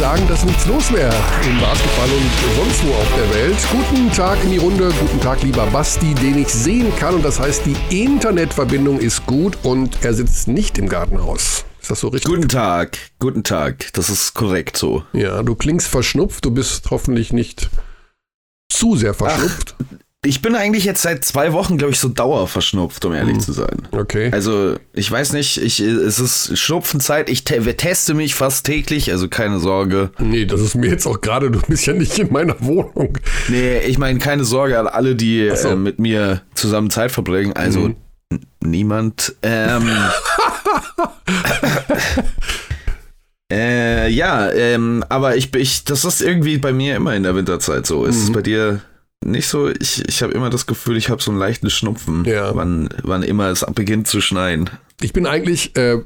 [0.00, 1.14] sagen, dass nichts los wäre
[1.46, 3.56] im Basketball und sonst wo auf der Welt.
[3.70, 7.16] Guten Tag in die Runde, guten Tag lieber Basti, den ich sehen kann.
[7.16, 11.66] Und das heißt, die Internetverbindung ist gut und er sitzt nicht im Gartenhaus.
[11.82, 12.32] Ist das so richtig?
[12.32, 13.92] Guten Tag, guten Tag.
[13.92, 15.04] Das ist korrekt so.
[15.12, 17.68] Ja, du klingst verschnupft, du bist hoffentlich nicht
[18.70, 19.74] zu sehr verschnupft.
[19.78, 19.84] Ach,
[20.22, 23.40] ich bin eigentlich jetzt seit zwei Wochen, glaube ich, so dauerverschnupft, um ehrlich hm.
[23.40, 23.88] zu sein.
[23.90, 24.28] Okay.
[24.32, 27.30] Also, ich weiß nicht, ich, es ist Schnupfenzeit.
[27.30, 30.10] Ich te teste mich fast täglich, also keine Sorge.
[30.18, 33.16] Nee, das ist mir jetzt auch gerade, du bist ja nicht in meiner Wohnung.
[33.48, 35.70] Nee, ich meine, keine Sorge an alle, die so.
[35.70, 37.54] äh, mit mir zusammen Zeit verbringen.
[37.54, 37.96] Also, mhm.
[38.62, 39.36] niemand.
[39.42, 39.90] Ähm.
[43.50, 47.86] äh, ja, ähm, aber ich, ich, das ist irgendwie bei mir immer in der Winterzeit
[47.86, 48.04] so.
[48.04, 48.22] Ist mhm.
[48.24, 48.82] es bei dir
[49.24, 52.54] nicht so, ich, ich habe immer das Gefühl, ich habe so einen leichten Schnupfen, ja.
[52.54, 54.70] wann, wann immer es beginnt zu schneien.
[55.00, 55.98] Ich bin eigentlich äh,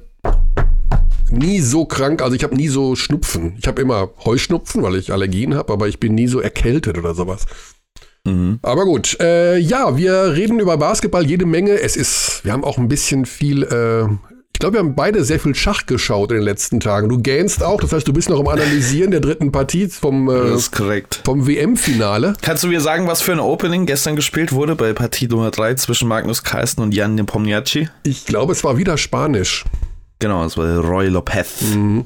[1.30, 3.54] nie so krank, also ich habe nie so Schnupfen.
[3.58, 7.14] Ich habe immer Heuschnupfen, weil ich Allergien habe, aber ich bin nie so erkältet oder
[7.14, 7.46] sowas.
[8.24, 8.58] Mhm.
[8.62, 11.80] Aber gut, äh, ja, wir reden über Basketball jede Menge.
[11.80, 14.08] Es ist, wir haben auch ein bisschen viel äh,
[14.54, 17.08] ich glaube, wir haben beide sehr viel Schach geschaut in den letzten Tagen.
[17.08, 20.56] Du gähnst auch, das heißt, du bist noch im Analysieren der dritten Partie vom, äh,
[21.24, 22.34] vom WM-Finale.
[22.40, 25.74] Kannst du mir sagen, was für ein Opening gestern gespielt wurde bei Partie Nummer 3
[25.74, 27.88] zwischen Magnus Carlsen und Jan Nepomniachtchi?
[28.04, 29.64] Ich glaube, es war wieder Spanisch.
[30.20, 31.60] Genau, es war Roy Lopez.
[31.74, 32.04] Mhm.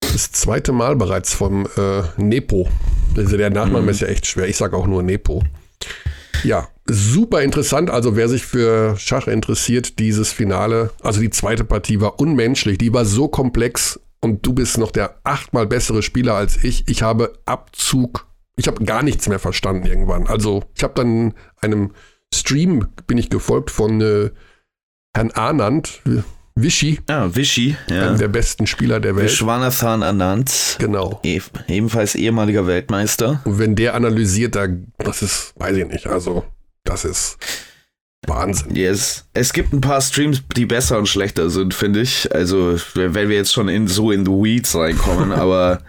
[0.00, 2.68] Das zweite Mal bereits vom äh, Nepo.
[3.16, 3.88] Also der Nachname mhm.
[3.88, 4.46] ist ja echt schwer.
[4.46, 5.42] Ich sage auch nur Nepo.
[6.44, 7.90] Ja, super interessant.
[7.90, 12.78] Also wer sich für Schach interessiert, dieses Finale, also die zweite Partie war unmenschlich.
[12.78, 16.84] Die war so komplex und du bist noch der achtmal bessere Spieler als ich.
[16.88, 18.26] Ich habe Abzug.
[18.56, 20.26] Ich habe gar nichts mehr verstanden irgendwann.
[20.26, 21.92] Also ich habe dann einem
[22.34, 24.30] Stream bin ich gefolgt von äh,
[25.14, 26.00] Herrn Anand.
[26.54, 27.00] Vishy.
[27.08, 28.08] Ah, Vishy, ja.
[28.08, 29.30] Einem der besten Spieler der Welt.
[29.30, 30.76] Vishwanathan Anand.
[30.78, 31.20] Genau.
[31.22, 33.40] E ebenfalls ehemaliger Weltmeister.
[33.44, 36.44] Und wenn der analysiert, da, das ist, weiß ich nicht, also,
[36.84, 37.38] das ist
[38.26, 38.76] Wahnsinn.
[38.76, 39.24] Yes.
[39.34, 42.32] Es gibt ein paar Streams, die besser und schlechter sind, finde ich.
[42.32, 45.82] Also, wenn wir jetzt schon in, so in the Weeds reinkommen, aber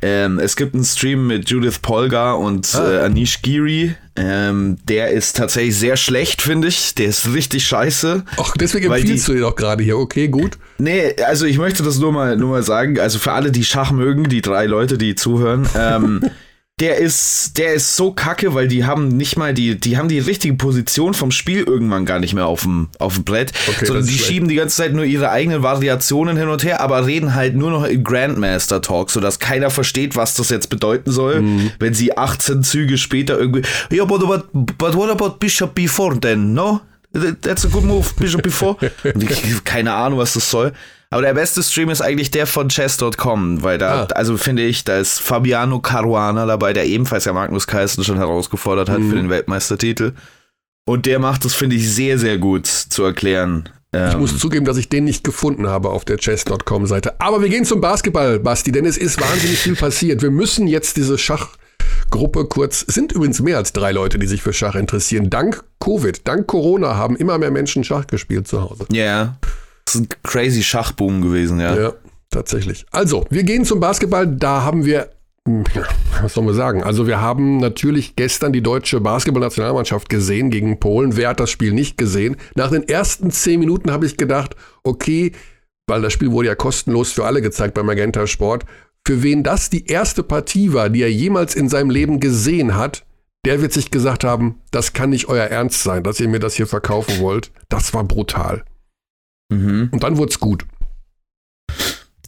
[0.00, 2.90] ähm, es gibt einen Stream mit Judith Polgar und ah.
[2.90, 3.94] äh, Anish Giri.
[4.16, 6.94] Ähm, der ist tatsächlich sehr schlecht, finde ich.
[6.94, 8.24] Der ist richtig scheiße.
[8.36, 9.98] Ach, deswegen empfiehlst die, du ihn doch gerade hier.
[9.98, 10.58] Okay, gut.
[10.78, 12.98] Nee, also ich möchte das nur mal, nur mal sagen.
[12.98, 15.68] Also für alle, die Schach mögen, die drei Leute, die zuhören.
[15.76, 16.22] Ähm,
[16.80, 20.18] der ist, der ist so kacke, weil die haben nicht mal die, die haben die
[20.18, 24.06] richtige Position vom Spiel irgendwann gar nicht mehr auf dem, auf dem Brett, okay, sondern
[24.06, 27.56] die schieben die ganze Zeit nur ihre eigenen Variationen hin und her, aber reden halt
[27.56, 31.72] nur noch in Grandmaster Talk, sodass keiner versteht, was das jetzt bedeuten soll, mhm.
[31.78, 36.54] wenn sie 18 Züge später irgendwie, ja, but, but, but what about Bishop before then,
[36.54, 36.80] no?
[37.12, 38.76] That's a good move, Bishop before.
[39.14, 40.72] und ich, keine Ahnung, was das soll.
[41.10, 44.14] Aber der beste Stream ist eigentlich der von chess.com, weil da, ah.
[44.14, 48.90] also finde ich, da ist Fabiano Caruana dabei, der ebenfalls ja Magnus Carlsen schon herausgefordert
[48.90, 49.10] hat mhm.
[49.10, 50.12] für den Weltmeistertitel.
[50.84, 53.70] Und der macht das, finde ich, sehr, sehr gut zu erklären.
[53.92, 57.18] Ich ähm, muss zugeben, dass ich den nicht gefunden habe auf der chess.com Seite.
[57.20, 60.20] Aber wir gehen zum Basketball, Basti, denn es ist wahnsinnig viel passiert.
[60.20, 64.42] Wir müssen jetzt diese Schachgruppe kurz, es sind übrigens mehr als drei Leute, die sich
[64.42, 65.30] für Schach interessieren.
[65.30, 68.84] Dank Covid, dank Corona haben immer mehr Menschen Schach gespielt zu Hause.
[68.92, 69.04] Ja.
[69.04, 69.38] Yeah.
[69.88, 71.74] Das ist ein crazy Schachboom gewesen, ja.
[71.74, 71.92] Ja,
[72.30, 72.84] tatsächlich.
[72.90, 74.26] Also, wir gehen zum Basketball.
[74.26, 75.08] Da haben wir
[75.46, 75.64] hm,
[76.20, 76.82] was soll man sagen?
[76.82, 81.16] Also wir haben natürlich gestern die deutsche Basketballnationalmannschaft gesehen gegen Polen.
[81.16, 82.36] Wer hat das Spiel nicht gesehen?
[82.54, 85.32] Nach den ersten zehn Minuten habe ich gedacht, okay,
[85.86, 88.66] weil das Spiel wurde ja kostenlos für alle gezeigt beim Magenta Sport.
[89.06, 93.06] Für wen das die erste Partie war, die er jemals in seinem Leben gesehen hat,
[93.46, 96.56] der wird sich gesagt haben, das kann nicht euer Ernst sein, dass ihr mir das
[96.56, 97.52] hier verkaufen wollt.
[97.70, 98.64] Das war brutal.
[99.48, 99.88] Mhm.
[99.90, 100.64] Und dann wurde es gut.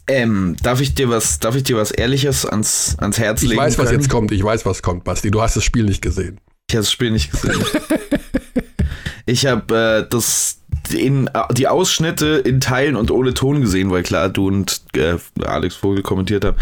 [0.07, 3.53] Ähm, darf ich dir was, darf ich dir was Ehrliches ans, ans Herz legen?
[3.53, 3.87] Ich weiß, können?
[3.87, 4.31] was jetzt kommt.
[4.31, 5.31] Ich weiß, was kommt, Basti.
[5.31, 6.39] Du hast das Spiel nicht gesehen.
[6.67, 7.63] Ich habe das Spiel nicht gesehen.
[9.25, 10.61] ich habe äh, das
[10.93, 15.17] in, äh, die Ausschnitte in Teilen und ohne Ton gesehen, weil klar, du und äh,
[15.43, 16.57] Alex Vogel kommentiert haben.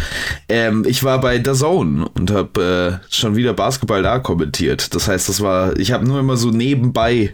[0.47, 4.94] Ähm, ich war bei The Zone und habe äh, schon wieder Basketball da kommentiert.
[4.94, 7.33] Das heißt, das war, ich habe nur immer so nebenbei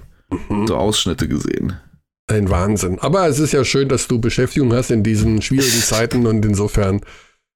[0.50, 0.68] mhm.
[0.68, 1.74] so Ausschnitte gesehen.
[2.28, 3.00] Ein Wahnsinn.
[3.00, 7.02] Aber es ist ja schön, dass du Beschäftigung hast in diesen schwierigen Zeiten und insofern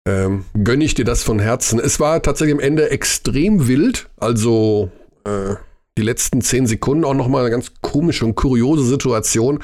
[0.08, 1.80] ähm, gönne ich dir das von Herzen.
[1.80, 4.10] Es war tatsächlich am Ende extrem wild.
[4.18, 4.92] Also
[5.26, 5.56] äh,
[5.98, 9.60] die letzten zehn Sekunden auch nochmal eine ganz komische und kuriose Situation.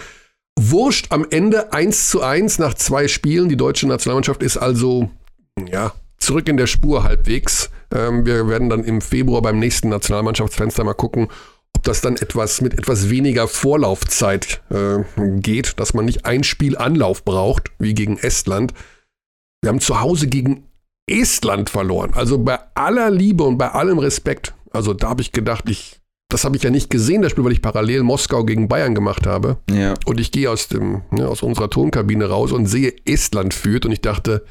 [0.59, 3.49] Wurscht am Ende 1 zu 1 nach zwei Spielen.
[3.49, 5.09] Die deutsche Nationalmannschaft ist also
[5.69, 7.69] ja, zurück in der Spur halbwegs.
[7.93, 11.27] Ähm, wir werden dann im Februar beim nächsten Nationalmannschaftsfenster mal gucken,
[11.77, 15.03] das dann etwas mit etwas weniger Vorlaufzeit äh,
[15.39, 18.73] geht, dass man nicht ein Spiel Anlauf braucht, wie gegen Estland.
[19.61, 20.67] Wir haben zu Hause gegen
[21.07, 22.13] Estland verloren.
[22.13, 24.53] Also bei aller Liebe und bei allem Respekt.
[24.71, 27.51] Also da habe ich gedacht, ich, das habe ich ja nicht gesehen, das Spiel, weil
[27.51, 29.57] ich parallel Moskau gegen Bayern gemacht habe.
[29.69, 29.93] Ja.
[30.05, 33.85] Und ich gehe aus, dem, ne, aus unserer Tonkabine raus und sehe, Estland führt.
[33.85, 34.45] Und ich dachte,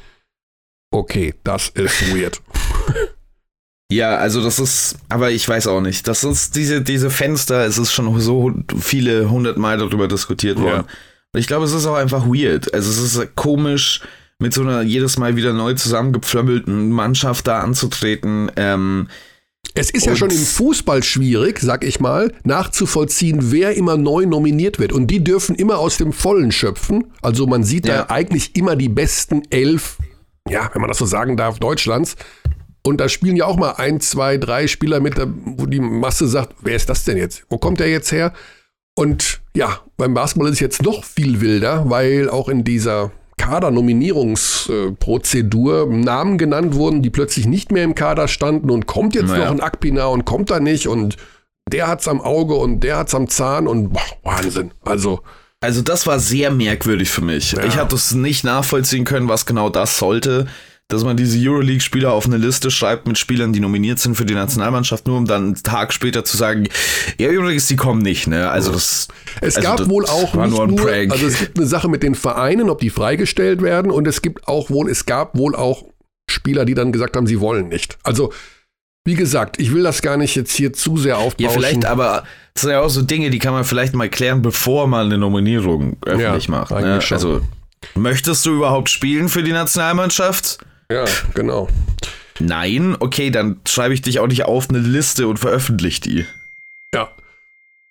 [0.91, 2.41] okay, das ist weird.
[3.91, 6.07] Ja, also das ist, aber ich weiß auch nicht.
[6.07, 10.85] Das ist diese, diese Fenster, es ist schon so viele hundert Mal darüber diskutiert worden.
[10.87, 10.93] Ja.
[11.33, 12.73] Und ich glaube, es ist auch einfach weird.
[12.73, 14.01] Also es ist komisch,
[14.39, 18.51] mit so einer jedes Mal wieder neu zusammengepflömmelten Mannschaft da anzutreten.
[18.55, 19.07] Ähm,
[19.73, 24.79] es ist ja schon im Fußball schwierig, sag ich mal, nachzuvollziehen, wer immer neu nominiert
[24.79, 24.93] wird.
[24.93, 27.11] Und die dürfen immer aus dem Vollen schöpfen.
[27.21, 28.03] Also man sieht ja.
[28.03, 29.97] da eigentlich immer die besten elf,
[30.49, 32.15] ja, wenn man das so sagen darf, Deutschlands.
[32.85, 36.53] Und da spielen ja auch mal ein, zwei, drei Spieler mit, wo die Masse sagt,
[36.61, 37.43] wer ist das denn jetzt?
[37.49, 38.31] Wo kommt der jetzt her?
[38.95, 45.87] Und ja, beim Basketball ist es jetzt noch viel wilder, weil auch in dieser Kadernominierungsprozedur
[45.87, 49.45] Namen genannt wurden, die plötzlich nicht mehr im Kader standen und kommt jetzt naja.
[49.45, 51.17] noch ein Akpina und kommt da nicht und
[51.71, 54.69] der hat's am Auge und der hat's am Zahn und boah, Wahnsinn.
[54.83, 55.21] Also
[55.59, 57.53] also das war sehr merkwürdig für mich.
[57.53, 57.63] Ja.
[57.63, 60.45] Ich hatte es nicht nachvollziehen können, was genau das sollte
[60.87, 64.35] dass man diese Euroleague-Spieler auf eine Liste schreibt mit Spielern, die nominiert sind für die
[64.35, 66.67] Nationalmannschaft, nur um dann einen Tag später zu sagen,
[67.17, 68.27] ja übrigens, die kommen nicht.
[68.27, 68.49] Ne?
[68.49, 69.07] Also das.
[69.41, 72.03] Es also gab das wohl auch nicht nur, nur also es gibt eine Sache mit
[72.03, 75.85] den Vereinen, ob die freigestellt werden, und es gibt auch wohl, es gab wohl auch
[76.29, 77.97] Spieler, die dann gesagt haben, sie wollen nicht.
[78.03, 78.31] Also
[79.07, 81.45] wie gesagt, ich will das gar nicht jetzt hier zu sehr aufbauen.
[81.45, 82.23] Ja, vielleicht, aber
[82.53, 85.17] das sind ja auch so Dinge, die kann man vielleicht mal klären, bevor man eine
[85.17, 86.71] Nominierung öffentlich ja, macht.
[86.71, 86.99] Ne?
[87.11, 87.41] Also,
[87.93, 90.59] möchtest du überhaupt spielen für die Nationalmannschaft?
[90.91, 91.67] Ja, genau.
[92.39, 96.25] Nein, okay, dann schreibe ich dich auch nicht auf eine Liste und veröffentliche die.
[96.93, 97.09] Ja.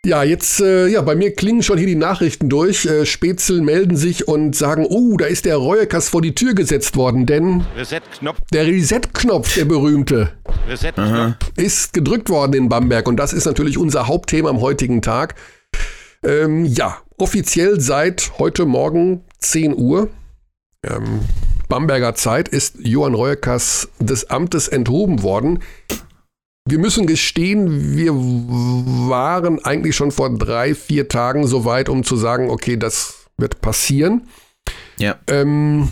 [0.04, 2.84] Ja, jetzt, äh, ja, bei mir klingen schon hier die Nachrichten durch.
[2.84, 6.96] Äh, Spätzl melden sich und sagen, oh, da ist der Reuekas vor die Tür gesetzt
[6.96, 8.38] worden, denn Reset-Knopf.
[8.52, 10.32] der Reset-Knopf, der berühmte,
[10.68, 10.92] Reset
[11.56, 13.08] ist gedrückt worden in Bamberg.
[13.08, 15.36] Und das ist natürlich unser Hauptthema am heutigen Tag.
[16.22, 20.10] Ähm, ja, offiziell seit heute Morgen 10 Uhr.
[20.82, 21.20] Ähm,
[21.74, 25.58] Bamberger Zeit ist Johann Reuekas des Amtes enthoben worden.
[26.68, 32.14] Wir müssen gestehen, wir waren eigentlich schon vor drei, vier Tagen so weit, um zu
[32.14, 34.28] sagen, okay, das wird passieren.
[35.00, 35.18] Ja.
[35.26, 35.90] Ähm,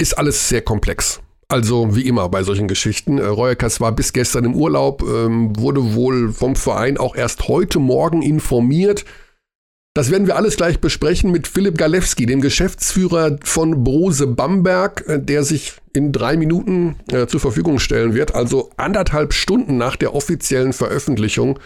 [0.00, 1.20] ist alles sehr komplex.
[1.48, 3.18] Also wie immer bei solchen Geschichten.
[3.18, 7.78] Äh, Reuekas war bis gestern im Urlaub, ähm, wurde wohl vom Verein auch erst heute
[7.78, 9.04] Morgen informiert.
[9.96, 15.18] Das werden wir alles gleich besprechen mit Philipp Galewski, dem Geschäftsführer von Brose Bamberg, äh,
[15.18, 18.34] der sich in drei Minuten äh, zur Verfügung stellen wird.
[18.34, 21.58] Also anderthalb Stunden nach der offiziellen Veröffentlichung,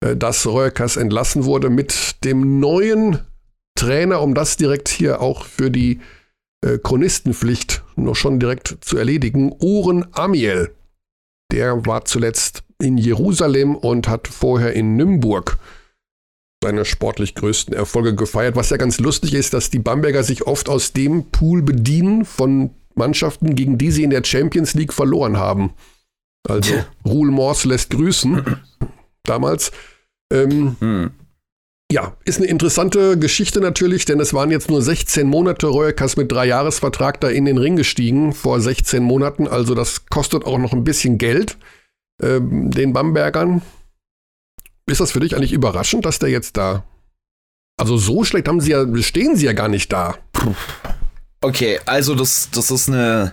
[0.00, 3.20] äh, dass Reuerkas entlassen wurde, mit dem neuen
[3.74, 6.00] Trainer, um das direkt hier auch für die
[6.60, 10.74] äh, Chronistenpflicht noch schon direkt zu erledigen, Oren Amiel.
[11.50, 15.56] Der war zuletzt in Jerusalem und hat vorher in Nymburg
[16.62, 18.56] seine sportlich größten Erfolge gefeiert.
[18.56, 22.70] Was ja ganz lustig ist, dass die Bamberger sich oft aus dem Pool bedienen von
[22.94, 25.72] Mannschaften, gegen die sie in der Champions League verloren haben.
[26.48, 26.74] Also
[27.06, 28.60] Ruhl Mors lässt grüßen.
[29.22, 29.70] Damals.
[30.32, 31.10] Ähm, hm.
[31.90, 35.68] Ja, ist eine interessante Geschichte natürlich, denn es waren jetzt nur 16 Monate.
[35.68, 39.48] Reuerkas mit drei Jahresvertrag da in den Ring gestiegen vor 16 Monaten.
[39.48, 41.56] Also das kostet auch noch ein bisschen Geld
[42.20, 43.62] ähm, den Bambergern.
[44.88, 46.84] Ist das für dich eigentlich überraschend, dass der jetzt da.
[47.78, 50.16] Also so schlecht haben sie ja, stehen sie ja gar nicht da.
[51.40, 53.32] Okay, also das, das ist eine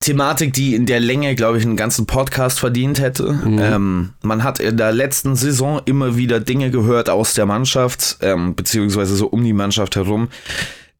[0.00, 3.32] Thematik, die in der Länge, glaube ich, einen ganzen Podcast verdient hätte.
[3.32, 3.58] Mhm.
[3.58, 8.54] Ähm, man hat in der letzten Saison immer wieder Dinge gehört aus der Mannschaft, ähm,
[8.54, 10.28] beziehungsweise so um die Mannschaft herum,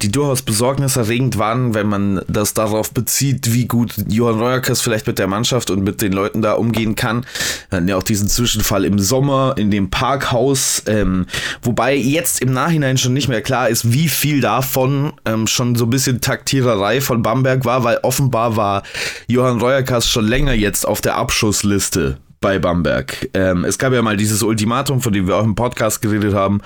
[0.02, 5.18] die durchaus besorgniserregend waren, wenn man das darauf bezieht, wie gut Johann Reuerkes vielleicht mit
[5.18, 7.24] der Mannschaft und mit den Leuten da umgehen kann.
[7.70, 11.26] Wir hatten ja auch diesen Zwischenfall im Sommer in dem Parkhaus, ähm,
[11.62, 15.86] wobei jetzt im Nachhinein schon nicht mehr klar ist, wie viel davon ähm, schon so
[15.86, 18.82] ein bisschen Taktiererei von Bamberg war, weil offenbar war
[19.28, 23.28] Johann Reuerkas schon länger jetzt auf der Abschussliste bei Bamberg.
[23.34, 26.60] Ähm, es gab ja mal dieses Ultimatum, von dem wir auch im Podcast geredet haben,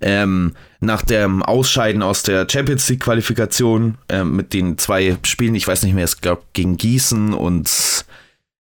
[0.00, 5.66] ähm, nach dem Ausscheiden aus der Champions League Qualifikation ähm, mit den zwei Spielen, ich
[5.66, 8.04] weiß nicht mehr, es gab gegen Gießen und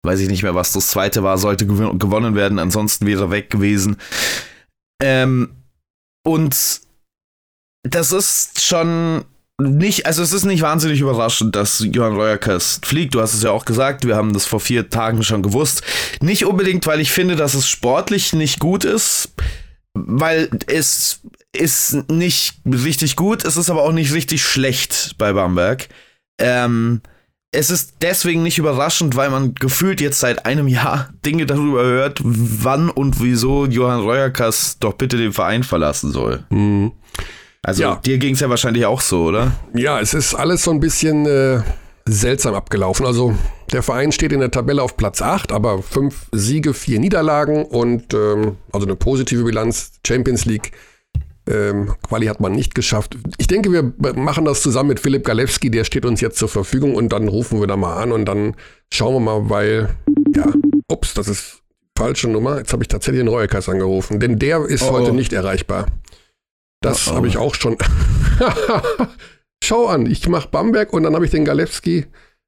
[0.04, 3.32] weiß ich nicht mehr, was das zweite war, sollte gew gewonnen werden, ansonsten wäre er
[3.32, 3.98] weg gewesen.
[5.02, 5.50] Ähm,
[6.24, 6.82] und
[7.84, 9.26] das ist schon
[9.64, 13.16] nicht, also es ist nicht wahnsinnig überraschend, dass Johann Reuerkes fliegt.
[13.16, 15.84] Du hast es ja auch gesagt, wir haben das vor vier Tagen schon gewusst.
[16.22, 19.34] Nicht unbedingt, weil ich finde, dass es sportlich nicht gut ist,
[19.94, 25.88] weil es ist nicht richtig gut, es ist aber auch nicht richtig schlecht bei Bamberg.
[26.40, 27.02] Ähm,
[27.52, 32.20] es ist deswegen nicht überraschend, weil man gefühlt jetzt seit einem Jahr Dinge darüber hört,
[32.24, 36.44] wann und wieso Johann Reuerkas doch bitte den Verein verlassen soll.
[36.50, 36.94] Mhm.
[37.64, 37.96] Also ja.
[37.96, 39.54] dir ging es ja wahrscheinlich auch so, oder?
[39.74, 41.62] Ja, es ist alles so ein bisschen äh,
[42.06, 43.06] seltsam abgelaufen.
[43.06, 43.34] Also
[43.72, 48.14] der Verein steht in der Tabelle auf Platz 8, aber fünf Siege, vier Niederlagen und
[48.14, 50.74] ähm, also eine positive Bilanz, Champions League
[51.50, 53.18] ähm, Quali hat man nicht geschafft.
[53.38, 56.96] Ich denke, wir machen das zusammen mit Philipp Galewski, der steht uns jetzt zur Verfügung
[56.96, 58.56] und dann rufen wir da mal an und dann
[58.92, 59.90] schauen wir mal, weil,
[60.36, 60.46] ja,
[60.88, 61.62] ups, das ist
[61.98, 62.58] falsche Nummer.
[62.58, 65.14] Jetzt habe ich tatsächlich den Reuerkreis angerufen, denn der ist oh, heute oh.
[65.14, 65.88] nicht erreichbar.
[66.84, 67.16] Das oh, oh.
[67.16, 67.78] habe ich auch schon.
[69.64, 72.06] Schau an, ich mache Bamberg und dann habe ich den Galewski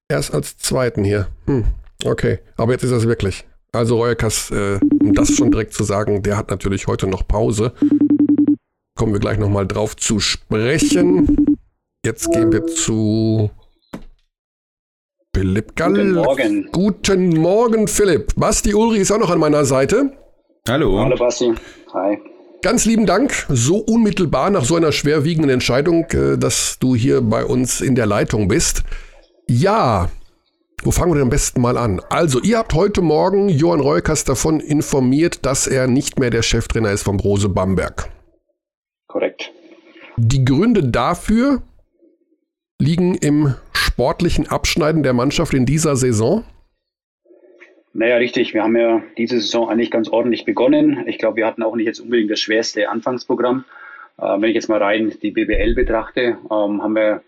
[0.08, 1.30] erst als zweiten hier.
[1.48, 1.66] Hm,
[2.04, 3.48] okay, aber jetzt ist das wirklich.
[3.72, 7.74] Also Reuerkas, äh, um das schon direkt zu sagen, der hat natürlich heute noch Pause
[8.96, 11.58] kommen wir gleich nochmal drauf zu sprechen.
[12.06, 13.50] Jetzt gehen wir zu
[15.36, 15.94] Philipp Gall.
[15.94, 16.70] Guten Morgen.
[16.72, 18.34] Guten Morgen, Philipp.
[18.36, 20.12] Basti Ulri ist auch noch an meiner Seite.
[20.68, 21.00] Hallo.
[21.00, 21.54] Hallo, Basti.
[21.94, 22.18] Hi.
[22.66, 27.46] Ganz lieben Dank, so unmittelbar nach so einer schwerwiegenden Entscheidung, äh, dass du hier bei
[27.46, 28.82] uns in der Leitung bist.
[29.48, 30.10] Ja,
[30.82, 32.02] wo fangen wir denn am besten mal an?
[32.10, 36.90] Also, ihr habt heute Morgen Johann Reukas davon informiert, dass er nicht mehr der Cheftrainer
[36.90, 38.10] ist von Brose Bamberg.
[39.06, 39.52] Korrekt.
[40.18, 41.62] Die Gründe dafür
[42.80, 46.44] liegen im sportlichen Abschneiden der Mannschaft in dieser Saison?
[47.98, 48.54] Naja, richtig.
[48.54, 51.06] Wir haben ja diese Saison eigentlich ganz ordentlich begonnen.
[51.08, 53.64] Ich glaube, wir hatten auch nicht jetzt unbedingt das schwerste Anfangsprogramm.
[54.18, 57.24] Äh, wenn ich jetzt mal rein die BBL betrachte, ähm, haben wir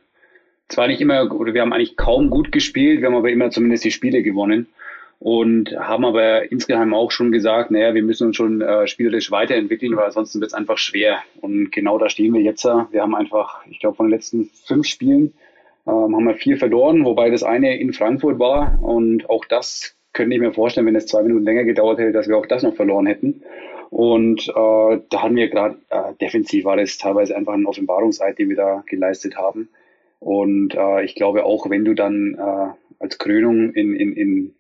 [0.68, 3.86] zwar nicht immer, oder wir haben eigentlich kaum gut gespielt, wir haben aber immer zumindest
[3.86, 4.68] die Spiele gewonnen
[5.20, 9.96] und haben aber insgeheim auch schon gesagt, naja, wir müssen uns schon äh, spielerisch weiterentwickeln,
[9.96, 11.20] weil ansonsten wird es einfach schwer.
[11.40, 12.66] Und genau da stehen wir jetzt.
[12.66, 15.34] Wir haben einfach, ich glaube, von den letzten fünf Spielen
[15.88, 18.78] ähm, haben wir vier verloren, wobei das eine in Frankfurt war.
[18.84, 22.28] Und auch das könnte ich mir vorstellen, wenn es zwei Minuten länger gedauert hätte, dass
[22.28, 23.44] wir auch das noch verloren hätten.
[23.90, 28.50] Und äh, da hatten wir gerade, äh, defensiv war das teilweise einfach ein Offenbarungseid, den
[28.50, 29.70] wir da geleistet haben.
[30.20, 34.54] Und äh, ich glaube auch, wenn du dann äh, als Krönung in, in, in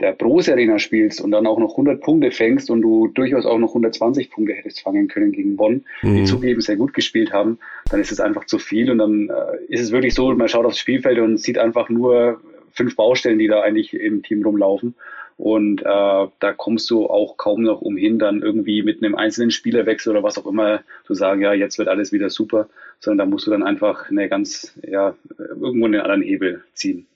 [0.00, 3.58] der Brose Arena spielst und dann auch noch 100 Punkte fängst und du durchaus auch
[3.58, 6.16] noch 120 Punkte hättest fangen können gegen Bonn, mhm.
[6.16, 7.58] die zugeben sehr gut gespielt haben,
[7.90, 10.64] dann ist es einfach zu viel und dann äh, ist es wirklich so, man schaut
[10.64, 12.40] aufs Spielfeld und sieht einfach nur
[12.72, 14.94] fünf Baustellen, die da eigentlich im Team rumlaufen.
[15.36, 20.10] Und äh, da kommst du auch kaum noch umhin, dann irgendwie mit einem einzelnen Spielerwechsel
[20.10, 23.46] oder was auch immer zu sagen, ja, jetzt wird alles wieder super, sondern da musst
[23.46, 27.06] du dann einfach eine ganz, ja, irgendwo einen anderen Hebel ziehen.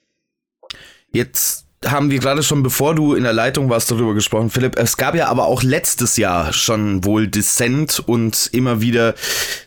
[1.11, 4.77] Jetzt haben wir gerade schon, bevor du in der Leitung warst, darüber gesprochen, Philipp.
[4.77, 9.15] Es gab ja aber auch letztes Jahr schon wohl Dissent und immer wieder,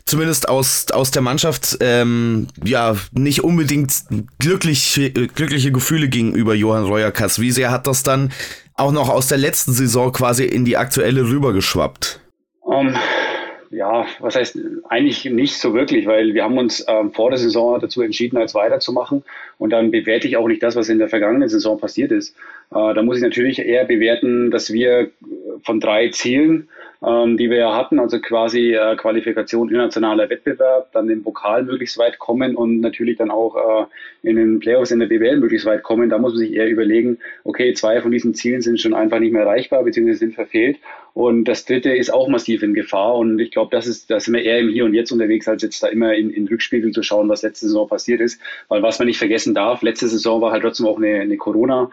[0.05, 3.93] zumindest aus, aus der Mannschaft, ähm, ja, nicht unbedingt
[4.39, 7.39] glückliche, glückliche Gefühle gegenüber Johann Reuerkas.
[7.39, 8.31] Wie sehr hat das dann
[8.75, 12.21] auch noch aus der letzten Saison quasi in die aktuelle rübergeschwappt?
[12.61, 12.95] Um,
[13.71, 14.57] ja, was heißt
[14.89, 18.55] eigentlich nicht so wirklich, weil wir haben uns ähm, vor der Saison dazu entschieden, als
[18.55, 19.23] weiterzumachen.
[19.57, 22.35] Und dann bewerte ich auch nicht das, was in der vergangenen Saison passiert ist.
[22.71, 25.11] Äh, da muss ich natürlich eher bewerten, dass wir
[25.63, 26.69] von drei Zielen
[27.05, 32.19] ähm, die wir hatten, also quasi äh, Qualifikation internationaler Wettbewerb, dann den Pokal möglichst weit
[32.19, 36.09] kommen und natürlich dann auch äh, in den Playoffs in der BWL möglichst weit kommen.
[36.09, 39.31] Da muss man sich eher überlegen, okay, zwei von diesen Zielen sind schon einfach nicht
[39.31, 40.13] mehr erreichbar bzw.
[40.13, 40.77] sind verfehlt
[41.13, 44.33] und das dritte ist auch massiv in Gefahr und ich glaube, das ist, da sind
[44.33, 47.03] wir eher im Hier und Jetzt unterwegs, als jetzt da immer in, in Rückspiegel zu
[47.03, 50.51] schauen, was letzte Saison passiert ist, weil was man nicht vergessen darf, letzte Saison war
[50.51, 51.91] halt trotzdem auch eine, eine Corona-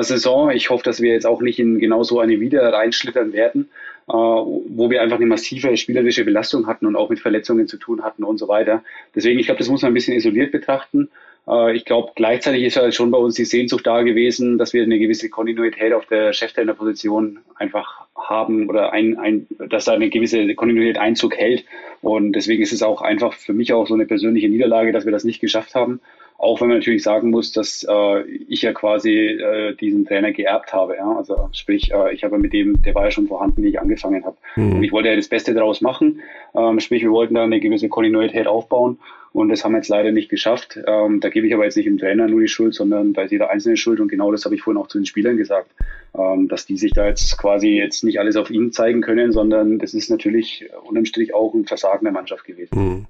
[0.00, 0.50] Saison.
[0.50, 3.68] Ich hoffe, dass wir jetzt auch nicht in genau so eine wieder reinschlittern werden
[4.08, 8.02] äh, wo wir einfach eine massive spielerische Belastung hatten und auch mit Verletzungen zu tun
[8.02, 8.82] hatten und so weiter.
[9.14, 11.10] Deswegen, ich glaube, das muss man ein bisschen isoliert betrachten.
[11.46, 14.82] Äh, ich glaube, gleichzeitig ist halt schon bei uns die Sehnsucht da gewesen, dass wir
[14.82, 20.54] eine gewisse Kontinuität auf der Cheftrainerposition einfach haben oder ein, ein, dass da eine gewisse
[20.54, 21.64] Kontinuität Einzug hält.
[22.02, 25.12] Und deswegen ist es auch einfach für mich auch so eine persönliche Niederlage, dass wir
[25.12, 26.00] das nicht geschafft haben.
[26.36, 30.72] Auch wenn man natürlich sagen muss, dass äh, ich ja quasi äh, diesen Trainer geerbt
[30.72, 30.94] habe.
[30.96, 31.16] Ja?
[31.16, 34.24] Also sprich, äh, ich habe mit dem, der war ja schon vorhanden, wie ich angefangen
[34.24, 34.36] habe.
[34.54, 34.76] Mhm.
[34.76, 36.20] Und ich wollte ja das Beste daraus machen.
[36.54, 38.98] Ähm, sprich, wir wollten da eine gewisse Kontinuität aufbauen
[39.32, 40.78] und das haben wir jetzt leider nicht geschafft.
[40.86, 43.30] Ähm, da gebe ich aber jetzt nicht dem Trainer nur die Schuld, sondern da ist
[43.30, 45.70] jeder Einzelne schuld und genau das habe ich vorhin auch zu den Spielern gesagt,
[46.16, 49.78] ähm, dass die sich da jetzt quasi jetzt nicht alles auf ihn zeigen können, sondern
[49.78, 52.70] das ist natürlich unterm Strich auch ein Versagen der Mannschaft gewesen.
[52.74, 53.06] Mhm.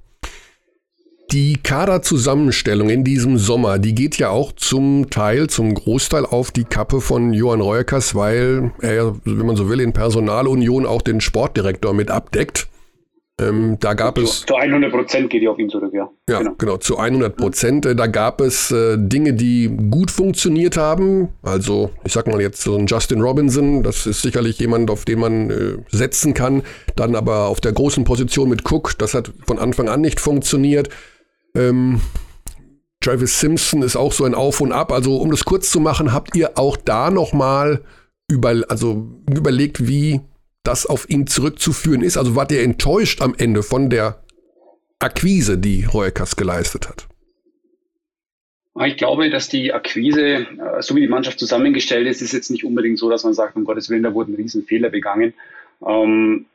[1.31, 6.65] Die Kaderzusammenstellung in diesem Sommer, die geht ja auch zum Teil, zum Großteil auf die
[6.65, 11.93] Kappe von Johann Reuerkas, weil er, wenn man so will, in Personalunion auch den Sportdirektor
[11.93, 12.69] mit abdeckt.
[13.41, 14.45] Ähm, da gab zu, es.
[14.47, 16.11] Zu 100 Prozent geht die auf ihn zurück, ja.
[16.29, 17.87] Ja, genau, genau zu 100 Prozent.
[17.87, 21.29] Äh, da gab es äh, Dinge, die gut funktioniert haben.
[21.43, 25.21] Also, ich sag mal jetzt so ein Justin Robinson, das ist sicherlich jemand, auf den
[25.21, 26.63] man äh, setzen kann.
[26.97, 30.89] Dann aber auf der großen Position mit Cook, das hat von Anfang an nicht funktioniert.
[31.55, 32.01] Ähm,
[33.01, 34.91] Travis Simpson ist auch so ein Auf und Ab.
[34.91, 37.83] Also, um das kurz zu machen, habt ihr auch da nochmal
[38.29, 40.21] über, also überlegt, wie
[40.69, 42.17] das auf ihn zurückzuführen ist?
[42.17, 44.23] Also wart ihr enttäuscht am Ende von der
[44.99, 47.09] Akquise, die Reuekas geleistet hat?
[48.87, 50.47] Ich glaube, dass die Akquise, äh,
[50.81, 53.65] so wie die Mannschaft zusammengestellt ist, ist jetzt nicht unbedingt so, dass man sagt, um
[53.65, 55.35] Gottes Willen, da wurde ein Riesenfehler begangen.
[55.85, 56.47] Ähm,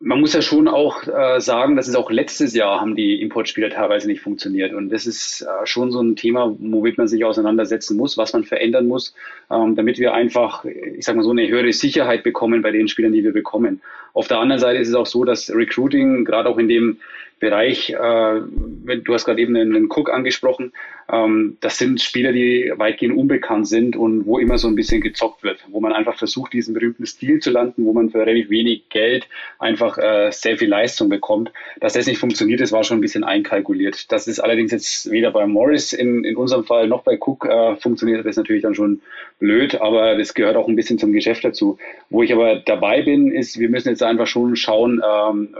[0.00, 3.70] man muss ja schon auch äh, sagen, dass es auch letztes Jahr haben die Importspieler
[3.70, 4.74] teilweise nicht funktioniert.
[4.74, 8.44] Und das ist äh, schon so ein Thema, womit man sich auseinandersetzen muss, was man
[8.44, 9.14] verändern muss,
[9.50, 13.12] ähm, damit wir einfach, ich sag mal so, eine höhere Sicherheit bekommen bei den Spielern,
[13.12, 13.80] die wir bekommen.
[14.12, 16.98] Auf der anderen Seite ist es auch so, dass Recruiting, gerade auch in dem
[17.38, 20.72] Bereich, äh, du hast gerade eben einen Cook angesprochen,
[21.12, 25.42] ähm, das sind Spieler, die weitgehend unbekannt sind und wo immer so ein bisschen gezockt
[25.42, 28.88] wird, wo man einfach versucht, diesen berühmten Stil zu landen, wo man für relativ wenig
[28.88, 29.28] Geld
[29.58, 31.52] einfach äh, sehr viel Leistung bekommt.
[31.80, 34.10] Dass das nicht funktioniert, das war schon ein bisschen einkalkuliert.
[34.10, 37.76] Das ist allerdings jetzt weder bei Morris in, in unserem Fall noch bei Cook äh,
[37.76, 39.00] funktioniert das natürlich dann schon
[39.38, 41.78] blöd, aber das gehört auch ein bisschen zum Geschäft dazu.
[42.10, 45.54] Wo ich aber dabei bin, ist, wir müssen jetzt einfach schon schauen, ähm,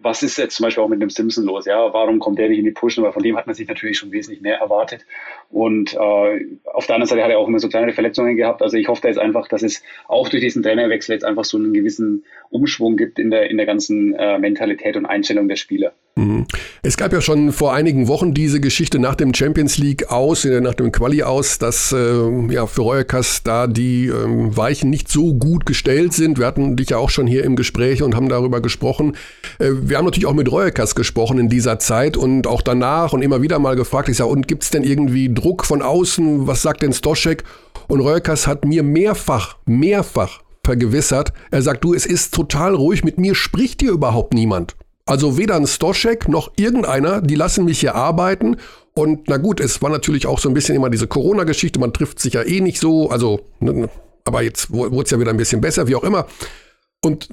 [0.00, 1.66] was ist jetzt zum Beispiel auch mit dem Simpson los?
[1.66, 3.04] Ja, warum kommt der nicht in die Pushen?
[3.04, 5.04] Weil von dem hat man sich natürlich schon wesentlich mehr erwartet.
[5.50, 8.62] Und äh, auf der anderen Seite hat er auch immer so kleinere Verletzungen gehabt.
[8.62, 11.56] Also ich hoffe da jetzt einfach, dass es auch durch diesen Trainerwechsel jetzt einfach so
[11.56, 15.92] einen gewissen Umschwung gibt in der, in der ganzen äh, Mentalität und Einstellung der Spieler.
[16.16, 16.46] Mhm.
[16.82, 20.60] Es gab ja schon vor einigen Wochen diese Geschichte nach dem Champions League aus, äh,
[20.60, 25.34] nach dem Quali aus, dass äh, ja, für Reuerkas da die ähm, Weichen nicht so
[25.34, 26.38] gut gestellt sind.
[26.38, 29.16] Wir hatten dich ja auch schon hier im Gespräch und haben darüber gesprochen.
[29.58, 33.22] Äh, wir haben natürlich auch mit Reuerkas gesprochen in dieser Zeit und auch danach und
[33.22, 36.46] immer wieder mal gefragt, ich sage, und gibt es denn irgendwie Druck von außen?
[36.46, 37.42] Was sagt denn Stoschek?
[37.88, 43.18] Und Reuerkas hat mir mehrfach, mehrfach vergewissert, er sagt, du, es ist total ruhig, mit
[43.18, 44.76] mir spricht hier überhaupt niemand.
[45.06, 48.56] Also weder ein Stoschek noch irgendeiner, die lassen mich hier arbeiten.
[48.94, 52.20] Und na gut, es war natürlich auch so ein bisschen immer diese Corona-Geschichte, man trifft
[52.20, 53.90] sich ja eh nicht so, also, ne,
[54.24, 56.26] aber jetzt wurde es ja wieder ein bisschen besser, wie auch immer.
[57.02, 57.28] Und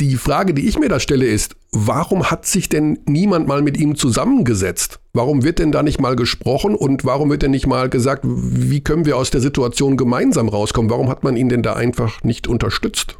[0.00, 3.78] die Frage, die ich mir da stelle, ist, warum hat sich denn niemand mal mit
[3.78, 4.98] ihm zusammengesetzt?
[5.12, 8.82] Warum wird denn da nicht mal gesprochen und warum wird denn nicht mal gesagt, wie
[8.82, 10.90] können wir aus der Situation gemeinsam rauskommen?
[10.90, 13.18] Warum hat man ihn denn da einfach nicht unterstützt?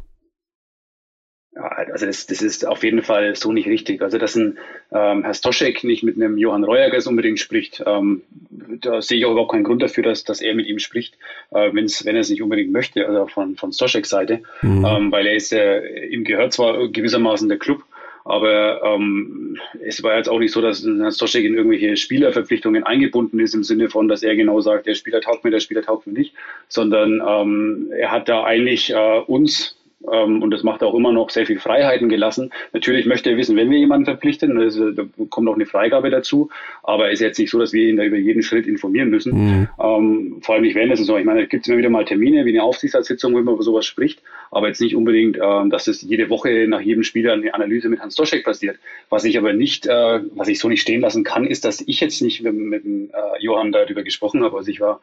[1.97, 4.03] Also das, das ist auf jeden Fall so nicht richtig.
[4.03, 4.59] Also dass ein
[4.91, 9.31] ähm, Herr Stoschek nicht mit einem Johann Reuerges unbedingt spricht, ähm, da sehe ich auch
[9.31, 11.15] überhaupt keinen Grund dafür, dass, dass er mit ihm spricht,
[11.49, 14.85] äh, wenn's, wenn er es nicht unbedingt möchte, also von, von Stoscheks Seite, mhm.
[14.85, 17.83] ähm, weil er ist, äh, ihm gehört zwar gewissermaßen der Club,
[18.25, 23.39] aber ähm, es war jetzt auch nicht so, dass Herr Stoschek in irgendwelche Spielerverpflichtungen eingebunden
[23.39, 26.05] ist, im Sinne von, dass er genau sagt, der Spieler taugt mir, der Spieler taugt
[26.05, 26.35] mir nicht,
[26.67, 29.76] sondern ähm, er hat da eigentlich äh, uns
[30.11, 32.51] ähm, und das macht auch immer noch sehr viel Freiheiten gelassen.
[32.73, 36.49] Natürlich möchte er wissen, wenn wir jemanden verpflichten, also, da kommt auch eine Freigabe dazu,
[36.83, 39.33] aber es ist jetzt nicht so, dass wir ihn da über jeden Schritt informieren müssen.
[39.33, 39.69] Mhm.
[39.79, 41.19] Ähm, vor allem nicht während der Saison.
[41.19, 43.85] Ich meine, es gibt immer wieder mal Termine wie eine Aufsichtsratssitzung, wo man über sowas
[43.85, 47.89] spricht, aber jetzt nicht unbedingt, äh, dass es jede Woche nach jedem Spieler eine Analyse
[47.89, 48.77] mit Hans Doschek passiert.
[49.09, 51.99] Was ich aber nicht, äh, was ich so nicht stehen lassen kann, ist, dass ich
[51.99, 53.07] jetzt nicht mit, mit äh,
[53.39, 54.57] Johann darüber gesprochen habe.
[54.57, 55.01] Also ich war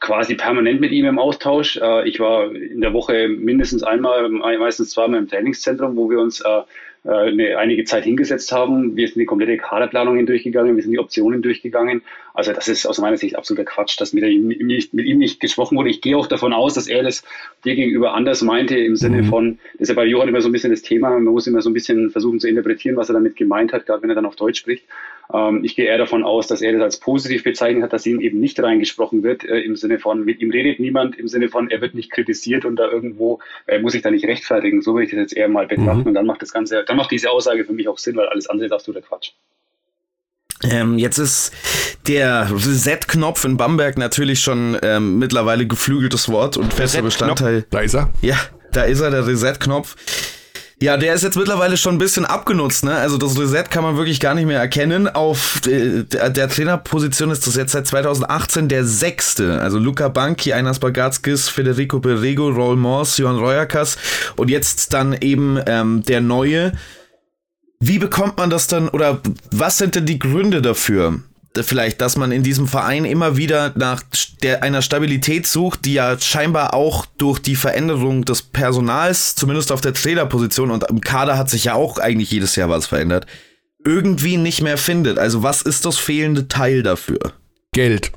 [0.00, 1.76] quasi permanent mit ihm im Austausch.
[1.76, 6.40] Äh, ich war in der Woche mindestens einmal, meistens zweimal im Trainingszentrum, wo wir uns
[6.40, 6.62] äh,
[7.04, 8.96] äh, eine, einige Zeit hingesetzt haben.
[8.96, 12.02] Wir sind die komplette Kaderplanung hindurchgegangen, wir sind die Optionen durchgegangen.
[12.32, 15.38] Also das ist aus meiner Sicht absoluter Quatsch, dass mit ihm, nicht, mit ihm nicht
[15.38, 15.90] gesprochen wurde.
[15.90, 17.22] Ich gehe auch davon aus, dass er das
[17.64, 19.26] dir gegenüber anders meinte, im Sinne mhm.
[19.26, 21.60] von, das ist ja bei Johann immer so ein bisschen das Thema, man muss immer
[21.60, 24.26] so ein bisschen versuchen zu interpretieren, was er damit gemeint hat, gerade wenn er dann
[24.26, 24.84] auf Deutsch spricht.
[25.32, 28.20] Ähm, ich gehe eher davon aus, dass er das als positiv bezeichnet hat, dass ihm
[28.20, 31.70] eben nicht reingesprochen wird, äh, im Sinne von, mit ihm redet niemand, im Sinne von,
[31.70, 34.82] er wird nicht kritisiert und da irgendwo äh, muss ich da nicht rechtfertigen.
[34.82, 36.06] So würde ich das jetzt eher mal betrachten mhm.
[36.08, 38.48] und dann macht das Ganze, dann macht diese Aussage für mich auch Sinn, weil alles
[38.48, 39.30] andere ist absoluter Quatsch.
[40.62, 41.52] Ähm, jetzt ist
[42.06, 47.66] der Reset-Knopf in Bamberg natürlich schon ähm, mittlerweile geflügeltes Wort und fester Bestandteil.
[47.70, 48.10] Da ist er.
[48.22, 48.36] Ja,
[48.72, 49.96] da ist er, der Reset-Knopf.
[50.80, 52.94] Ja, der ist jetzt mittlerweile schon ein bisschen abgenutzt, ne?
[52.96, 55.06] Also das Reset kann man wirklich gar nicht mehr erkennen.
[55.08, 59.60] Auf äh, der, Trainerposition ist das jetzt seit 2018 der sechste.
[59.60, 63.96] Also Luca Banki, Einas Bagatskis, Federico Perego, Roll Morse, Johann Reuerkas
[64.36, 66.72] und jetzt dann eben ähm, der neue.
[67.78, 69.20] Wie bekommt man das dann oder
[69.52, 71.20] was sind denn die Gründe dafür,
[71.62, 74.02] vielleicht, dass man in diesem Verein immer wieder nach
[74.42, 79.80] der, einer Stabilität sucht, die ja scheinbar auch durch die Veränderung des Personals, zumindest auf
[79.80, 83.26] der Trainerposition und im Kader hat sich ja auch eigentlich jedes Jahr was verändert,
[83.84, 85.18] irgendwie nicht mehr findet.
[85.18, 87.34] Also was ist das fehlende Teil dafür?
[87.72, 88.12] Geld.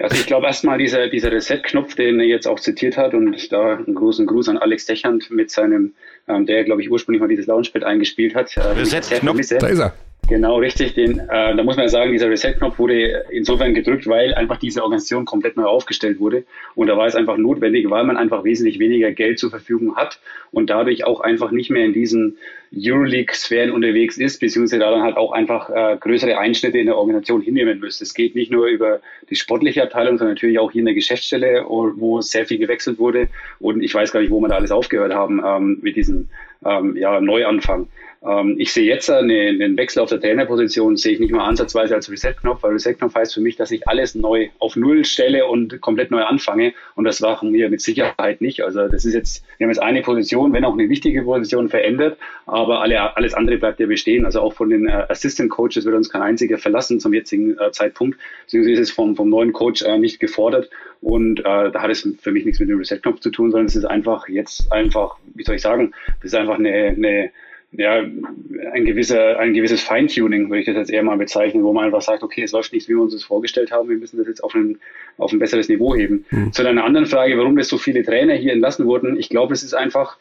[0.00, 3.76] Also ich glaube erstmal dieser, dieser Reset-Knopf, den er jetzt auch zitiert hat und da
[3.76, 5.94] einen großen Gruß an Alex Dechand mit seinem,
[6.28, 8.56] ähm, der glaube ich ursprünglich mal dieses Launchpad eingespielt hat.
[8.56, 9.94] Äh, Reset-Knopf, da ist er.
[10.28, 10.92] Genau, richtig.
[10.92, 14.82] Den, äh, da muss man ja sagen, dieser Reset-Knopf wurde insofern gedrückt, weil einfach diese
[14.82, 16.44] Organisation komplett neu aufgestellt wurde.
[16.74, 20.20] Und da war es einfach notwendig, weil man einfach wesentlich weniger Geld zur Verfügung hat
[20.50, 22.36] und dadurch auch einfach nicht mehr in diesen
[22.76, 27.40] Euroleague-Sphären unterwegs ist, beziehungsweise da dann halt auch einfach äh, größere Einschnitte in der Organisation
[27.40, 28.04] hinnehmen müsste.
[28.04, 31.64] Es geht nicht nur über die sportliche Abteilung, sondern natürlich auch hier in der Geschäftsstelle,
[31.66, 33.28] wo sehr viel gewechselt wurde.
[33.60, 36.28] Und ich weiß gar nicht, wo wir da alles aufgehört haben ähm, mit diesem
[36.66, 37.88] ähm, ja, Neuanfang.
[38.26, 41.94] Ähm, ich sehe jetzt eine, einen Wechsel auf der Trainerposition, sehe ich nicht mal ansatzweise
[41.94, 45.80] als Reset-Knopf, weil Reset-Knopf heißt für mich, dass ich alles neu auf Null stelle und
[45.80, 46.74] komplett neu anfange.
[46.94, 48.62] Und das machen wir mit Sicherheit nicht.
[48.62, 52.18] Also das ist jetzt, wir haben jetzt eine Position, wenn auch eine wichtige Position verändert,
[52.46, 54.24] aber alle, alles andere bleibt ja bestehen.
[54.24, 57.70] Also auch von den äh, Assistant Coaches wird uns kein einziger verlassen zum jetzigen äh,
[57.70, 58.18] Zeitpunkt.
[58.46, 60.68] Deswegen ist es vom, vom neuen Coach äh, nicht gefordert.
[61.00, 63.76] Und äh, da hat es für mich nichts mit dem Reset-Knopf zu tun, sondern es
[63.76, 67.30] ist einfach jetzt einfach, wie soll ich sagen, das ist einfach eine, eine
[67.72, 71.84] ja, ein, gewisser, ein gewisses Feintuning, würde ich das jetzt eher mal bezeichnen, wo man
[71.84, 74.26] einfach sagt, okay, es läuft nicht, wie wir uns das vorgestellt haben, wir müssen das
[74.26, 74.78] jetzt auf ein,
[75.18, 76.24] auf ein besseres Niveau heben.
[76.30, 76.52] Mhm.
[76.52, 79.62] Zu deiner anderen Frage, warum das so viele Trainer hier entlassen wurden, ich glaube, es
[79.62, 80.16] ist einfach,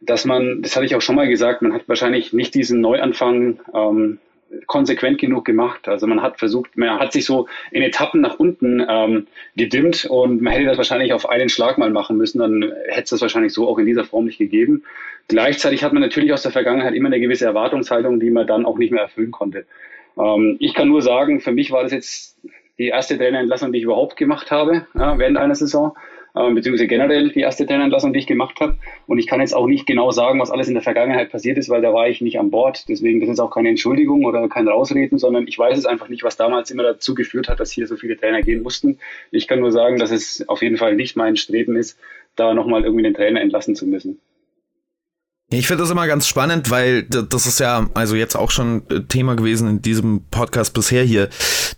[0.00, 3.58] dass man, das hatte ich auch schon mal gesagt, man hat wahrscheinlich nicht diesen Neuanfang
[3.74, 4.18] ähm,
[4.66, 5.88] konsequent genug gemacht.
[5.88, 10.42] Also man hat versucht, man hat sich so in Etappen nach unten ähm, gedimmt und
[10.42, 13.52] man hätte das wahrscheinlich auf einen Schlag mal machen müssen, dann hätte es das wahrscheinlich
[13.52, 14.84] so auch in dieser Form nicht gegeben.
[15.28, 18.78] Gleichzeitig hat man natürlich aus der Vergangenheit immer eine gewisse Erwartungshaltung, die man dann auch
[18.78, 19.64] nicht mehr erfüllen konnte.
[20.18, 22.38] Ähm, ich kann nur sagen, für mich war das jetzt
[22.78, 25.94] die erste Trainerentlassung, die ich überhaupt gemacht habe ja, während einer Saison
[26.34, 28.78] beziehungsweise generell die erste Trainerentlassung, die ich gemacht habe.
[29.06, 31.68] Und ich kann jetzt auch nicht genau sagen, was alles in der Vergangenheit passiert ist,
[31.68, 32.88] weil da war ich nicht an Bord.
[32.88, 36.22] Deswegen das ist auch keine Entschuldigung oder kein Rausreden, sondern ich weiß es einfach nicht,
[36.22, 38.98] was damals immer dazu geführt hat, dass hier so viele Trainer gehen mussten.
[39.30, 41.98] Ich kann nur sagen, dass es auf jeden Fall nicht mein Streben ist,
[42.34, 44.18] da nochmal irgendwie den Trainer entlassen zu müssen.
[45.50, 49.36] Ich finde das immer ganz spannend, weil das ist ja also jetzt auch schon Thema
[49.36, 51.28] gewesen in diesem Podcast bisher hier,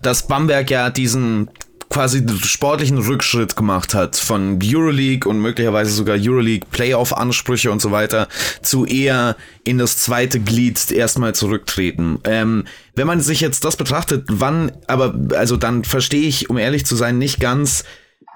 [0.01, 1.51] dass Bamberg ja diesen
[1.95, 8.27] quasi sportlichen Rückschritt gemacht hat von Euroleague und möglicherweise sogar Euroleague Playoff-Ansprüche und so weiter
[8.63, 12.19] zu eher in das zweite Glied erstmal zurücktreten.
[12.25, 12.65] Ähm,
[12.97, 16.97] wenn man sich jetzt das betrachtet, wann, aber also dann verstehe ich, um ehrlich zu
[16.97, 17.85] sein, nicht ganz,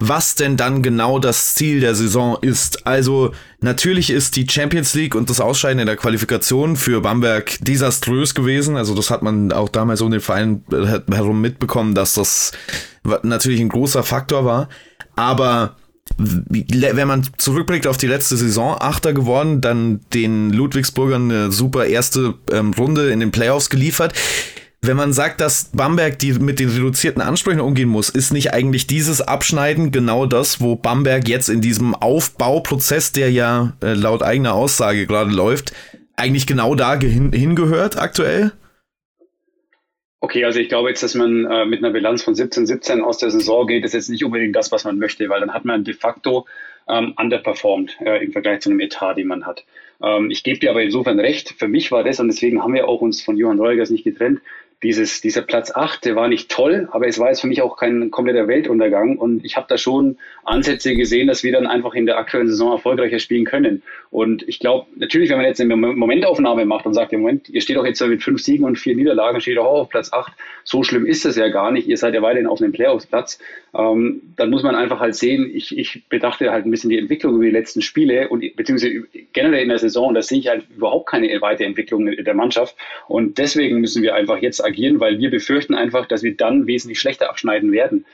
[0.00, 2.86] was denn dann genau das Ziel der Saison ist.
[2.86, 8.34] Also natürlich ist die Champions League und das Ausscheiden in der Qualifikation für Bamberg desaströs
[8.34, 8.76] gewesen.
[8.76, 10.62] Also das hat man auch damals um den Verein
[11.10, 12.52] herum mitbekommen, dass das
[13.22, 14.68] natürlich ein großer Faktor war.
[15.16, 15.76] Aber
[16.16, 22.34] wenn man zurückblickt auf die letzte Saison, Achter geworden, dann den Ludwigsburgern eine super erste
[22.50, 24.14] ähm, Runde in den Playoffs geliefert.
[24.80, 28.86] Wenn man sagt, dass Bamberg die mit den reduzierten Ansprüchen umgehen muss, ist nicht eigentlich
[28.86, 34.54] dieses Abschneiden genau das, wo Bamberg jetzt in diesem Aufbauprozess, der ja äh, laut eigener
[34.54, 35.72] Aussage gerade läuft,
[36.16, 38.52] eigentlich genau da hin hingehört aktuell?
[40.20, 43.18] Okay, also ich glaube jetzt, dass man äh, mit einer Bilanz von 17, 17 aus
[43.18, 45.84] der Saison geht, ist jetzt nicht unbedingt das, was man möchte, weil dann hat man
[45.84, 46.46] de facto
[46.88, 49.64] ähm, underperformed äh, im Vergleich zu einem Etat, den man hat.
[50.02, 52.88] Ähm, ich gebe dir aber insofern recht, für mich war das, und deswegen haben wir
[52.88, 54.40] auch uns von Johann Reugers nicht getrennt,
[54.82, 57.76] dieses, dieser Platz 8, der war nicht toll, aber es war jetzt für mich auch
[57.76, 62.06] kein kompletter Weltuntergang und ich habe da schon Ansätze gesehen, dass wir dann einfach in
[62.06, 63.82] der aktuellen Saison erfolgreicher spielen können.
[64.10, 67.60] Und ich glaube, natürlich, wenn man jetzt eine Momentaufnahme macht und sagt, im Moment, ihr
[67.60, 70.32] steht doch jetzt mit fünf Siegen und vier Niederlagen, steht doch auch auf Platz 8,
[70.64, 73.38] so schlimm ist das ja gar nicht, ihr seid ja weiterhin auf einem Playoffs-Platz,
[73.74, 77.34] ähm, dann muss man einfach halt sehen, ich, ich bedachte halt ein bisschen die Entwicklung
[77.34, 81.08] über die letzten Spiele und beziehungsweise generell in der Saison, da sehe ich halt überhaupt
[81.08, 82.76] keine Weiterentwicklung der Mannschaft.
[83.06, 86.98] Und deswegen müssen wir einfach jetzt agieren, weil wir befürchten einfach, dass wir dann wesentlich
[86.98, 88.04] schlechter abschneiden werden.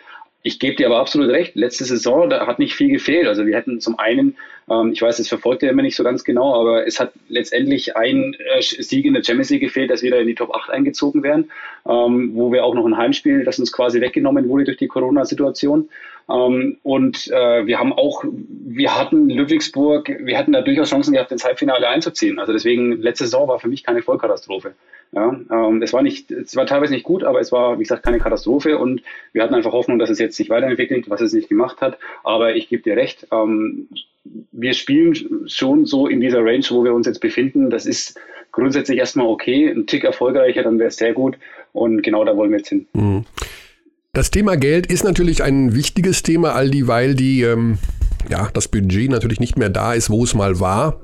[0.46, 1.56] Ich gebe dir aber absolut recht.
[1.56, 3.26] Letzte Saison, da hat nicht viel gefehlt.
[3.26, 4.36] Also wir hätten zum einen,
[4.70, 7.96] ähm, ich weiß, das verfolgt er immer nicht so ganz genau, aber es hat letztendlich
[7.96, 10.68] ein äh, Sieg in der Champions League gefehlt, dass wir da in die Top 8
[10.68, 11.50] eingezogen wären,
[11.88, 15.88] ähm, wo wir auch noch ein Heimspiel, das uns quasi weggenommen wurde durch die Corona-Situation.
[16.28, 21.32] Ähm, und äh, wir haben auch, wir hatten Ludwigsburg, wir hatten da durchaus Chancen gehabt,
[21.32, 22.38] ins Halbfinale einzuziehen.
[22.38, 24.74] Also deswegen, letzte Saison war für mich keine Vollkatastrophe.
[25.12, 28.02] Ja, ähm, es war nicht, es war teilweise nicht gut, aber es war, wie gesagt,
[28.02, 31.48] keine Katastrophe und wir hatten einfach Hoffnung, dass es jetzt sich weiterentwickelt, was es nicht
[31.48, 31.98] gemacht hat.
[32.24, 33.88] Aber ich gebe dir recht, ähm,
[34.50, 37.70] wir spielen schon so in dieser Range, wo wir uns jetzt befinden.
[37.70, 38.18] Das ist
[38.50, 39.68] grundsätzlich erstmal okay.
[39.68, 41.36] Ein Tick erfolgreicher, dann wäre es sehr gut.
[41.72, 42.86] Und genau da wollen wir jetzt hin.
[42.94, 43.24] Mhm.
[44.14, 47.78] Das Thema Geld ist natürlich ein wichtiges Thema, all dieweil die, ähm,
[48.30, 51.00] ja, das Budget natürlich nicht mehr da ist, wo es mal war.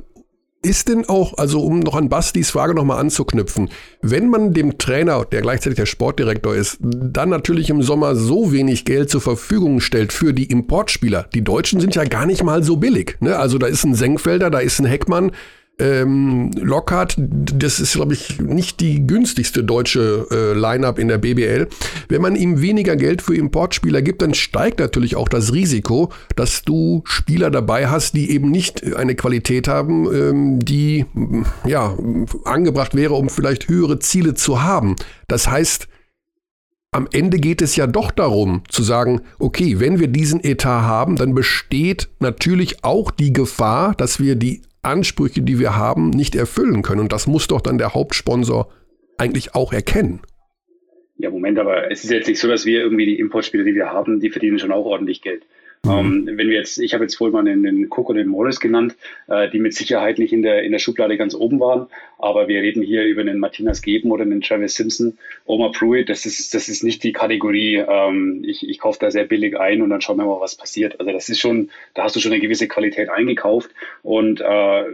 [0.63, 3.69] Ist denn auch, also um noch an Bastis Frage nochmal anzuknüpfen,
[4.01, 8.85] wenn man dem Trainer, der gleichzeitig der Sportdirektor ist, dann natürlich im Sommer so wenig
[8.85, 12.77] Geld zur Verfügung stellt für die Importspieler, die Deutschen sind ja gar nicht mal so
[12.77, 13.17] billig.
[13.19, 13.37] Ne?
[13.37, 15.33] Also da ist ein Senkfelder, da ist ein Heckmann,
[15.81, 21.69] ähm, Lockhart, das ist, glaube ich, nicht die günstigste deutsche äh, Line-up in der BBL.
[22.09, 26.63] Wenn man ihm weniger Geld für Importspieler gibt, dann steigt natürlich auch das Risiko, dass
[26.63, 31.07] du Spieler dabei hast, die eben nicht eine Qualität haben, ähm, die
[31.67, 31.97] ja
[32.45, 34.97] angebracht wäre, um vielleicht höhere Ziele zu haben.
[35.29, 35.89] Das heißt,
[36.93, 41.15] am Ende geht es ja doch darum zu sagen, okay, wenn wir diesen Etat haben,
[41.17, 46.83] dann besteht natürlich auch die Gefahr, dass wir die Ansprüche, die wir haben, nicht erfüllen
[46.83, 47.01] können.
[47.01, 48.73] Und das muss doch dann der Hauptsponsor
[49.19, 50.21] eigentlich auch erkennen.
[51.19, 53.91] Ja, Moment, aber es ist jetzt nicht so, dass wir irgendwie die Importspieler, die wir
[53.91, 55.43] haben, die verdienen schon auch ordentlich Geld.
[55.85, 55.91] Mhm.
[55.91, 58.61] Ähm, wenn wir jetzt, ich habe jetzt vorhin mal den, den Cook und den Morris
[58.61, 58.97] genannt,
[59.29, 61.87] äh, die mit Sicherheit nicht in der, in der Schublade ganz oben waren,
[62.19, 65.17] aber wir reden hier über einen Martinas Geben oder einen Travis Simpson,
[65.47, 69.25] Omar Pruitt, das ist, das ist nicht die Kategorie, ähm, ich, ich kaufe da sehr
[69.25, 71.01] billig ein und dann schauen wir mal, was passiert.
[71.01, 73.71] Also das ist schon, da hast du schon eine gewisse Qualität eingekauft
[74.03, 74.85] und äh,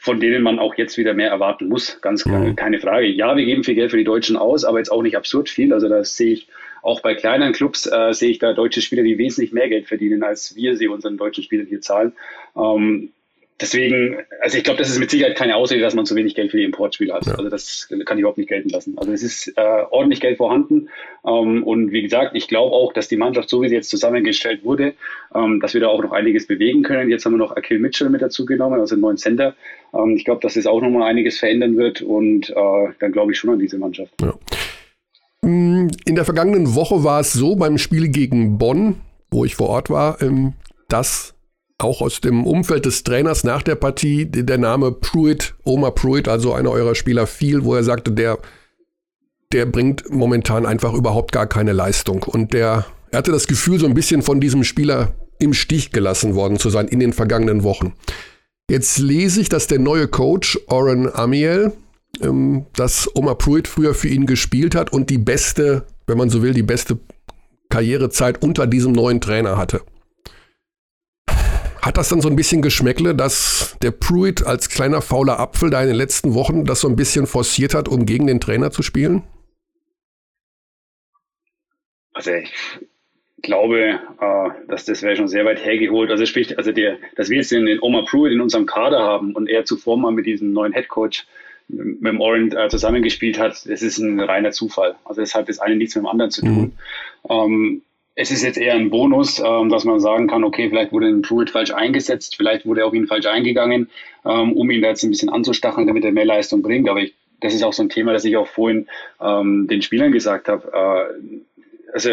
[0.00, 2.00] von denen man auch jetzt wieder mehr erwarten muss.
[2.00, 2.56] Ganz klar, mhm.
[2.56, 3.06] keine Frage.
[3.06, 5.72] Ja, wir geben viel Geld für die Deutschen aus, aber jetzt auch nicht absurd viel.
[5.72, 6.48] Also das sehe ich
[6.82, 10.22] auch bei kleineren Clubs äh, sehe ich da deutsche Spieler, die wesentlich mehr Geld verdienen,
[10.22, 12.12] als wir sie unseren deutschen Spielern hier zahlen.
[12.56, 13.10] Ähm,
[13.60, 16.50] deswegen, also ich glaube, das ist mit Sicherheit keine Ausrede, dass man zu wenig Geld
[16.50, 17.26] für die Importspieler hat.
[17.26, 17.34] Ja.
[17.34, 18.96] Also das kann ich überhaupt nicht gelten lassen.
[18.96, 20.88] Also es ist äh, ordentlich Geld vorhanden.
[21.26, 24.64] Ähm, und wie gesagt, ich glaube auch, dass die Mannschaft, so wie sie jetzt zusammengestellt
[24.64, 24.94] wurde,
[25.34, 27.10] ähm, dass wir da auch noch einiges bewegen können.
[27.10, 29.54] Jetzt haben wir noch Akil Mitchell mit dazu genommen, also einen neuen Center.
[29.94, 33.38] Ähm, ich glaube, dass das auch nochmal einiges verändern wird und äh, dann glaube ich
[33.38, 34.12] schon an diese Mannschaft.
[34.20, 34.34] Ja.
[35.50, 38.96] Mm, in der vergangenen Woche war es so beim Spiel gegen Bonn,
[39.30, 40.54] wo ich vor Ort war, ähm,
[40.88, 41.34] dass
[41.78, 46.52] auch aus dem Umfeld des Trainers nach der Partie der Name Pruitt, Omar Pruitt, also
[46.52, 48.38] einer eurer Spieler, fiel, wo er sagte, der,
[49.52, 52.22] der bringt momentan einfach überhaupt gar keine Leistung.
[52.22, 56.34] Und der, er hatte das Gefühl, so ein bisschen von diesem Spieler im Stich gelassen
[56.34, 57.94] worden zu sein in den vergangenen Wochen.
[58.70, 61.72] Jetzt lese ich, dass der neue Coach, Oren Amiel,
[62.20, 66.42] ähm, dass Omar Pruitt früher für ihn gespielt hat und die beste, wenn man so
[66.42, 66.98] will, die beste
[67.68, 69.82] Karrierezeit unter diesem neuen Trainer hatte.
[71.82, 75.80] Hat das dann so ein bisschen Geschmäckle, dass der Pruitt als kleiner fauler Apfel da
[75.80, 78.82] in den letzten Wochen das so ein bisschen forciert hat, um gegen den Trainer zu
[78.82, 79.22] spielen?
[82.12, 82.52] Also ich
[83.40, 86.10] glaube, äh, dass das wäre schon sehr weit hergeholt.
[86.10, 89.48] Also sprich, also der, dass wir jetzt den, Omar Pruitt in unserem Kader haben und
[89.48, 91.26] er zuvor mal mit diesem neuen Headcoach
[91.72, 94.96] mit dem Orient äh, zusammengespielt hat, das ist ein reiner Zufall.
[95.04, 96.72] Also deshalb ist eine nichts mit dem anderen zu tun.
[97.28, 97.30] Mhm.
[97.30, 97.82] Ähm,
[98.14, 101.22] es ist jetzt eher ein Bonus, ähm, dass man sagen kann, okay, vielleicht wurde ein
[101.22, 103.88] Pruitt falsch eingesetzt, vielleicht wurde er auf ihn falsch eingegangen,
[104.26, 106.88] ähm, um ihn da jetzt ein bisschen anzustacheln, damit er mehr Leistung bringt.
[106.88, 108.88] Aber ich, das ist auch so ein Thema, das ich auch vorhin
[109.20, 110.70] ähm, den Spielern gesagt habe.
[110.72, 111.40] Äh,
[111.92, 112.10] also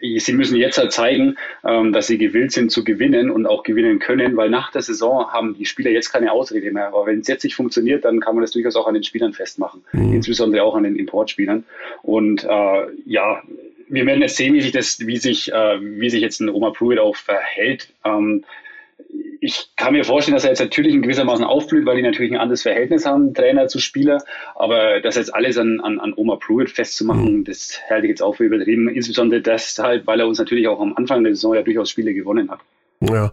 [0.00, 3.98] sie müssen jetzt halt zeigen, ähm, dass sie gewillt sind zu gewinnen und auch gewinnen
[3.98, 6.88] können, weil nach der Saison haben die Spieler jetzt keine Ausrede mehr.
[6.88, 9.32] Aber wenn es jetzt nicht funktioniert, dann kann man das durchaus auch an den Spielern
[9.32, 10.14] festmachen, mhm.
[10.14, 11.64] insbesondere auch an den Importspielern.
[12.02, 13.42] Und äh, ja,
[13.88, 16.70] wir werden jetzt sehen, wie sich das, wie sich, äh, wie sich jetzt ein Oma
[16.70, 17.88] Pruitt auch verhält.
[18.04, 18.44] Ähm,
[19.40, 22.38] ich kann mir vorstellen, dass er jetzt natürlich in gewissermaßen aufblüht, weil die natürlich ein
[22.38, 24.22] anderes Verhältnis haben, Trainer zu Spieler.
[24.54, 27.44] Aber das jetzt alles an, an, an Oma Pruitt festzumachen, mhm.
[27.44, 28.88] das halte ich jetzt auch für übertrieben.
[28.88, 32.50] Insbesondere deshalb, weil er uns natürlich auch am Anfang der Saison ja durchaus Spiele gewonnen
[32.50, 32.60] hat.
[33.00, 33.32] Ja.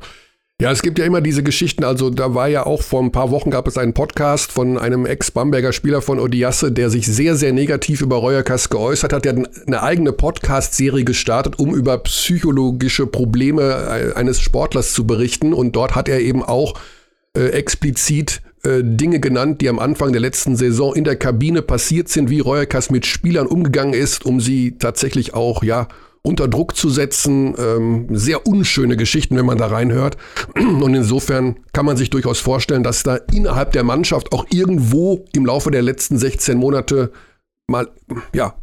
[0.59, 3.29] Ja, es gibt ja immer diese Geschichten, also da war ja auch vor ein paar
[3.29, 7.53] Wochen gab es einen Podcast von einem Ex-Bamberger Spieler von Odiasse, der sich sehr, sehr
[7.53, 9.25] negativ über Reuerkas geäußert hat.
[9.25, 15.53] Der hat eine eigene Podcast-Serie gestartet, um über psychologische Probleme äh, eines Sportlers zu berichten.
[15.53, 16.73] Und dort hat er eben auch
[17.37, 22.09] äh, explizit äh, Dinge genannt, die am Anfang der letzten Saison in der Kabine passiert
[22.09, 25.87] sind, wie Reuerkas mit Spielern umgegangen ist, um sie tatsächlich auch, ja,
[26.27, 27.55] unter Druck zu setzen.
[27.57, 30.17] Ähm, sehr unschöne Geschichten, wenn man da reinhört.
[30.55, 35.45] Und insofern kann man sich durchaus vorstellen, dass da innerhalb der Mannschaft auch irgendwo im
[35.45, 37.11] Laufe der letzten 16 Monate
[37.67, 37.87] mal,
[38.33, 38.55] ja,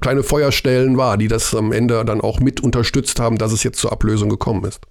[0.00, 3.78] kleine Feuerstellen war, die das am Ende dann auch mit unterstützt haben, dass es jetzt
[3.78, 4.82] zur Ablösung gekommen ist.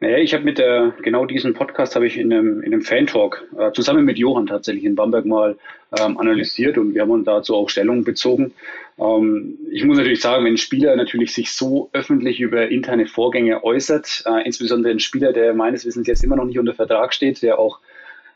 [0.00, 3.44] Naja, ich habe mit der, genau diesen Podcast habe ich in einem, in einem Fan-Talk
[3.58, 5.56] äh, zusammen mit Johann tatsächlich in Bamberg mal
[5.98, 8.52] ähm, analysiert und wir haben uns dazu auch Stellung bezogen.
[8.98, 13.62] Ähm, ich muss natürlich sagen, wenn ein Spieler natürlich sich so öffentlich über interne Vorgänge
[13.62, 17.42] äußert, äh, insbesondere ein Spieler, der meines Wissens jetzt immer noch nicht unter Vertrag steht,
[17.42, 17.80] der auch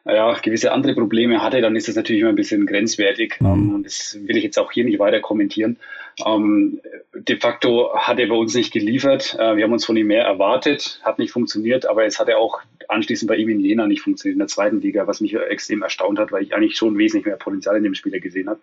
[0.07, 3.37] ja, gewisse andere Probleme hatte, dann ist das natürlich immer ein bisschen grenzwertig.
[3.41, 3.47] Mhm.
[3.47, 5.77] Ähm, und das will ich jetzt auch hier nicht weiter kommentieren.
[6.25, 6.81] Ähm,
[7.15, 9.37] de facto hat er bei uns nicht geliefert.
[9.39, 12.39] Äh, wir haben uns von ihm mehr erwartet, hat nicht funktioniert, aber es hat er
[12.39, 15.83] auch anschließend bei ihm in Jena nicht funktioniert, in der zweiten Liga, was mich extrem
[15.83, 18.61] erstaunt hat, weil ich eigentlich schon wesentlich mehr Potenzial in dem Spieler gesehen habe.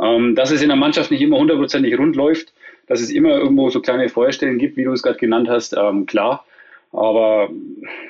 [0.00, 2.52] Ähm, dass es in der Mannschaft nicht immer hundertprozentig rund läuft,
[2.86, 6.06] dass es immer irgendwo so kleine Feuerstellen gibt, wie du es gerade genannt hast, ähm,
[6.06, 6.44] klar.
[6.90, 7.50] Aber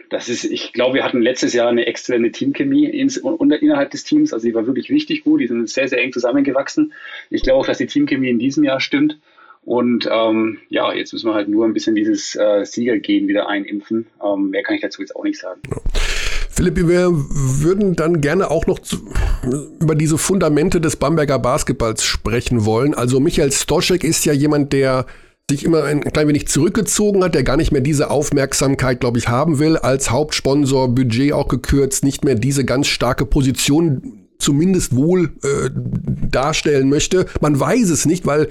[0.08, 4.32] das ist, ich glaube, wir hatten letztes Jahr eine exzellente Teamchemie ins, innerhalb des Teams.
[4.32, 5.40] Also die war wirklich richtig gut.
[5.40, 6.92] Die sind sehr, sehr eng zusammengewachsen.
[7.28, 9.18] Ich glaube auch, dass die Teamchemie in diesem Jahr stimmt.
[9.64, 14.06] Und ähm, ja, jetzt müssen wir halt nur ein bisschen dieses äh, Siegergehen wieder einimpfen.
[14.24, 15.60] Ähm, mehr kann ich dazu jetzt auch nicht sagen.
[16.58, 18.96] Philipp, wir würden dann gerne auch noch zu,
[19.80, 22.94] über diese Fundamente des Bamberger Basketballs sprechen wollen.
[22.94, 25.06] Also Michael Stoschek ist ja jemand, der
[25.48, 29.28] sich immer ein klein wenig zurückgezogen hat, der gar nicht mehr diese Aufmerksamkeit, glaube ich,
[29.28, 35.30] haben will, als Hauptsponsor, Budget auch gekürzt, nicht mehr diese ganz starke Position zumindest wohl
[35.44, 35.70] äh,
[36.28, 37.26] darstellen möchte.
[37.40, 38.48] Man weiß es nicht, weil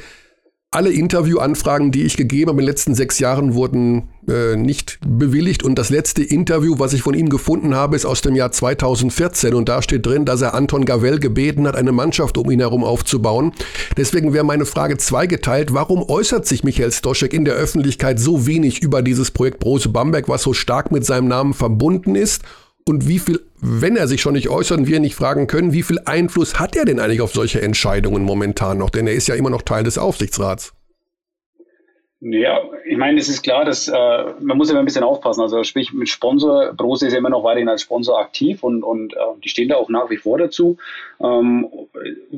[0.70, 5.64] alle Interviewanfragen, die ich gegeben habe in den letzten sechs Jahren, wurden äh, nicht bewilligt.
[5.64, 9.54] Und das letzte Interview, was ich von ihm gefunden habe, ist aus dem Jahr 2014.
[9.54, 12.84] Und da steht drin, dass er Anton Gavel gebeten hat, eine Mannschaft um ihn herum
[12.84, 13.54] aufzubauen.
[13.96, 15.74] Deswegen wäre meine Frage zweigeteilt.
[15.74, 20.28] Warum äußert sich Michael Stoschek in der Öffentlichkeit so wenig über dieses Projekt Brose Bamberg,
[20.28, 22.44] was so stark mit seinem Namen verbunden ist?
[22.88, 25.84] Und wie viel, wenn er sich schon nicht äußert und wir nicht fragen können, wie
[25.84, 28.90] viel Einfluss hat er denn eigentlich auf solche Entscheidungen momentan noch?
[28.90, 30.74] Denn er ist ja immer noch Teil des Aufsichtsrats.
[32.22, 33.94] Ja, ich meine, es ist klar, dass äh,
[34.40, 35.42] man muss immer ein bisschen aufpassen.
[35.42, 39.14] Also sprich mit Sponsor, Brose ist ja immer noch weiterhin als Sponsor aktiv und, und
[39.14, 40.78] äh, die stehen da auch nach wie vor dazu.
[41.20, 41.68] Ähm,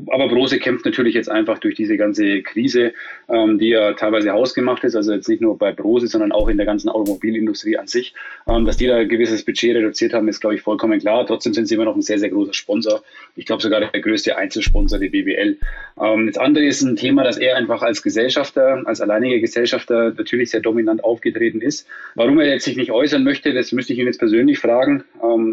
[0.07, 2.93] aber Brose kämpft natürlich jetzt einfach durch diese ganze Krise,
[3.27, 6.57] ähm, die ja teilweise hausgemacht ist, also jetzt nicht nur bei Brose, sondern auch in
[6.57, 8.13] der ganzen Automobilindustrie an sich.
[8.47, 11.25] Ähm, dass die da ein gewisses Budget reduziert haben, ist, glaube ich, vollkommen klar.
[11.25, 13.03] Trotzdem sind sie immer noch ein sehr, sehr großer Sponsor.
[13.35, 15.57] Ich glaube sogar der größte Einzelsponsor, BBL.
[16.01, 20.51] Ähm, das andere ist ein Thema, dass er einfach als Gesellschafter, als alleiniger Gesellschafter natürlich
[20.51, 21.87] sehr dominant aufgetreten ist.
[22.15, 25.03] Warum er jetzt sich nicht äußern möchte, das müsste ich ihn jetzt persönlich fragen.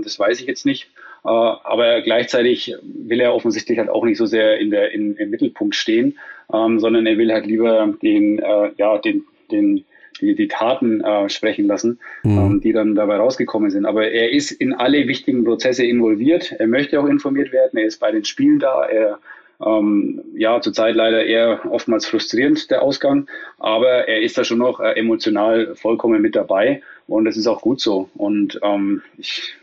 [0.03, 0.89] Das weiß ich jetzt nicht.
[1.27, 5.31] Äh, aber gleichzeitig will er offensichtlich halt auch nicht so sehr in der, in, im
[5.31, 6.19] Mittelpunkt stehen,
[6.53, 9.85] ähm, sondern er will halt lieber den, äh, ja, den, den,
[10.21, 12.39] die, die Taten äh, sprechen lassen, mhm.
[12.39, 13.87] ähm, die dann dabei rausgekommen sind.
[13.87, 16.53] Aber er ist in alle wichtigen Prozesse involviert.
[16.59, 17.77] Er möchte auch informiert werden.
[17.77, 18.85] Er ist bei den Spielen da.
[18.85, 19.19] Er
[19.65, 23.27] ähm, ja, zurzeit leider eher oftmals frustrierend, der Ausgang,
[23.59, 27.63] aber er ist da schon noch äh, emotional vollkommen mit dabei und das ist auch
[27.63, 28.11] gut so.
[28.17, 29.55] Und ähm, ich,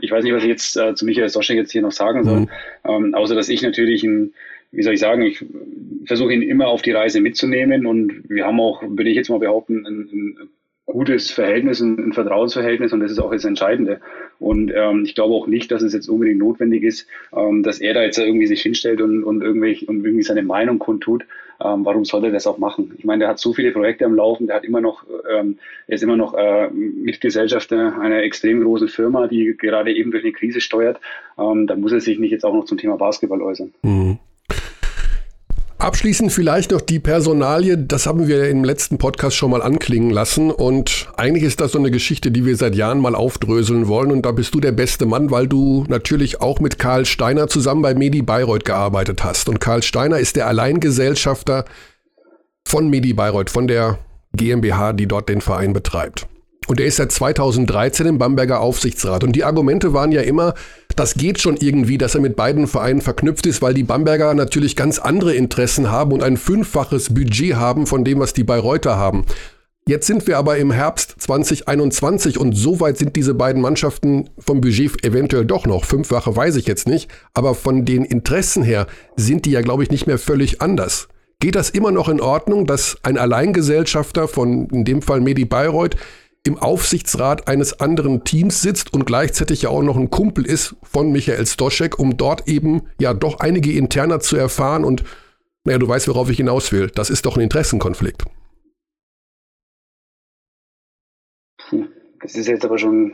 [0.00, 2.40] ich weiß nicht, was ich jetzt äh, zu Michael Soschek jetzt hier noch sagen soll,
[2.40, 2.48] mhm.
[2.84, 4.34] ähm, außer dass ich natürlich ein,
[4.72, 5.44] wie soll ich sagen, ich
[6.06, 9.38] versuche ihn immer auf die Reise mitzunehmen und wir haben auch, würde ich jetzt mal
[9.38, 10.48] behaupten, ein, ein
[10.86, 14.00] gutes Verhältnis, ein, ein Vertrauensverhältnis und das ist auch das Entscheidende.
[14.38, 17.06] Und ähm, ich glaube auch nicht, dass es jetzt unbedingt notwendig ist,
[17.36, 20.78] ähm, dass er da jetzt irgendwie sich hinstellt und, und, irgendwie, und irgendwie seine Meinung
[20.78, 21.24] kundtut.
[21.62, 22.94] Ähm, warum soll er das auch machen?
[22.98, 25.94] Ich meine, der hat so viele Projekte am Laufen, der hat immer noch, ähm, er
[25.94, 30.60] ist immer noch äh, Mitgesellschafter einer extrem großen Firma, die gerade eben durch eine Krise
[30.60, 31.00] steuert.
[31.38, 33.72] Ähm, da muss er sich nicht jetzt auch noch zum Thema Basketball äußern.
[33.82, 34.18] Mhm.
[35.80, 40.50] Abschließend vielleicht noch die Personalie, das haben wir im letzten Podcast schon mal anklingen lassen
[40.50, 44.26] und eigentlich ist das so eine Geschichte, die wir seit Jahren mal aufdröseln wollen und
[44.26, 47.94] da bist du der beste Mann, weil du natürlich auch mit Karl Steiner zusammen bei
[47.94, 51.64] Medi Bayreuth gearbeitet hast und Karl Steiner ist der Alleingesellschafter
[52.66, 53.98] von Medi Bayreuth, von der
[54.34, 56.28] GmbH, die dort den Verein betreibt.
[56.66, 59.24] Und er ist seit 2013 im Bamberger Aufsichtsrat.
[59.24, 60.54] Und die Argumente waren ja immer,
[61.00, 64.76] das geht schon irgendwie, dass er mit beiden Vereinen verknüpft ist, weil die Bamberger natürlich
[64.76, 69.24] ganz andere Interessen haben und ein fünffaches Budget haben von dem, was die Bayreuther haben.
[69.88, 74.60] Jetzt sind wir aber im Herbst 2021 und so weit sind diese beiden Mannschaften vom
[74.60, 75.86] Budget eventuell doch noch.
[75.86, 78.86] Fünffache weiß ich jetzt nicht, aber von den Interessen her
[79.16, 81.08] sind die ja, glaube ich, nicht mehr völlig anders.
[81.40, 85.96] Geht das immer noch in Ordnung, dass ein Alleingesellschafter von in dem Fall Medi Bayreuth
[86.46, 91.12] im Aufsichtsrat eines anderen Teams sitzt und gleichzeitig ja auch noch ein Kumpel ist von
[91.12, 95.04] Michael Stoschek, um dort eben ja doch einige Interner zu erfahren und
[95.64, 96.90] naja, du weißt, worauf ich hinaus will.
[96.94, 98.24] Das ist doch ein Interessenkonflikt.
[102.22, 103.12] Das ist jetzt aber schon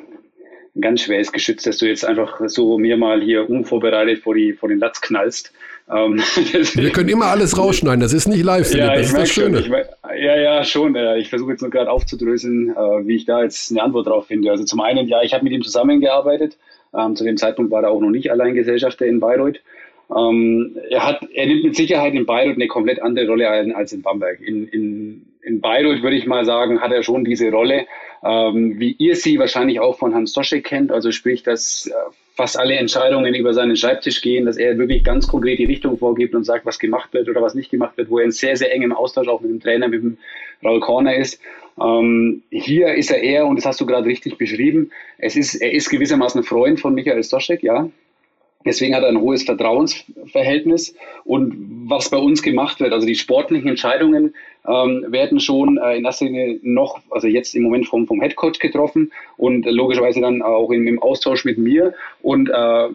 [0.77, 4.53] ein ganz schweres Geschütz, dass du jetzt einfach so mir mal hier unvorbereitet vor, die,
[4.53, 5.53] vor den Latz knallst.
[5.89, 6.17] Ähm,
[6.75, 9.63] Wir können immer alles rausschneiden, das ist nicht live, ja, das ist das Schöne.
[9.63, 10.97] Schon, ich, ja, ja, schon.
[11.19, 14.51] Ich versuche jetzt nur gerade aufzudröseln, äh, wie ich da jetzt eine Antwort drauf finde.
[14.51, 16.57] Also zum einen, ja, ich habe mit ihm zusammengearbeitet.
[16.97, 19.61] Ähm, zu dem Zeitpunkt war er auch noch nicht allein Gesellschafter in Bayreuth.
[20.15, 23.93] Ähm, er, hat, er nimmt mit Sicherheit in Bayreuth eine komplett andere Rolle ein als
[23.93, 24.41] in Bamberg.
[24.41, 27.87] In, in, in Bayreuth würde ich mal sagen, hat er schon diese Rolle,
[28.25, 30.93] ähm, wie ihr sie wahrscheinlich auch von Hans Doschek kennt.
[30.93, 31.93] Also sprich, dass äh,
[32.37, 36.35] fast alle Entscheidungen über seinen Schreibtisch gehen, dass er wirklich ganz konkret die Richtung vorgibt
[36.35, 38.73] und sagt, was gemacht wird oder was nicht gemacht wird, wo er in sehr, sehr
[38.73, 40.19] engem Austausch auch mit dem Trainer, mit dem
[40.63, 41.41] Raul Corner ist.
[41.81, 45.73] Ähm, hier ist er eher, und das hast du gerade richtig beschrieben, es ist, er
[45.73, 47.89] ist gewissermaßen Freund von Michael Stoschek, ja.
[48.67, 50.95] Deswegen hat er ein hohes Vertrauensverhältnis.
[51.25, 54.35] Und was bei uns gemacht wird, also die sportlichen Entscheidungen
[54.67, 58.59] ähm, werden schon äh, in erster Linie noch, also jetzt im Moment vom, vom Headcoach
[58.59, 61.95] getroffen und logischerweise dann auch im, im Austausch mit mir.
[62.21, 62.89] Und äh,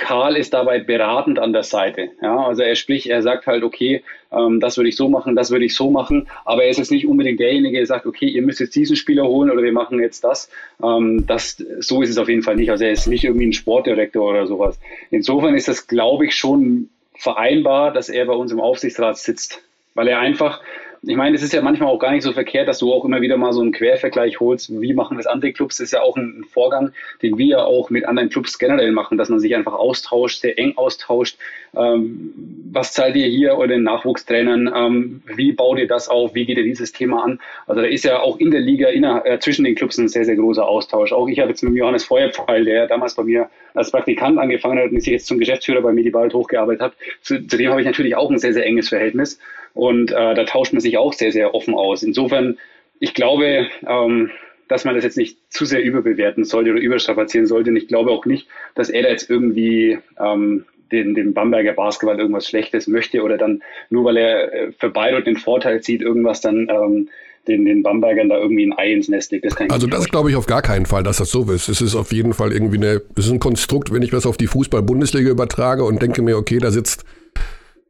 [0.00, 2.08] Karl ist dabei beratend an der Seite.
[2.22, 5.50] Ja, also er spricht, er sagt halt, okay, ähm, das würde ich so machen, das
[5.50, 8.40] würde ich so machen, aber er ist jetzt nicht unbedingt derjenige, der sagt, okay, ihr
[8.40, 10.50] müsst jetzt diesen Spieler holen oder wir machen jetzt das.
[10.82, 12.70] Ähm, das so ist es auf jeden Fall nicht.
[12.70, 14.80] Also er ist nicht irgendwie ein Sportdirektor oder sowas.
[15.10, 19.62] Insofern ist das, glaube ich, schon vereinbar, dass er bei uns im Aufsichtsrat sitzt,
[19.94, 20.62] weil er einfach
[21.02, 23.22] ich meine, es ist ja manchmal auch gar nicht so verkehrt, dass du auch immer
[23.22, 24.70] wieder mal so einen Quervergleich holst.
[24.82, 25.78] Wie machen das andere Clubs?
[25.78, 26.92] Das ist ja auch ein, Vorgang,
[27.22, 30.58] den wir ja auch mit anderen Clubs generell machen, dass man sich einfach austauscht, sehr
[30.58, 31.38] eng austauscht.
[31.74, 32.34] Ähm,
[32.72, 34.70] was zahlt ihr hier euren Nachwuchstrainern?
[34.74, 36.34] Ähm, wie baut ihr das auf?
[36.34, 37.40] Wie geht ihr dieses Thema an?
[37.66, 40.24] Also da ist ja auch in der Liga inner, äh, zwischen den Clubs ein sehr,
[40.24, 41.12] sehr großer Austausch.
[41.12, 44.90] Auch ich habe jetzt mit Johannes Feuerpfeil, der damals bei mir als Praktikant angefangen hat
[44.90, 46.92] und sich jetzt zum Geschäftsführer bei Medibald hochgearbeitet hat,
[47.22, 49.38] zu, zu dem habe ich natürlich auch ein sehr, sehr enges Verhältnis.
[49.74, 52.02] Und äh, da tauscht man sich auch sehr, sehr offen aus.
[52.02, 52.58] Insofern,
[52.98, 54.30] ich glaube, ähm,
[54.68, 57.70] dass man das jetzt nicht zu sehr überbewerten sollte oder überstrapazieren sollte.
[57.70, 62.18] Und ich glaube auch nicht, dass er da jetzt irgendwie ähm, den, den Bamberger Basketball
[62.18, 66.40] irgendwas Schlechtes möchte oder dann nur weil er äh, für Bayreuth den Vorteil zieht, irgendwas
[66.40, 67.08] dann ähm,
[67.48, 69.44] den, den Bambergern da irgendwie ein Ei ins Nest legt.
[69.44, 71.68] Das also das glaube ich auf gar keinen Fall, dass das so ist.
[71.68, 74.36] Es ist auf jeden Fall irgendwie eine, es ist ein Konstrukt, wenn ich das auf
[74.36, 77.04] die Fußball-Bundesliga übertrage und denke mir, okay, da sitzt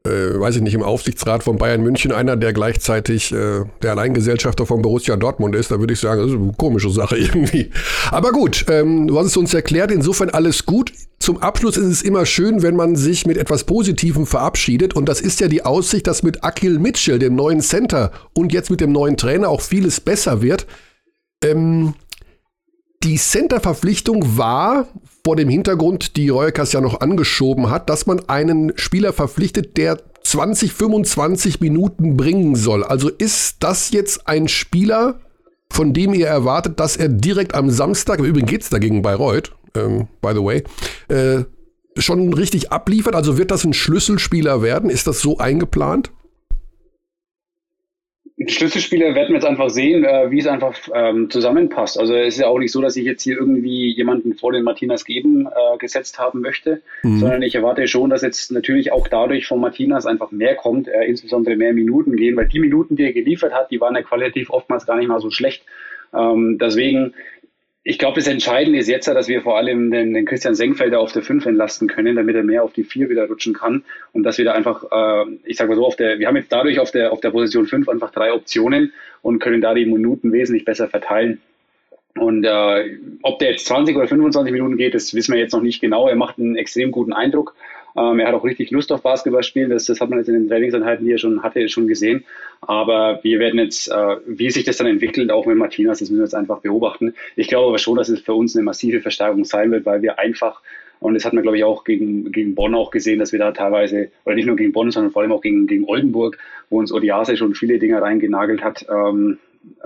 [0.07, 4.65] äh, weiß ich nicht, im Aufsichtsrat von Bayern München einer, der gleichzeitig äh, der Alleingesellschafter
[4.65, 7.71] von Borussia Dortmund ist, da würde ich sagen, das ist eine komische Sache irgendwie.
[8.11, 10.93] Aber gut, ähm, du hast es uns erklärt, insofern alles gut.
[11.19, 14.95] Zum Abschluss ist es immer schön, wenn man sich mit etwas Positivem verabschiedet.
[14.95, 18.71] Und das ist ja die Aussicht, dass mit Akil Mitchell, dem neuen Center und jetzt
[18.71, 20.67] mit dem neuen Trainer auch vieles besser wird.
[21.45, 21.95] Ähm,
[23.03, 24.89] die Center-Verpflichtung war
[25.25, 29.99] vor dem Hintergrund, die Reuerkas ja noch angeschoben hat, dass man einen Spieler verpflichtet, der
[30.23, 32.85] 20, 25 Minuten bringen soll.
[32.85, 35.21] Also ist das jetzt ein Spieler,
[35.73, 40.09] von dem ihr erwartet, dass er direkt am Samstag, übrigens geht es dagegen Bayreuth, ähm,
[40.21, 40.65] by the way,
[41.09, 41.45] äh,
[41.97, 43.15] schon richtig abliefert?
[43.15, 44.91] Also wird das ein Schlüsselspieler werden?
[44.91, 46.13] Ist das so eingeplant?
[48.47, 51.99] Schlüsselspieler werden wir jetzt einfach sehen, äh, wie es einfach ähm, zusammenpasst.
[51.99, 54.63] Also es ist ja auch nicht so, dass ich jetzt hier irgendwie jemanden vor den
[54.63, 57.19] Martinas geben äh, gesetzt haben möchte, mhm.
[57.19, 61.05] sondern ich erwarte schon, dass jetzt natürlich auch dadurch von Martinas einfach mehr kommt, äh,
[61.05, 64.49] insbesondere mehr Minuten gehen, weil die Minuten, die er geliefert hat, die waren ja qualitativ
[64.49, 65.65] oftmals gar nicht mal so schlecht.
[66.15, 67.15] Ähm, deswegen
[67.83, 71.13] ich glaube, das Entscheidende ist jetzt, dass wir vor allem den, den Christian Senkfelder auf
[71.13, 74.37] der 5 entlasten können, damit er mehr auf die 4 wieder rutschen kann und dass
[74.37, 76.91] wir da einfach, äh, ich sage mal so, auf der, wir haben jetzt dadurch auf
[76.91, 80.89] der, auf der Position 5 einfach drei Optionen und können da die Minuten wesentlich besser
[80.89, 81.41] verteilen.
[82.19, 85.63] Und äh, ob der jetzt 20 oder 25 Minuten geht, das wissen wir jetzt noch
[85.63, 86.09] nicht genau.
[86.09, 87.55] Er macht einen extrem guten Eindruck.
[87.97, 89.71] Ähm, er hat auch richtig Lust auf Basketball spielen.
[89.71, 92.25] Das, das hat man jetzt in den Trainingseinheiten, die er schon hatte, schon gesehen.
[92.61, 96.21] Aber wir werden jetzt, äh, wie sich das dann entwickelt, auch mit Martinas, das müssen
[96.21, 97.15] wir jetzt einfach beobachten.
[97.37, 100.19] Ich glaube aber schon, dass es für uns eine massive Verstärkung sein wird, weil wir
[100.19, 100.63] einfach
[101.01, 103.53] und das hat man, glaube ich, auch gegen, gegen Bonn auch gesehen, dass wir da
[103.53, 106.37] teilweise, oder nicht nur gegen Bonn, sondern vor allem auch gegen, gegen Oldenburg,
[106.69, 109.39] wo uns Odiase schon viele Dinge reingenagelt hat, ähm,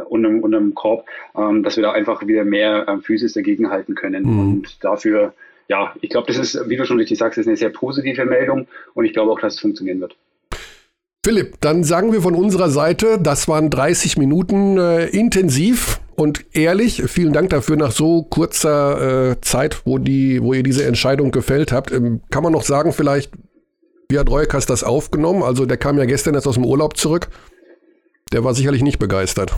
[0.08, 4.24] unterm, unterm Korb, ähm, dass wir da einfach wieder mehr ähm, Physis dagegen halten können.
[4.24, 4.40] Mhm.
[4.40, 5.34] Und dafür
[5.68, 8.66] ja, ich glaube, das ist, wie du schon richtig sagst, ist eine sehr positive Meldung
[8.94, 10.16] und ich glaube auch, dass es funktionieren wird.
[11.24, 17.02] Philipp, dann sagen wir von unserer Seite, das waren 30 Minuten äh, intensiv und ehrlich.
[17.06, 21.72] Vielen Dank dafür nach so kurzer äh, Zeit, wo, die, wo ihr diese Entscheidung gefällt
[21.72, 21.92] habt.
[21.92, 23.32] Ähm, kann man noch sagen, vielleicht,
[24.10, 25.42] wie hat Reuekas das aufgenommen?
[25.42, 27.28] Also der kam ja gestern erst aus dem Urlaub zurück.
[28.32, 29.54] Der war sicherlich nicht begeistert.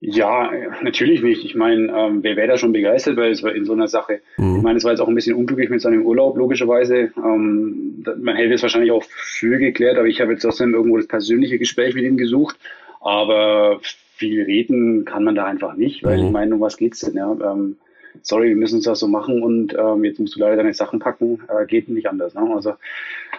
[0.00, 0.50] Ja,
[0.82, 1.44] natürlich nicht.
[1.44, 4.20] Ich meine, ähm, wer wäre da schon begeistert weil es war in so einer Sache?
[4.36, 4.56] Mhm.
[4.56, 7.12] Ich meine, es war jetzt auch ein bisschen unglücklich mit seinem Urlaub, logischerweise.
[7.16, 11.08] Ähm, man hätte es wahrscheinlich auch früher geklärt, aber ich habe jetzt trotzdem irgendwo das
[11.08, 12.58] persönliche Gespräch mit ihm gesucht.
[13.00, 16.26] Aber viel reden kann man da einfach nicht, weil mhm.
[16.26, 17.14] ich meine, um was geht's denn?
[17.14, 17.32] Ja?
[17.32, 17.76] Ähm,
[18.22, 20.98] sorry, wir müssen es das so machen und ähm, jetzt musst du leider deine Sachen
[20.98, 22.34] packen, äh, geht nicht anders.
[22.34, 22.40] Ne?
[22.54, 22.74] Also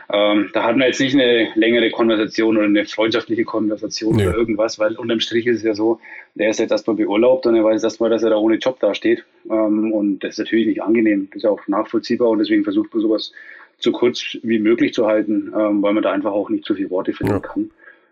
[0.10, 4.30] ähm, da hatten wir jetzt nicht eine längere Konversation oder eine freundschaftliche Konversation ja.
[4.30, 6.00] oder irgendwas, weil unterm Strich ist es ja so,
[6.36, 9.26] der ist jetzt erstmal beurlaubt und er weiß erstmal, dass er da ohne Job dasteht
[9.50, 13.02] ähm, und das ist natürlich nicht angenehm, das ist auch nachvollziehbar und deswegen versucht man
[13.02, 13.34] sowas
[13.80, 16.90] so kurz wie möglich zu halten, ähm, weil man da einfach auch nicht zu viele
[16.90, 17.40] Worte finden ja.
[17.40, 17.70] kann.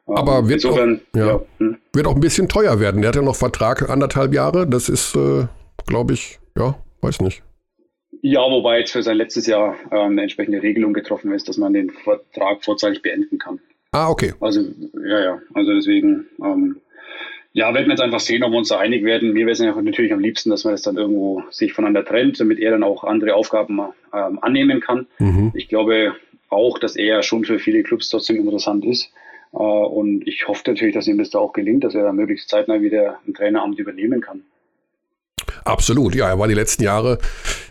[0.07, 1.77] Ähm, Aber wird, Insofern, auch, ja, ja, hm.
[1.93, 3.01] wird auch ein bisschen teuer werden.
[3.01, 4.67] Der hat ja noch Vertrag anderthalb Jahre.
[4.67, 5.47] Das ist, äh,
[5.87, 7.41] glaube ich, ja, weiß nicht.
[8.27, 11.73] Ja, wobei jetzt für sein letztes Jahr ähm, eine entsprechende Regelung getroffen ist, dass man
[11.73, 13.59] den Vertrag vorzeitig beenden kann.
[13.91, 14.33] Ah, okay.
[14.39, 14.61] Also,
[15.07, 15.41] ja, ja.
[15.53, 16.77] Also deswegen, ähm,
[17.53, 19.31] ja, werden wir jetzt einfach sehen, ob wir uns da einig werden.
[19.31, 22.57] Mir wäre es natürlich am liebsten, dass man das dann irgendwo sich voneinander trennt, damit
[22.57, 23.79] er dann auch andere Aufgaben
[24.11, 25.05] ähm, annehmen kann.
[25.19, 25.51] Mhm.
[25.53, 26.15] Ich glaube
[26.49, 29.13] auch, dass er schon für viele Clubs trotzdem interessant ist.
[29.53, 32.49] Äh, und ich hoffe natürlich, dass ihm das da auch gelingt, dass er da möglichst
[32.49, 34.41] zeitnah wieder ein Traineramt übernehmen kann.
[35.65, 37.17] Absolut, ja, er war die letzten Jahre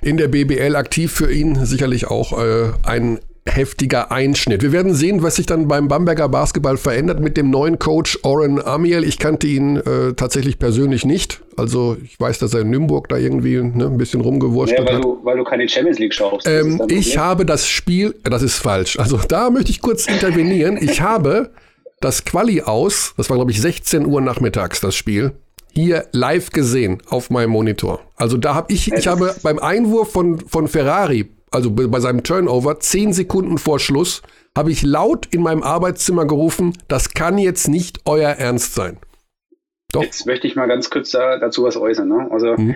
[0.03, 4.62] in der BBL aktiv für ihn, sicherlich auch äh, ein heftiger Einschnitt.
[4.62, 8.61] Wir werden sehen, was sich dann beim Bamberger Basketball verändert mit dem neuen Coach Oren
[8.64, 9.05] Amiel.
[9.05, 11.42] Ich kannte ihn äh, tatsächlich persönlich nicht.
[11.57, 14.97] Also ich weiß, dass er in Nürnberg da irgendwie ne, ein bisschen rumgewurscht ja, weil
[14.97, 15.05] hat.
[15.05, 16.49] Du, weil du keine Champions League schaust.
[16.49, 18.99] Ähm, ich habe das Spiel, das ist falsch.
[18.99, 20.78] Also da möchte ich kurz intervenieren.
[20.80, 21.51] Ich habe
[22.01, 25.32] das Quali aus, das war glaube ich 16 Uhr nachmittags das Spiel,
[25.75, 28.01] hier live gesehen auf meinem Monitor.
[28.16, 32.81] Also da habe ich, ich habe beim Einwurf von, von Ferrari, also bei seinem Turnover,
[32.81, 34.22] zehn Sekunden vor Schluss,
[34.57, 38.99] habe ich laut in meinem Arbeitszimmer gerufen, das kann jetzt nicht euer Ernst sein.
[39.95, 40.03] Doch.
[40.03, 42.09] Jetzt möchte ich mal ganz kurz dazu was äußern.
[42.09, 42.28] Ne?
[42.30, 42.74] Also mhm.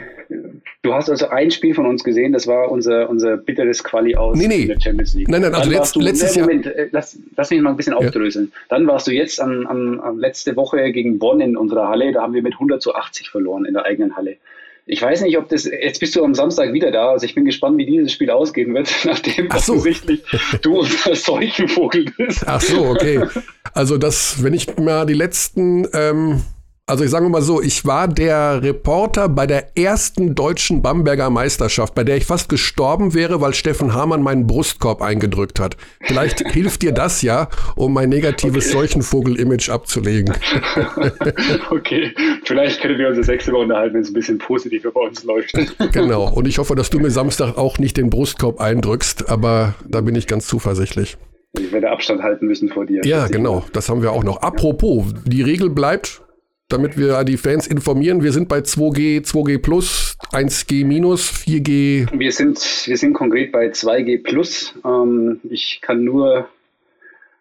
[0.83, 4.39] du hast also ein Spiel von uns gesehen, das war unser, unser bitteres Quali aus
[4.39, 4.67] nee, nee.
[4.67, 5.29] der Champions League.
[5.29, 6.77] Nein, nein, also letzt, du, letztes nee, Moment, Jahr.
[6.77, 7.99] Äh, lass, lass mich mal ein bisschen ja.
[7.99, 8.53] aufdröseln.
[8.69, 12.23] Dann warst du jetzt an, an, an letzte Woche gegen Bonn in unserer Halle, da
[12.23, 14.37] haben wir mit 100 zu 80 verloren in der eigenen Halle.
[14.91, 17.45] Ich weiß nicht, ob das, jetzt bist du am Samstag wieder da, also ich bin
[17.45, 19.75] gespannt, wie dieses Spiel ausgehen wird, nachdem so.
[19.75, 20.23] offensichtlich
[20.63, 22.45] du unser Seuchenvogel bist.
[22.47, 23.23] Ach so, okay.
[23.75, 26.41] Also das, wenn ich mal die letzten ähm,
[26.89, 31.95] also ich sage mal so, ich war der Reporter bei der ersten deutschen Bamberger Meisterschaft,
[31.95, 35.77] bei der ich fast gestorben wäre, weil Steffen Hamann meinen Brustkorb eingedrückt hat.
[36.01, 38.79] Vielleicht hilft dir das ja, um mein negatives okay.
[38.79, 40.35] Seuchenvogel-Image abzulegen.
[41.71, 42.15] okay,
[42.45, 45.23] vielleicht können wir uns das nächste Mal unterhalten, wenn es ein bisschen positiver bei uns
[45.25, 45.53] läuft.
[45.93, 50.01] genau, und ich hoffe, dass du mir Samstag auch nicht den Brustkorb eindrückst, aber da
[50.01, 51.19] bin ich ganz zuversichtlich.
[51.59, 53.03] Ich werde Abstand halten müssen vor dir.
[53.05, 54.43] Ja, genau, das haben wir auch noch.
[54.43, 56.23] Apropos, die Regel bleibt,
[56.69, 58.23] damit wir die Fans informieren.
[58.23, 62.09] Wir sind bei 2G, 2G Plus, 1G Minus, 4G.
[62.13, 64.75] Wir sind, wir sind konkret bei 2G Plus.
[64.85, 66.49] Ähm, ich kann nur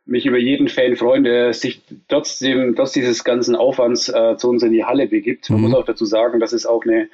[0.05, 4.63] mich über jeden Fan freuen, der sich trotzdem, trotz dieses ganzen Aufwands äh, zu uns
[4.63, 5.49] in die Halle begibt.
[5.49, 5.65] Man mhm.
[5.65, 7.09] muss auch dazu sagen, dass es auch eine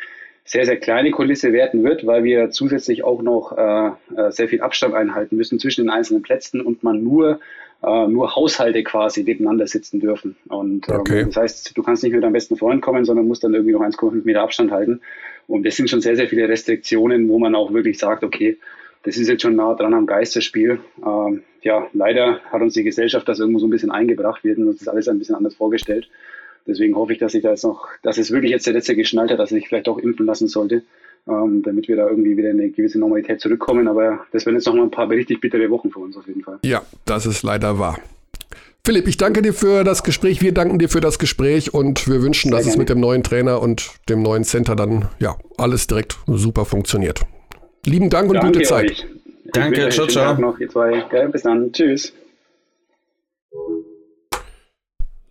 [0.46, 4.62] sehr, sehr kleine Kulisse werden wird, weil wir zusätzlich auch noch äh, äh sehr viel
[4.62, 7.40] Abstand einhalten müssen zwischen den einzelnen Plätzen und man nur
[7.84, 10.36] äh, nur Haushalte quasi nebeneinander sitzen dürfen.
[10.48, 11.26] Und ähm, okay.
[11.26, 13.82] das heißt, du kannst nicht mit deinem besten Freund kommen, sondern musst dann irgendwie noch
[13.82, 15.02] 1,5 Meter Abstand halten.
[15.48, 18.58] Und das sind schon sehr, sehr viele Restriktionen, wo man auch wirklich sagt, okay,
[19.04, 20.80] das ist jetzt schon nah dran am Geisterspiel.
[21.06, 24.44] Ähm, ja, leider hat uns die Gesellschaft das irgendwo so ein bisschen eingebracht.
[24.44, 26.10] Wir hätten uns das alles ein bisschen anders vorgestellt.
[26.66, 29.32] Deswegen hoffe ich, dass ich da jetzt noch, dass es wirklich jetzt der letzte geschnallt
[29.32, 30.84] hat, dass sich vielleicht auch impfen lassen sollte
[31.28, 33.88] ähm, damit wir da irgendwie wieder in eine gewisse Normalität zurückkommen.
[33.88, 36.44] Aber das werden jetzt noch mal ein paar richtig bittere Wochen für uns auf jeden
[36.44, 36.60] Fall.
[36.64, 38.00] Ja, das ist leider wahr.
[38.86, 40.42] Philipp, ich danke dir für das Gespräch.
[40.42, 42.74] Wir danken dir für das Gespräch und wir wünschen, Sehr dass gerne.
[42.74, 47.22] es mit dem neuen Trainer und dem neuen Center dann ja alles direkt super funktioniert.
[47.86, 48.92] Lieben Dank und danke gute Zeit.
[48.92, 49.06] Euch.
[49.54, 50.38] Danke, ciao, ciao.
[50.38, 51.04] Noch, ihr zwei.
[51.14, 51.72] Ja, bis dann.
[51.72, 52.12] Tschüss.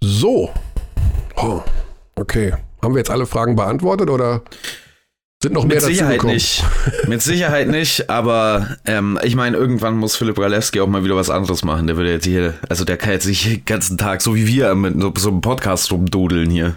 [0.01, 0.51] So.
[1.36, 1.61] Oh,
[2.16, 2.55] okay.
[2.82, 4.43] Haben wir jetzt alle Fragen beantwortet oder?
[5.43, 6.64] Sind noch mehr Mit Sicherheit nicht.
[7.09, 11.30] Mit Sicherheit nicht, aber ähm, ich meine, irgendwann muss Philipp Ralewski auch mal wieder was
[11.30, 11.88] anderes machen.
[11.88, 14.72] Der würde jetzt hier, also der kann jetzt nicht den ganzen Tag, so wie wir,
[14.76, 16.76] mit so, so einem Podcast rumdodeln hier.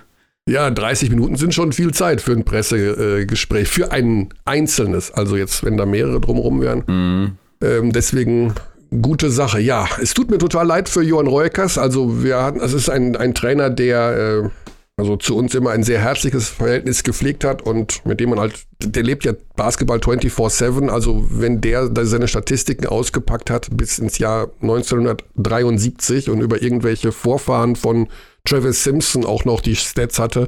[0.49, 5.11] Ja, 30 Minuten sind schon viel Zeit für ein Pressegespräch, für ein einzelnes.
[5.11, 6.83] Also jetzt, wenn da mehrere drumherum wären.
[6.87, 7.31] Mhm.
[7.61, 8.55] Ähm, deswegen
[8.99, 9.59] gute Sache.
[9.59, 11.77] Ja, es tut mir total leid für Johann Reukers.
[11.77, 14.49] Also wir hatten, es ist ein, ein Trainer, der äh,
[14.97, 18.65] also zu uns immer ein sehr herzliches Verhältnis gepflegt hat und mit dem man halt,
[18.79, 24.51] der lebt ja Basketball 24-7, also wenn der seine Statistiken ausgepackt hat bis ins Jahr
[24.61, 28.07] 1973 und über irgendwelche Vorfahren von
[28.45, 30.47] Travis Simpson auch noch die Stats hatte,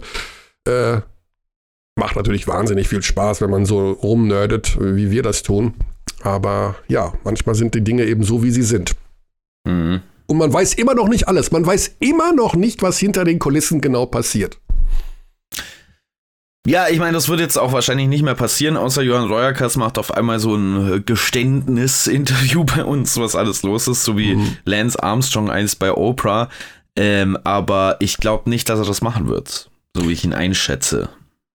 [0.65, 1.01] äh,
[1.97, 5.73] macht natürlich wahnsinnig viel Spaß, wenn man so rumnerdet, wie wir das tun.
[6.21, 8.95] Aber ja, manchmal sind die Dinge eben so, wie sie sind.
[9.65, 10.01] Mhm.
[10.27, 11.51] Und man weiß immer noch nicht alles.
[11.51, 14.59] Man weiß immer noch nicht, was hinter den Kulissen genau passiert.
[16.67, 19.97] Ja, ich meine, das wird jetzt auch wahrscheinlich nicht mehr passieren, außer Johann Reuerkas macht
[19.97, 24.57] auf einmal so ein äh, Geständnis-Interview bei uns, was alles los ist, so wie mhm.
[24.65, 26.49] Lance Armstrong eins bei Oprah.
[26.97, 31.07] Ähm, aber ich glaube nicht, dass er das machen wird, so wie ich ihn einschätze.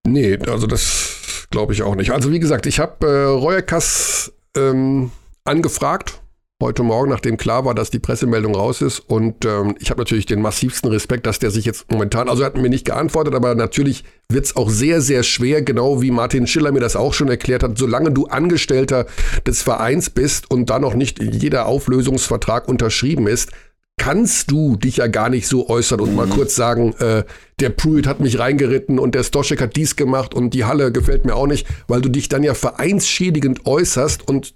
[0.06, 2.12] Nee, also das glaube ich auch nicht.
[2.12, 5.10] Also wie gesagt, ich habe äh, Reuerkas ähm,
[5.44, 6.21] angefragt
[6.62, 9.00] heute Morgen, nachdem klar war, dass die Pressemeldung raus ist.
[9.00, 12.46] Und ähm, ich habe natürlich den massivsten Respekt, dass der sich jetzt momentan, also er
[12.46, 16.46] hat mir nicht geantwortet, aber natürlich wird es auch sehr, sehr schwer, genau wie Martin
[16.46, 19.06] Schiller mir das auch schon erklärt hat, solange du Angestellter
[19.46, 23.50] des Vereins bist und da noch nicht jeder Auflösungsvertrag unterschrieben ist,
[23.98, 26.16] kannst du dich ja gar nicht so äußern und mhm.
[26.16, 27.24] mal kurz sagen, äh,
[27.60, 31.24] der Pruitt hat mich reingeritten und der Stoschek hat dies gemacht und die Halle gefällt
[31.24, 34.54] mir auch nicht, weil du dich dann ja vereinsschädigend äußerst und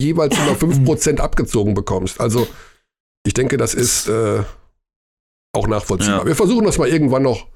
[0.00, 2.20] jeweils immer 5% abgezogen bekommst.
[2.20, 2.46] Also
[3.26, 4.42] ich denke, das ist äh,
[5.52, 6.20] auch nachvollziehbar.
[6.20, 6.26] Ja.
[6.26, 7.46] Wir versuchen das mal irgendwann noch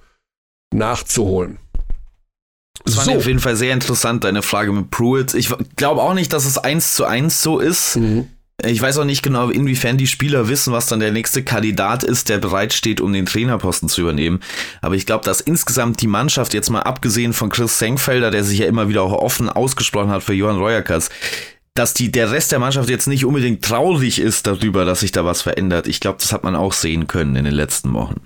[0.75, 1.59] nachzuholen.
[2.85, 3.13] Das war so.
[3.13, 5.35] auf jeden Fall sehr interessant, deine Frage mit Pruitt.
[5.35, 7.97] Ich glaube auch nicht, dass es eins zu eins so ist.
[7.97, 8.29] Mhm.
[8.65, 12.29] Ich weiß auch nicht genau, inwiefern die Spieler wissen, was dann der nächste Kandidat ist,
[12.29, 14.41] der bereitsteht, um den Trainerposten zu übernehmen.
[14.83, 18.59] Aber ich glaube, dass insgesamt die Mannschaft, jetzt mal abgesehen von Chris Senkfelder, der sich
[18.59, 21.09] ja immer wieder auch offen ausgesprochen hat für Johann Reuerkas,
[21.81, 25.25] dass die, der Rest der Mannschaft jetzt nicht unbedingt traurig ist darüber, dass sich da
[25.25, 25.89] was verändert.
[25.89, 28.21] Ich glaube, das hat man auch sehen können in den letzten Wochen.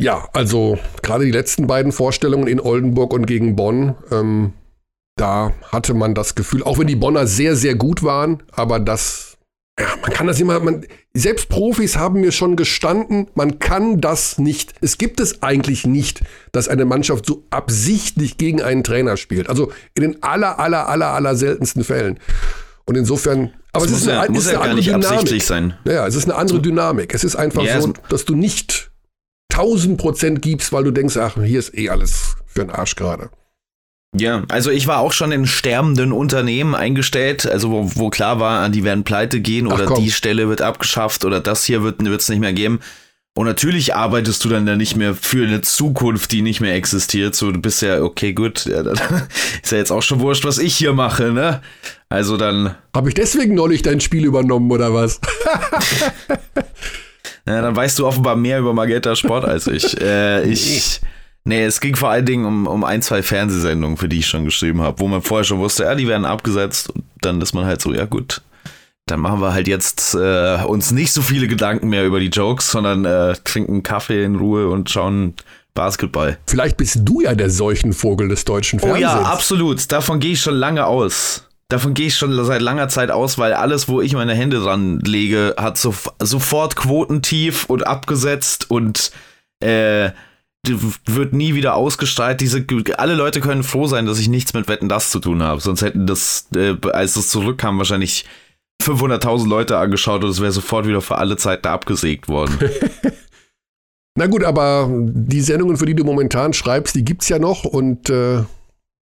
[0.00, 4.52] Ja, also gerade die letzten beiden Vorstellungen in Oldenburg und gegen Bonn, ähm,
[5.16, 9.27] da hatte man das Gefühl, auch wenn die Bonner sehr, sehr gut waren, aber das,
[9.78, 14.38] ja, man kann das immer, man, selbst Profis haben mir schon gestanden, man kann das
[14.38, 14.74] nicht.
[14.80, 16.22] Es gibt es eigentlich nicht,
[16.52, 19.48] dass eine Mannschaft so absichtlich gegen einen Trainer spielt.
[19.48, 22.18] Also in den aller, aller, aller, aller seltensten Fällen.
[22.86, 25.42] Und insofern, aber das es ist, ja, eine, ist eine andere Dynamik.
[25.42, 25.74] Sein.
[25.84, 27.14] Ja, es ist eine andere Dynamik.
[27.14, 28.90] Es ist einfach ja, so, dass du nicht
[29.52, 33.30] 1000 Prozent gibst, weil du denkst, ach, hier ist eh alles für den Arsch gerade.
[34.16, 38.68] Ja, also ich war auch schon in sterbenden Unternehmen eingestellt, also wo, wo klar war,
[38.70, 42.40] die werden pleite gehen oder die Stelle wird abgeschafft oder das hier wird es nicht
[42.40, 42.80] mehr geben.
[43.38, 47.36] Und natürlich arbeitest du dann ja nicht mehr für eine Zukunft, die nicht mehr existiert.
[47.36, 48.98] So, du bist ja, okay, gut, ja, dann
[49.62, 51.62] ist ja jetzt auch schon wurscht, was ich hier mache, ne?
[52.08, 52.74] Also dann.
[52.96, 55.20] Habe ich deswegen neulich dein Spiel übernommen oder was?
[57.46, 60.00] ja, dann weißt du offenbar mehr über Magenta Sport als ich.
[60.00, 61.00] Äh, ich.
[61.00, 61.08] Nee,
[61.52, 64.82] es ging vor allen Dingen um, um ein, zwei Fernsehsendungen, für die ich schon geschrieben
[64.82, 67.80] habe, wo man vorher schon wusste, ja, die werden abgesetzt und dann ist man halt
[67.80, 68.42] so, ja gut,
[69.06, 72.70] dann machen wir halt jetzt äh, uns nicht so viele Gedanken mehr über die Jokes,
[72.70, 75.34] sondern äh, trinken Kaffee in Ruhe und schauen
[75.74, 76.38] Basketball.
[76.46, 79.12] Vielleicht bist du ja der Seuchenvogel des deutschen Fernsehens.
[79.12, 79.90] Oh ja, absolut.
[79.92, 81.44] Davon gehe ich schon lange aus.
[81.68, 85.00] Davon gehe ich schon seit langer Zeit aus, weil alles, wo ich meine Hände dran
[85.00, 89.12] lege, hat so, sofort Quotentief und abgesetzt und
[89.60, 90.10] äh,
[90.66, 92.40] wird nie wieder ausgestrahlt.
[92.40, 92.64] Diese,
[92.96, 95.60] alle Leute können froh sein, dass ich nichts mit Wetten das zu tun habe.
[95.60, 98.26] Sonst hätten das, äh, als es zurückkam, wahrscheinlich
[98.82, 102.58] 500.000 Leute angeschaut und es wäre sofort wieder für alle Zeiten abgesägt worden.
[104.18, 108.10] Na gut, aber die Sendungen, für die du momentan schreibst, die gibt's ja noch und
[108.10, 108.42] äh,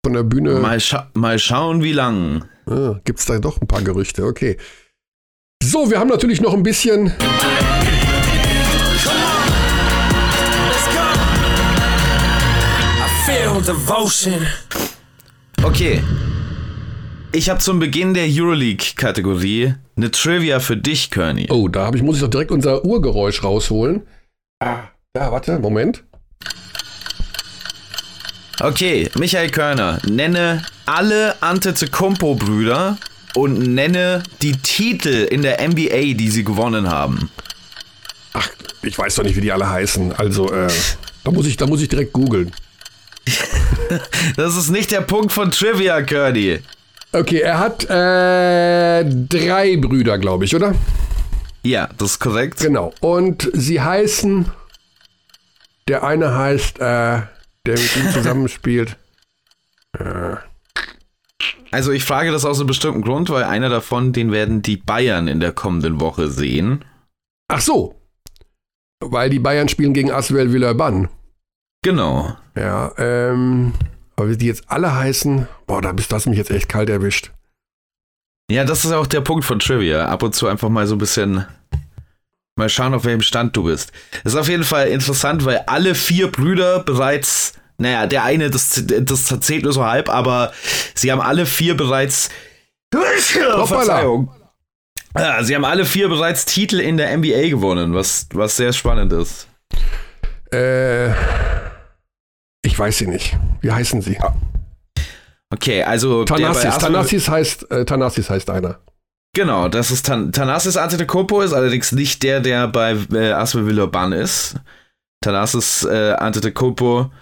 [0.05, 0.61] von der Bühne.
[0.61, 2.45] Mal, scha mal schauen, wie lang.
[2.67, 4.59] Ah, gibt's da doch ein paar Gerüchte, okay.
[5.63, 7.13] So, wir haben natürlich noch ein bisschen.
[15.63, 16.03] Okay.
[17.33, 21.47] Ich habe zum Beginn der Euroleague-Kategorie eine Trivia für dich, Kearney.
[21.51, 24.03] Oh, da ich, muss ich doch direkt unser Urgeräusch rausholen.
[24.63, 24.81] Ah,
[25.15, 26.05] da, warte, Moment.
[28.61, 32.99] Okay, Michael Körner, nenne alle Antetokounmpo-Brüder
[33.37, 37.31] und nenne die Titel in der NBA, die sie gewonnen haben.
[38.35, 38.51] Ach,
[38.83, 40.13] ich weiß doch nicht, wie die alle heißen.
[40.13, 40.69] Also, äh,
[41.25, 42.53] da muss ich, da muss ich direkt googeln.
[44.37, 46.61] das ist nicht der Punkt von Trivia, Curdy.
[47.12, 50.74] Okay, er hat äh, drei Brüder, glaube ich, oder?
[51.62, 52.61] Ja, das ist korrekt.
[52.61, 52.93] Genau.
[53.01, 54.51] Und sie heißen.
[55.89, 57.29] Der eine heißt, äh, der
[57.66, 58.97] mit ihm zusammenspielt.
[59.99, 60.37] Äh.
[61.70, 65.27] Also ich frage das aus einem bestimmten Grund, weil einer davon, den werden die Bayern
[65.27, 66.85] in der kommenden Woche sehen.
[67.49, 67.95] Ach so.
[69.01, 71.09] Weil die Bayern spielen gegen Aswell Villeurbanne.
[71.83, 72.37] Genau.
[72.57, 73.75] Ja, ähm,
[74.17, 77.31] aber wie die jetzt alle heißen, boah, da bist du mich jetzt echt kalt erwischt.
[78.51, 80.07] Ja, das ist auch der Punkt von Trivia.
[80.07, 81.45] Ab und zu einfach mal so ein bisschen
[82.57, 83.93] mal schauen, auf welchem Stand du bist.
[84.25, 88.83] Das ist auf jeden Fall interessant, weil alle vier Brüder bereits, naja, der eine, das,
[88.87, 90.53] das zählt nur so halb, aber
[90.95, 92.31] sie haben alle vier bereits.
[92.93, 94.31] Verzeihung.
[95.19, 99.13] Ja, sie haben alle vier bereits Titel in der NBA gewonnen, was, was sehr spannend
[99.13, 99.49] ist.
[100.51, 101.11] Äh.
[102.67, 103.39] Ich weiß sie nicht.
[103.61, 104.19] Wie heißen sie?
[105.51, 106.25] Okay, also.
[106.25, 106.79] Tanassis.
[106.79, 108.81] Tanassis heißt, äh, Tanassis heißt einer.
[109.35, 114.17] Genau, das ist Tan Tanassis Antetokounmpo, ist allerdings nicht der, der bei äh, Aswe Villeurbanne
[114.17, 114.57] ist.
[115.21, 117.12] Tanassis äh, Antetokounmpo.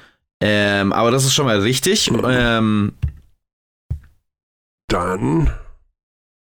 [0.40, 2.10] Ähm, aber das ist schon mal richtig.
[2.10, 2.24] Mhm.
[2.26, 2.92] Ähm,
[4.88, 5.52] Dann.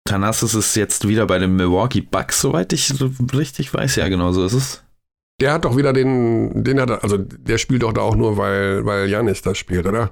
[0.05, 2.93] Thanasis ist jetzt wieder bei den Milwaukee Bucks, soweit ich
[3.33, 3.95] richtig weiß.
[3.95, 4.83] Ja, genau so ist es.
[5.39, 8.37] Der hat doch wieder den, den hat er, also der spielt doch da auch nur,
[8.37, 10.11] weil, weil Janis da spielt, oder?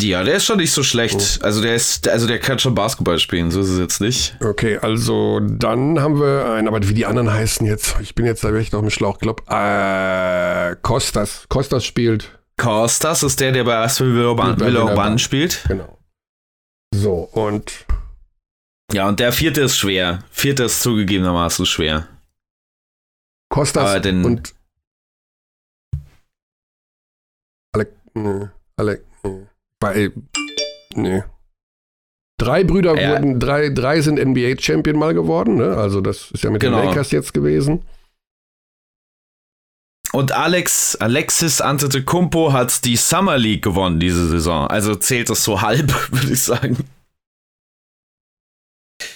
[0.00, 1.40] Ja, der ist schon nicht so schlecht.
[1.40, 1.44] Oh.
[1.44, 4.36] Also der ist, also der kann schon Basketball spielen, so ist es jetzt nicht.
[4.42, 8.42] Okay, also dann haben wir einen, aber wie die anderen heißen jetzt, ich bin jetzt
[8.42, 11.44] da wirklich noch im Schlauch, glaub, äh, Kostas.
[11.48, 12.38] Kostas spielt.
[12.56, 15.64] Kostas ist der, der bei Aston Villeurbanne spielt.
[15.68, 15.98] Genau.
[16.94, 17.86] So, und.
[18.92, 20.24] Ja, und der vierte ist schwer.
[20.30, 22.08] Vierte ist zugegebenermaßen schwer.
[23.50, 24.54] Kostas den, und.
[27.72, 29.46] Alec, nee, Alec, nee.
[29.80, 30.10] Bei,
[30.94, 31.22] nee.
[32.38, 33.10] Drei Brüder ja.
[33.10, 35.76] wurden, drei, drei sind NBA-Champion mal geworden, ne?
[35.76, 36.78] Also das ist ja mit genau.
[36.78, 37.84] den Lakers jetzt gewesen.
[40.12, 44.66] Und Alex, Alexis Antetokounmpo hat die Summer League gewonnen diese Saison.
[44.66, 46.78] Also zählt das so halb, würde ich sagen.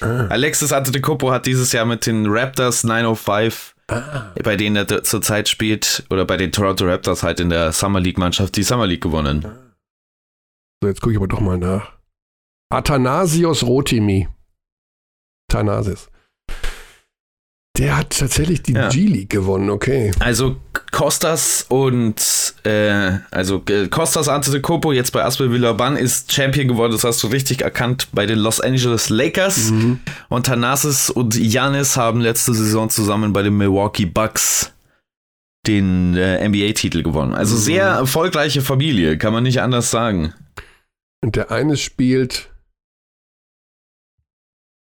[0.00, 0.26] Ah.
[0.28, 4.32] Alexis Antetokounmpo hat dieses Jahr mit den Raptors 905, ah.
[4.42, 8.18] bei denen er zurzeit spielt, oder bei den Toronto Raptors halt in der Summer League
[8.18, 9.44] Mannschaft die Summer League gewonnen.
[9.44, 9.74] Ah.
[10.82, 11.92] So, jetzt gucke ich aber doch mal nach.
[12.70, 14.28] Athanasios Rotimi.
[15.48, 16.10] Thanasis.
[17.76, 18.88] Der hat tatsächlich die ja.
[18.88, 20.12] G-League gewonnen, okay.
[20.20, 20.56] Also
[20.92, 27.02] Costas und äh, also äh, Costas Antetokounmpo jetzt bei Aspel Villaban ist Champion geworden, das
[27.02, 29.98] hast du richtig erkannt bei den Los Angeles Lakers mhm.
[30.28, 34.72] und Thanasis und Janis haben letzte Saison zusammen bei den Milwaukee Bucks
[35.66, 37.34] den äh, NBA-Titel gewonnen.
[37.34, 37.60] Also mhm.
[37.60, 40.32] sehr erfolgreiche Familie, kann man nicht anders sagen.
[41.24, 42.50] Und der eine spielt.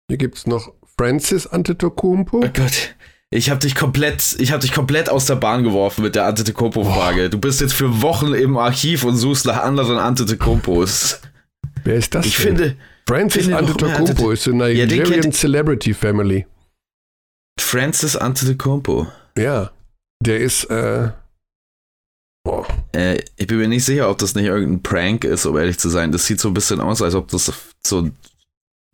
[0.09, 2.38] Hier gibt es noch Francis Antetokounmpo.
[2.38, 2.95] Oh Gott.
[3.30, 7.30] Ich habe dich komplett, ich habe dich komplett aus der Bahn geworfen mit der Antetokounmpo-Frage.
[7.30, 11.20] Du bist jetzt für Wochen im Archiv und suchst nach anderen Antetokounmpos.
[11.84, 12.26] Wer ist das?
[12.26, 12.58] Ich denn?
[12.58, 12.78] finde.
[13.08, 16.45] Francis finde Antetokounmpo ist in der ja, Nigerian Celebrity Family.
[17.60, 19.08] Francis Antetokounmpo.
[19.38, 19.72] Ja,
[20.24, 20.64] der ist.
[20.66, 21.10] Äh,
[22.93, 25.89] äh, ich bin mir nicht sicher, ob das nicht irgendein Prank ist, um ehrlich zu
[25.89, 26.14] sein.
[26.14, 27.52] Das sieht so ein bisschen aus, als ob das
[27.86, 28.10] so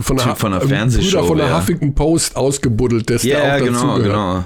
[0.02, 1.20] von der, von der Fernsehshow.
[1.20, 4.46] Bruder von der Huffington Post ausgebuddelt, der yeah, auch genau, genau.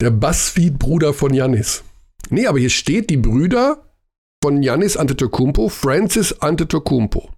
[0.00, 1.82] Der Buzzfeed-Bruder von Janis.
[2.30, 3.84] Nee, aber hier steht die Brüder
[4.42, 7.30] von Janis Antetokounmpo, Francis Antetokounmpo.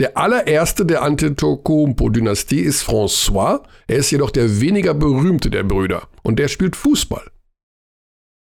[0.00, 3.62] Der allererste der Antetokounmpo-Dynastie ist François.
[3.86, 6.08] Er ist jedoch der weniger berühmte der Brüder.
[6.22, 7.30] Und der spielt Fußball.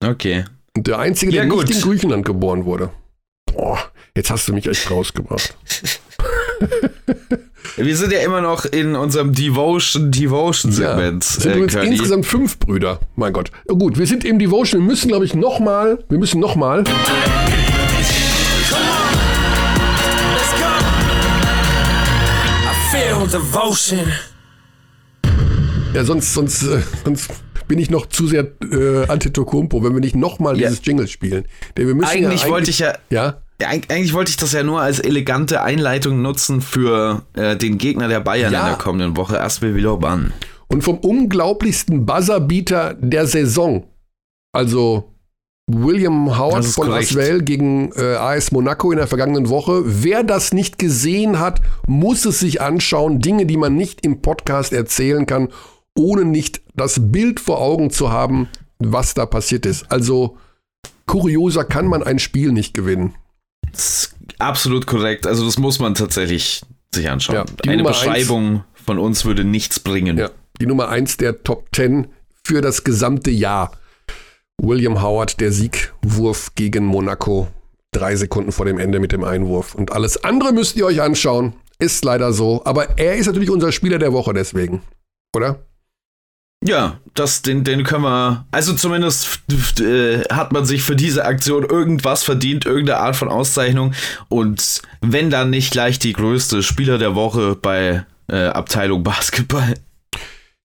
[0.03, 0.45] Okay.
[0.75, 1.67] Und der einzige, ja, der gut.
[1.67, 2.89] nicht in Griechenland geboren wurde.
[3.45, 3.77] Boah,
[4.15, 5.55] jetzt hast du mich echt rausgebracht.
[7.77, 11.23] Wir sind ja immer noch in unserem Devotion, Devotion Segment.
[11.23, 12.99] Ja, sind äh, insgesamt fünf Brüder.
[13.15, 13.51] Mein Gott.
[13.67, 14.81] Gut, wir sind im Devotion.
[14.81, 15.99] Wir müssen, glaube ich, noch mal.
[16.09, 16.83] Wir müssen noch mal.
[25.93, 27.31] Ja, sonst, sonst, äh, sonst
[27.67, 30.67] bin ich noch zu sehr äh, Antetokounmpo, wenn wir nicht noch mal ja.
[30.67, 31.45] dieses Jingle spielen.
[31.77, 34.63] Denn wir müssen eigentlich, ja eigentlich wollte ich ja, ja eigentlich wollte ich das ja
[34.63, 38.61] nur als elegante Einleitung nutzen für äh, den Gegner der Bayern ja.
[38.61, 40.31] in der kommenden Woche, Asbel Villeurbanne.
[40.67, 43.87] Und vom unglaublichsten Buzzerbeater der Saison,
[44.53, 45.11] also
[45.67, 47.11] William Howard von korrekt.
[47.11, 49.83] Aswell gegen äh, AS Monaco in der vergangenen Woche.
[49.85, 53.19] Wer das nicht gesehen hat, muss es sich anschauen.
[53.19, 55.49] Dinge, die man nicht im Podcast erzählen kann,
[55.97, 58.49] ohne nicht das Bild vor Augen zu haben,
[58.79, 59.91] was da passiert ist.
[59.91, 60.37] Also
[61.05, 63.15] kurioser kann man ein Spiel nicht gewinnen
[64.39, 65.27] absolut korrekt.
[65.27, 66.61] Also das muss man tatsächlich
[66.93, 67.35] sich anschauen.
[67.35, 70.17] Ja, Eine Nummer Beschreibung eins, von uns würde nichts bringen.
[70.17, 72.07] Ja, die Nummer 1 der Top 10
[72.43, 73.71] für das gesamte Jahr.
[74.61, 77.47] William Howard, der Siegwurf gegen Monaco.
[77.93, 79.75] Drei Sekunden vor dem Ende mit dem Einwurf.
[79.75, 81.53] Und alles andere müsst ihr euch anschauen.
[81.79, 82.61] Ist leider so.
[82.63, 84.81] Aber er ist natürlich unser Spieler der Woche deswegen.
[85.35, 85.65] Oder?
[86.63, 88.45] Ja, das, den, den können wir.
[88.51, 89.41] Also zumindest
[89.79, 93.93] äh, hat man sich für diese Aktion irgendwas verdient, irgendeine Art von Auszeichnung.
[94.29, 99.73] Und wenn dann nicht gleich die größte Spieler der Woche bei äh, Abteilung Basketball.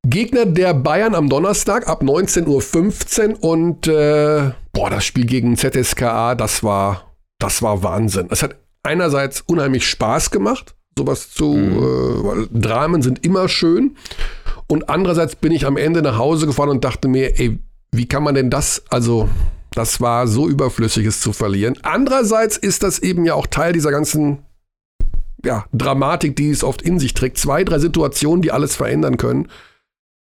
[0.04, 6.36] Gegner der Bayern am Donnerstag ab 19.15 Uhr und äh, boah, das Spiel gegen ZSKA,
[6.36, 8.28] das war, das war Wahnsinn.
[8.30, 12.48] Es hat einerseits unheimlich Spaß gemacht, sowas zu, mhm.
[12.52, 13.96] äh, Dramen sind immer schön.
[14.68, 17.58] Und andererseits bin ich am Ende nach Hause gefahren und dachte mir, ey,
[17.92, 19.28] wie kann man denn das, also
[19.72, 21.76] das war so überflüssig, es zu verlieren.
[21.82, 24.38] Andererseits ist das eben ja auch Teil dieser ganzen
[25.44, 27.38] ja, Dramatik, die es oft in sich trägt.
[27.38, 29.48] Zwei, drei Situationen, die alles verändern können.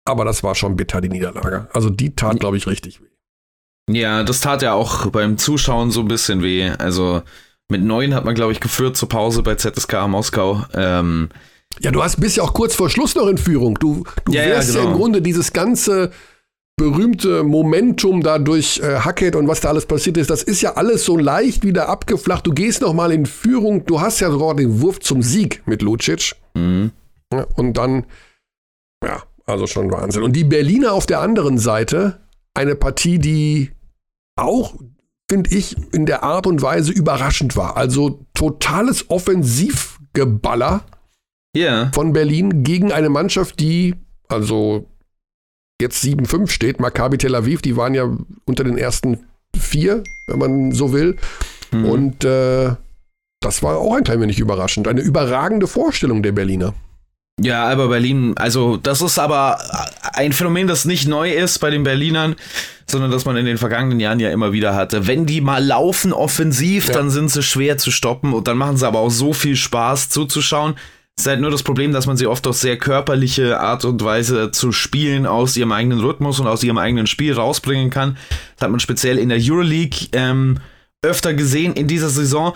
[0.06, 1.68] Aber das war schon bitter, die Niederlage.
[1.74, 3.08] Also die tat, glaube ich, richtig weh.
[3.89, 6.70] Ja, das tat ja auch beim Zuschauen so ein bisschen weh.
[6.70, 7.24] Also
[7.70, 10.66] mit neun hat man, glaube ich, geführt zur Pause bei ZSK Moskau.
[10.74, 11.30] Ähm,
[11.82, 13.76] Ja, du hast, bist ja auch kurz vor Schluss noch in Führung.
[13.80, 14.91] Du, du Ja, ja, wirst ja, genau.
[14.91, 16.11] im Grunde dieses ganze
[16.78, 20.73] berühmte Momentum da durch äh, Hackett und was da alles passiert ist, das ist ja
[20.73, 22.45] alles so leicht wieder abgeflacht.
[22.45, 23.86] Du gehst noch mal in Führung.
[23.86, 26.34] Du hast ja sogar den Wurf zum Sieg mit Lucic.
[26.53, 26.91] Mhm.
[27.32, 28.05] Ja, und dann,
[29.03, 30.23] ja, also schon Wahnsinn.
[30.23, 32.19] Und die Berliner auf der anderen Seite,
[32.53, 33.71] eine Partie, die
[34.38, 34.76] auch,
[35.30, 37.78] finde ich, in der Art und Weise überraschend war.
[37.78, 40.84] Also totales Offensivgeballer
[41.56, 41.91] Ja.
[41.93, 43.95] von Berlin gegen eine Mannschaft, die,
[44.28, 44.88] also
[45.82, 48.10] jetzt 7-5 steht, Maccabi Tel Aviv, die waren ja
[48.45, 49.20] unter den ersten
[49.58, 51.18] vier, wenn man so will.
[51.72, 51.86] Mhm.
[51.86, 52.72] Und äh,
[53.41, 54.88] das war auch ein klein wenig überraschend.
[54.88, 56.74] Eine überragende Vorstellung der Berliner.
[57.41, 59.60] Ja, aber Berlin, also das ist aber
[60.14, 62.38] ein Phänomen, das nicht neu ist bei den Berlinern,
[62.89, 65.06] sondern das man in den vergangenen Jahren ja immer wieder hatte.
[65.06, 66.93] Wenn die mal laufen offensiv, Ja.
[66.93, 70.10] dann sind sie schwer zu stoppen und dann machen sie aber auch so viel Spaß
[70.10, 70.76] zuzuschauen.
[71.18, 74.03] Es ist halt nur das Problem, dass man sie oft auf sehr körperliche Art und
[74.03, 78.18] Weise zu spielen aus ihrem eigenen Rhythmus und aus ihrem eigenen Spiel rausbringen kann.
[78.55, 80.59] Das hat man speziell in der Euroleague ähm,
[81.01, 82.53] öfter gesehen in dieser Saison.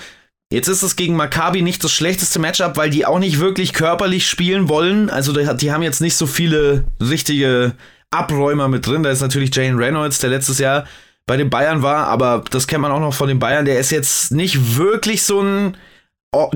[0.51, 4.27] Jetzt ist es gegen Maccabi nicht das schlechteste Matchup, weil die auch nicht wirklich körperlich
[4.27, 5.09] spielen wollen.
[5.09, 7.73] Also die, die haben jetzt nicht so viele richtige
[8.11, 9.03] Abräumer mit drin.
[9.03, 10.85] Da ist natürlich Jane Reynolds, der letztes Jahr
[11.27, 13.65] bei den Bayern war, aber das kennt man auch noch von den Bayern.
[13.65, 15.77] Der ist jetzt nicht wirklich so ein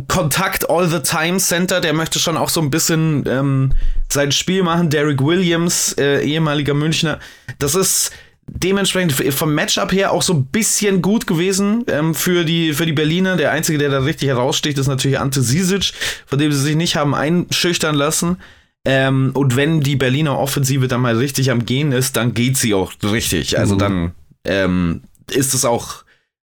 [0.08, 1.82] Kontakt All the Time Center.
[1.82, 3.72] Der möchte schon auch so ein bisschen ähm,
[4.10, 4.90] sein Spiel machen.
[4.90, 7.20] Derek Williams, äh, ehemaliger Münchner.
[7.60, 8.12] Das ist
[8.46, 12.94] dementsprechend vom Matchup her auch so ein bisschen gut gewesen ähm, für, die, für die
[12.94, 13.36] Berliner.
[13.36, 15.94] Der Einzige, der da richtig heraussticht, ist natürlich Ante Sisic,
[16.28, 18.38] von dem sie sich nicht haben einschüchtern lassen.
[18.86, 22.74] Ähm, und wenn die Berliner Offensive dann mal richtig am Gehen ist, dann geht sie
[22.74, 23.58] auch richtig.
[23.58, 23.80] Also Mhm.
[23.80, 24.12] dann
[24.46, 25.02] ähm,
[25.32, 26.04] ist es auch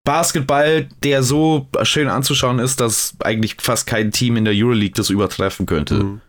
[0.06, 5.10] Basketball, der so schön anzuschauen ist, dass eigentlich fast kein Team in der Euroleague das
[5.10, 5.96] übertreffen könnte.
[5.96, 6.22] Mhm.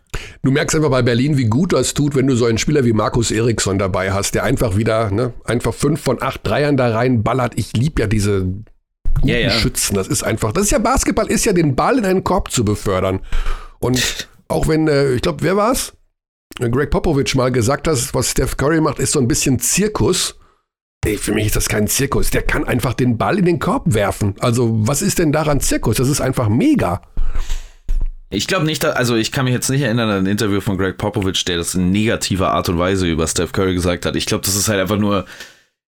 [0.42, 2.94] Du merkst einfach bei Berlin, wie gut das tut, wenn du so einen Spieler wie
[2.94, 7.22] Markus Eriksson dabei hast, der einfach wieder, ne, einfach fünf von acht Dreiern da rein
[7.22, 7.52] ballert.
[7.56, 9.50] Ich liebe ja diese guten Ja, ja.
[9.50, 9.94] Schützen.
[9.94, 12.64] Das ist einfach, das ist ja Basketball, ist ja den Ball in einen Korb zu
[12.64, 13.20] befördern.
[13.78, 15.92] Und auch wenn, äh, ich glaube, wer war's?
[16.58, 20.38] Greg Popovich mal gesagt hat, was Steph Curry macht, ist so ein bisschen Zirkus.
[21.06, 22.30] Ey, für mich ist das kein Zirkus.
[22.30, 24.34] Der kann einfach den Ball in den Korb werfen.
[24.40, 25.98] Also, was ist denn daran Zirkus?
[25.98, 27.00] Das ist einfach mega.
[28.28, 30.98] Ich glaube nicht, also ich kann mich jetzt nicht erinnern an ein Interview von Greg
[30.98, 34.16] Popovich, der das in negativer Art und Weise über Steph Curry gesagt hat.
[34.16, 35.26] Ich glaube, das ist halt einfach nur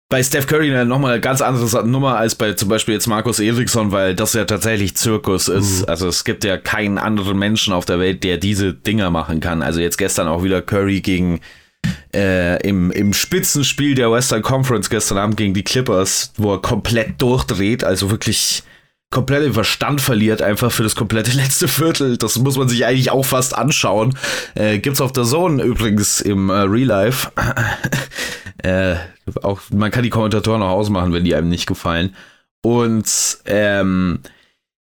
[0.09, 3.41] bei Steph Curry eine nochmal eine ganz andere Nummer als bei zum Beispiel jetzt Markus
[3.41, 5.89] Eriksson, weil das ja tatsächlich Zirkus ist.
[5.89, 9.62] Also es gibt ja keinen anderen Menschen auf der Welt, der diese Dinger machen kann.
[9.62, 11.41] Also jetzt gestern auch wieder Curry gegen
[12.14, 17.20] äh, im, im Spitzenspiel der Western Conference gestern Abend gegen die Clippers, wo er komplett
[17.20, 18.62] durchdreht, also wirklich
[19.11, 22.16] komplett den Verstand verliert, einfach für das komplette letzte Viertel.
[22.16, 24.16] Das muss man sich eigentlich auch fast anschauen.
[24.55, 27.31] Äh, gibt's auf der Zone übrigens im äh, Real Life.
[28.62, 28.97] äh,
[29.43, 32.14] auch, man kann die Kommentatoren auch ausmachen, wenn die einem nicht gefallen.
[32.62, 34.20] Und ähm,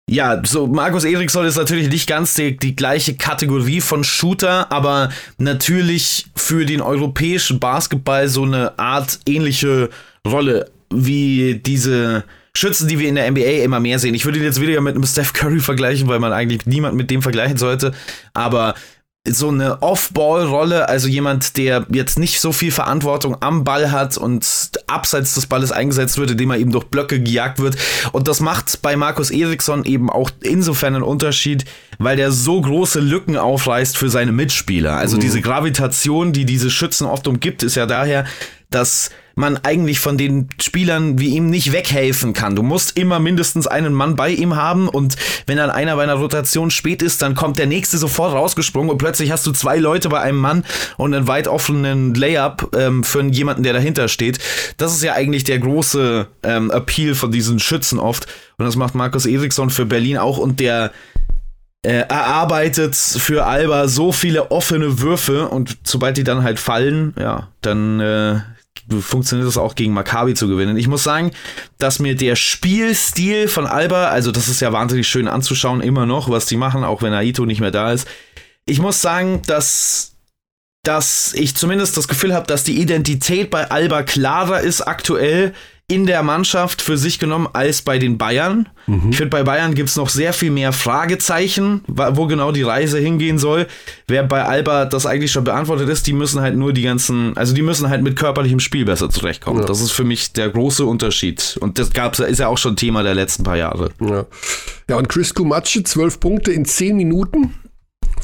[0.10, 5.10] ja, so Markus Eriksson ist natürlich nicht ganz die, die gleiche Kategorie von Shooter, aber
[5.38, 9.90] natürlich für den europäischen Basketball so eine Art ähnliche
[10.28, 12.24] Rolle wie diese
[12.56, 14.14] Schützen, die wir in der NBA immer mehr sehen.
[14.14, 17.10] Ich würde ihn jetzt weniger mit einem Steph Curry vergleichen, weil man eigentlich niemand mit
[17.10, 17.94] dem vergleichen sollte,
[18.34, 18.76] aber
[19.26, 24.46] so eine Off-Ball-Rolle, also jemand, der jetzt nicht so viel Verantwortung am Ball hat und
[24.88, 27.78] abseits des Balles eingesetzt wird, indem er eben durch Blöcke gejagt wird.
[28.12, 31.64] Und das macht bei Markus Eriksson eben auch insofern einen Unterschied,
[32.00, 34.98] weil der so große Lücken aufreißt für seine Mitspieler.
[34.98, 38.26] Also diese Gravitation, die diese Schützen oft umgibt, ist ja daher,
[38.72, 42.56] dass man eigentlich von den Spielern wie ihm nicht weghelfen kann.
[42.56, 45.16] Du musst immer mindestens einen Mann bei ihm haben und
[45.48, 48.98] wenn dann einer bei einer Rotation spät ist, dann kommt der nächste sofort rausgesprungen und
[48.98, 50.64] plötzlich hast du zwei Leute bei einem Mann
[50.98, 54.40] und einen weit offenen Layup ähm, für jemanden, der dahinter steht.
[54.78, 58.28] Das ist ja eigentlich der große ähm, Appeal von diesen Schützen oft
[58.58, 60.92] und das macht Markus Eriksson für Berlin auch und der
[61.86, 67.50] äh, erarbeitet für Alba so viele offene Würfe und sobald die dann halt fallen, ja,
[67.62, 68.40] dann äh,
[68.90, 70.78] funktioniert es auch gegen Maccabi zu gewinnen.
[70.78, 71.32] Ich muss sagen,
[71.78, 76.30] dass mir der Spielstil von Alba, also das ist ja wahnsinnig schön anzuschauen, immer noch,
[76.30, 78.08] was die machen, auch wenn Aito nicht mehr da ist.
[78.66, 80.14] Ich muss sagen, dass,
[80.84, 85.54] dass ich zumindest das Gefühl habe, dass die Identität bei Alba klarer ist aktuell
[85.94, 88.70] in der Mannschaft für sich genommen als bei den Bayern.
[88.88, 93.00] Ich finde, bei Bayern gibt es noch sehr viel mehr Fragezeichen, wo genau die Reise
[93.00, 93.68] hingehen soll.
[94.08, 97.54] Wer bei Alba das eigentlich schon beantwortet ist, die müssen halt nur die ganzen, also
[97.54, 99.62] die müssen halt mit körperlichem Spiel besser zurechtkommen.
[99.62, 99.66] Ja.
[99.66, 101.58] Das ist für mich der große Unterschied.
[101.62, 103.92] Und das gab's, ist ja auch schon Thema der letzten paar Jahre.
[104.02, 104.26] Ja,
[104.90, 107.54] ja und Chris Kumatsche, zwölf Punkte in zehn Minuten.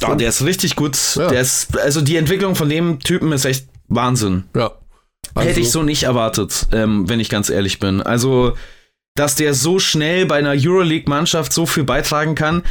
[0.06, 0.98] Oh, der ist richtig gut.
[1.16, 1.28] Ja.
[1.28, 4.44] Der ist, also die Entwicklung von dem Typen ist echt Wahnsinn.
[4.54, 4.72] Ja.
[5.34, 8.02] Also, Hätte ich so nicht erwartet, ähm, wenn ich ganz ehrlich bin.
[8.02, 8.54] Also,
[9.14, 12.62] dass der so schnell bei einer Euroleague-Mannschaft so viel beitragen kann.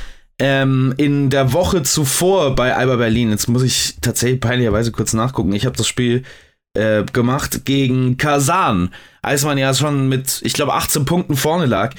[0.41, 5.51] Ähm, in der Woche zuvor bei Alba Berlin, jetzt muss ich tatsächlich peinlicherweise kurz nachgucken.
[5.51, 6.23] Ich habe das Spiel
[6.75, 11.93] äh, gemacht gegen Kasan, als man ja schon mit, ich glaube, 18 Punkten vorne lag.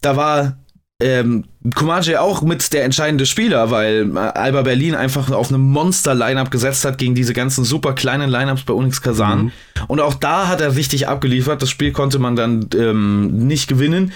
[0.00, 0.58] Da war
[1.02, 6.50] ähm, Kumaji auch mit der entscheidende Spieler, weil äh, Alba Berlin einfach auf eine Monster-Line-Up
[6.50, 9.44] gesetzt hat gegen diese ganzen super kleinen Line-Ups bei Unix Kasan.
[9.44, 9.52] Mhm.
[9.88, 11.60] Und auch da hat er richtig abgeliefert.
[11.62, 14.12] Das Spiel konnte man dann ähm, nicht gewinnen.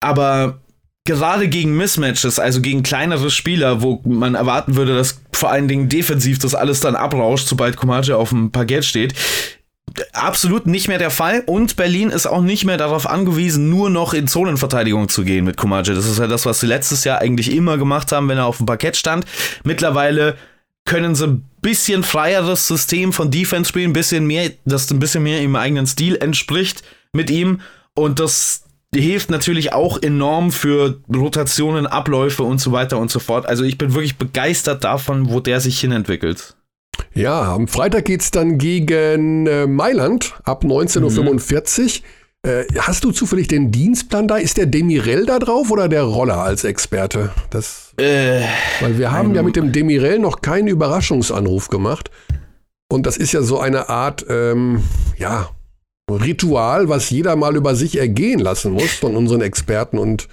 [0.00, 0.60] Aber
[1.06, 5.88] gerade gegen Mismatches, also gegen kleinere Spieler, wo man erwarten würde, dass vor allen Dingen
[5.88, 9.14] defensiv das alles dann abrauscht, sobald Kumaji auf dem Parkett steht,
[10.12, 14.14] absolut nicht mehr der Fall und Berlin ist auch nicht mehr darauf angewiesen, nur noch
[14.14, 15.94] in Zonenverteidigung zu gehen mit Kumaji.
[15.94, 18.58] Das ist ja das, was sie letztes Jahr eigentlich immer gemacht haben, wenn er auf
[18.58, 19.24] dem Parkett stand.
[19.64, 20.36] Mittlerweile
[20.84, 25.22] können sie ein bisschen freieres System von Defense spielen, ein bisschen mehr, das ein bisschen
[25.22, 26.82] mehr im eigenen Stil entspricht
[27.12, 27.60] mit ihm
[27.94, 28.62] und das
[28.94, 33.46] hilft natürlich auch enorm für Rotationen, Abläufe und so weiter und so fort.
[33.46, 36.56] Also ich bin wirklich begeistert davon, wo der sich hinentwickelt.
[37.14, 42.06] Ja, am Freitag geht es dann gegen äh, Mailand ab 19.45 Uhr.
[42.46, 44.36] Äh, hast du zufällig den Dienstplan da?
[44.36, 47.30] Ist der Demirel da drauf oder der Roller als Experte?
[47.50, 48.42] Das, äh,
[48.80, 52.10] weil wir haben ja mit dem Demirel noch keinen Überraschungsanruf gemacht.
[52.88, 54.84] Und das ist ja so eine Art, ähm,
[55.18, 55.48] ja,
[56.08, 60.28] Ritual, was jeder mal über sich ergehen lassen muss von unseren Experten und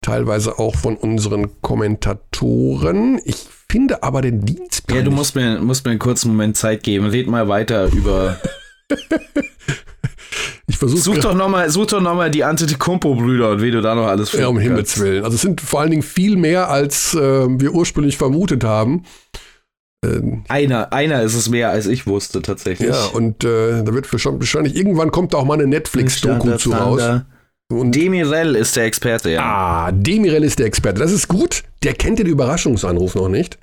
[0.00, 3.20] teilweise auch von unseren Kommentatoren.
[3.24, 4.98] Ich finde aber den Dienstplan.
[4.98, 7.06] Ja, du musst mir, musst mir einen kurzen Moment Zeit geben.
[7.06, 8.40] Red mal weiter über.
[10.66, 11.00] ich versuche.
[11.00, 14.42] Such doch nochmal noch die Antetokounmpo-Brüder und wie du da noch alles findest.
[14.42, 15.24] Ja, um Himmels Willen.
[15.24, 19.04] Also es sind vor allen Dingen viel mehr, als äh, wir ursprünglich vermutet haben.
[20.04, 22.90] Ähm, einer, einer ist es mehr, als ich wusste tatsächlich.
[22.90, 27.02] Ja, und äh, da wird wahrscheinlich irgendwann kommt da auch mal eine Netflix-Doku zu raus.
[27.70, 29.42] Und Demirel ist der Experte, ja.
[29.42, 31.00] Ah, Demirel ist der Experte.
[31.00, 31.64] Das ist gut.
[31.82, 33.58] Der kennt den Überraschungsanruf noch nicht.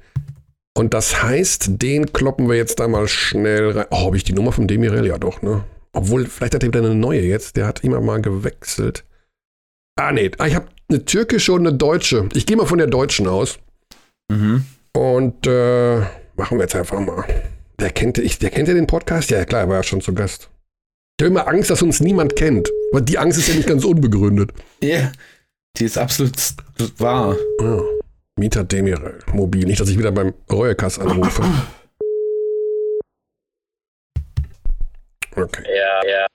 [0.78, 3.86] Und das heißt, den kloppen wir jetzt da mal schnell rein.
[3.90, 5.08] Oh, habe ich die Nummer von Demirel?
[5.08, 5.64] Ja, doch, ne?
[5.94, 7.56] Obwohl, vielleicht hat er wieder eine neue jetzt.
[7.56, 9.06] Der hat immer mal gewechselt.
[9.96, 10.30] Ah, nee.
[10.38, 12.30] Ah, ich habe eine türkische und eine deutsche.
[12.34, 13.58] Ich gehe mal von der deutschen aus.
[14.30, 14.66] Mhm.
[14.94, 16.00] Und äh,
[16.36, 17.24] machen wir jetzt einfach mal.
[17.80, 19.32] Der kennt, ich, der kennt ja den Podcast?
[19.32, 20.50] Ja, klar, er war ja schon zu Gast.
[21.18, 22.70] Ich habe immer Angst, dass uns niemand kennt.
[22.92, 24.52] Aber die Angst ist ja nicht ganz unbegründet.
[24.82, 25.12] Ja, yeah,
[25.78, 26.34] die ist absolut
[26.98, 27.38] wahr.
[27.62, 27.82] Ja.
[28.38, 29.66] Mieter Demirel, mobil.
[29.66, 31.42] Nicht, dass ich wieder beim Reuekass anrufe.
[35.38, 35.64] Okay.
[35.64, 36.28] Ja, ja.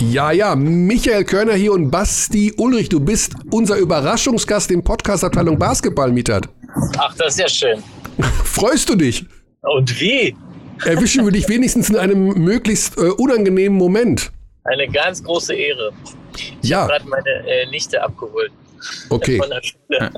[0.00, 6.12] Ja, ja, Michael Körner hier und Basti Ulrich, du bist unser Überraschungsgast im Podcast-Abteilung Basketball,
[6.12, 6.50] Mietert.
[6.98, 7.82] Ach, das ist ja schön.
[8.44, 9.24] Freust du dich?
[9.62, 10.36] Und wie?
[10.84, 14.30] Erwischen wir dich wenigstens in einem möglichst äh, unangenehmen Moment.
[14.64, 15.92] Eine ganz große Ehre.
[16.62, 16.80] Ich ja.
[16.82, 18.52] habe gerade meine äh, Nichte abgeholt.
[19.08, 19.40] Okay.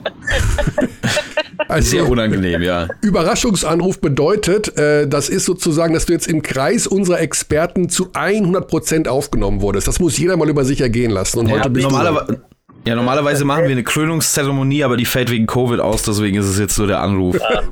[1.69, 2.89] also, Sehr unangenehm, ja.
[3.03, 9.09] Überraschungsanruf bedeutet, äh, das ist sozusagen, dass du jetzt im Kreis unserer Experten zu 100%
[9.09, 9.89] aufgenommen wurdest.
[9.89, 11.39] Das muss jeder mal über sich ergehen lassen.
[11.41, 12.43] Und ja, heute bist normalerweise,
[12.87, 16.59] ja, normalerweise machen wir eine Krönungszeremonie, aber die fällt wegen Covid aus, deswegen ist es
[16.59, 17.39] jetzt so der Anruf.
[17.39, 17.63] Ja,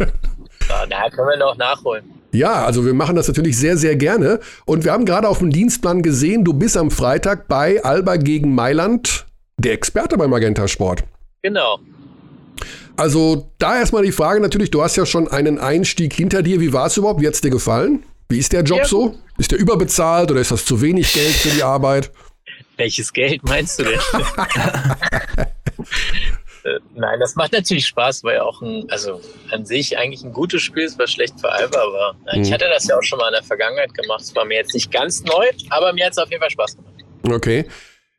[0.89, 2.05] da können wir noch nachholen.
[2.33, 4.41] Ja, also wir machen das natürlich sehr, sehr gerne.
[4.67, 8.55] Und wir haben gerade auf dem Dienstplan gesehen, du bist am Freitag bei Alba gegen
[8.55, 9.27] Mailand
[9.59, 11.05] der Experte beim Magenta Sport.
[11.43, 11.79] Genau.
[12.97, 16.61] Also da erstmal die Frage natürlich, du hast ja schon einen Einstieg hinter dir.
[16.61, 17.21] Wie war es überhaupt?
[17.21, 18.05] Wie hat es dir gefallen?
[18.29, 18.85] Wie ist der Job ja.
[18.87, 19.15] so?
[19.39, 22.11] Ist der überbezahlt oder ist das zu wenig Geld für die Arbeit?
[22.77, 24.01] Welches Geld meinst du denn?
[26.67, 29.21] Äh, nein, das macht natürlich Spaß, weil ja auch ein, also
[29.53, 32.17] an sich eigentlich ein gutes Spiel ist, was schlecht für Alba war.
[32.35, 32.43] Mhm.
[32.43, 34.23] Ich hatte das ja auch schon mal in der Vergangenheit gemacht.
[34.23, 36.77] Es war mir jetzt nicht ganz neu, aber mir hat es auf jeden Fall Spaß
[36.77, 36.95] gemacht.
[37.29, 37.67] Okay.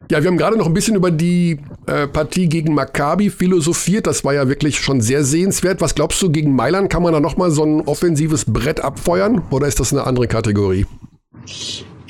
[0.09, 4.07] Ja, wir haben gerade noch ein bisschen über die äh, Partie gegen Maccabi philosophiert.
[4.07, 5.81] Das war ja wirklich schon sehr sehenswert.
[5.81, 9.43] Was glaubst du, gegen Mailand kann man da nochmal so ein offensives Brett abfeuern?
[9.49, 10.85] Oder ist das eine andere Kategorie?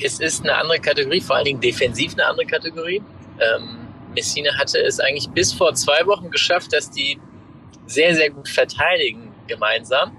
[0.00, 3.02] Es ist eine andere Kategorie, vor allen Dingen defensiv eine andere Kategorie.
[3.40, 7.18] Ähm, Messina hatte es eigentlich bis vor zwei Wochen geschafft, dass die
[7.86, 10.16] sehr, sehr gut verteidigen gemeinsam.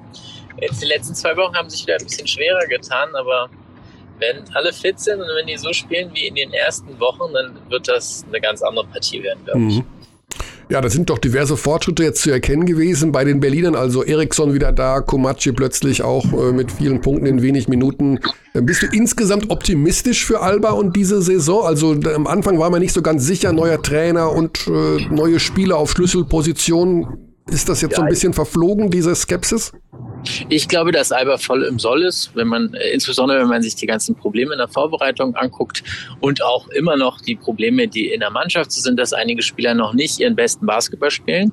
[0.59, 3.49] Jetzt die letzten zwei Wochen haben sich wieder ein bisschen schwerer getan, aber
[4.19, 7.57] wenn alle fit sind und wenn die so spielen wie in den ersten Wochen, dann
[7.69, 9.75] wird das eine ganz andere Partie werden, glaube ich.
[9.77, 9.85] Mhm.
[10.72, 13.74] Ja, da sind doch diverse Fortschritte jetzt zu erkennen gewesen bei den Berlinern.
[13.74, 18.20] Also Eriksson wieder da, Komachi plötzlich auch äh, mit vielen Punkten in wenig Minuten.
[18.53, 21.65] Äh, bist du insgesamt optimistisch für Alba und diese Saison?
[21.65, 25.78] Also am Anfang war man nicht so ganz sicher, neuer Trainer und äh, neue Spieler
[25.78, 27.28] auf Schlüsselpositionen.
[27.52, 29.72] Ist das jetzt ja, so ein bisschen verflogen, diese Skepsis?
[30.50, 33.76] Ich glaube, dass Alba voll im Soll ist, wenn man, äh, insbesondere wenn man sich
[33.76, 35.84] die ganzen Probleme in der Vorbereitung anguckt
[36.20, 39.93] und auch immer noch die Probleme, die in der Mannschaft sind, dass einige Spieler noch
[39.93, 41.52] nicht ihren besten Basketball spielen.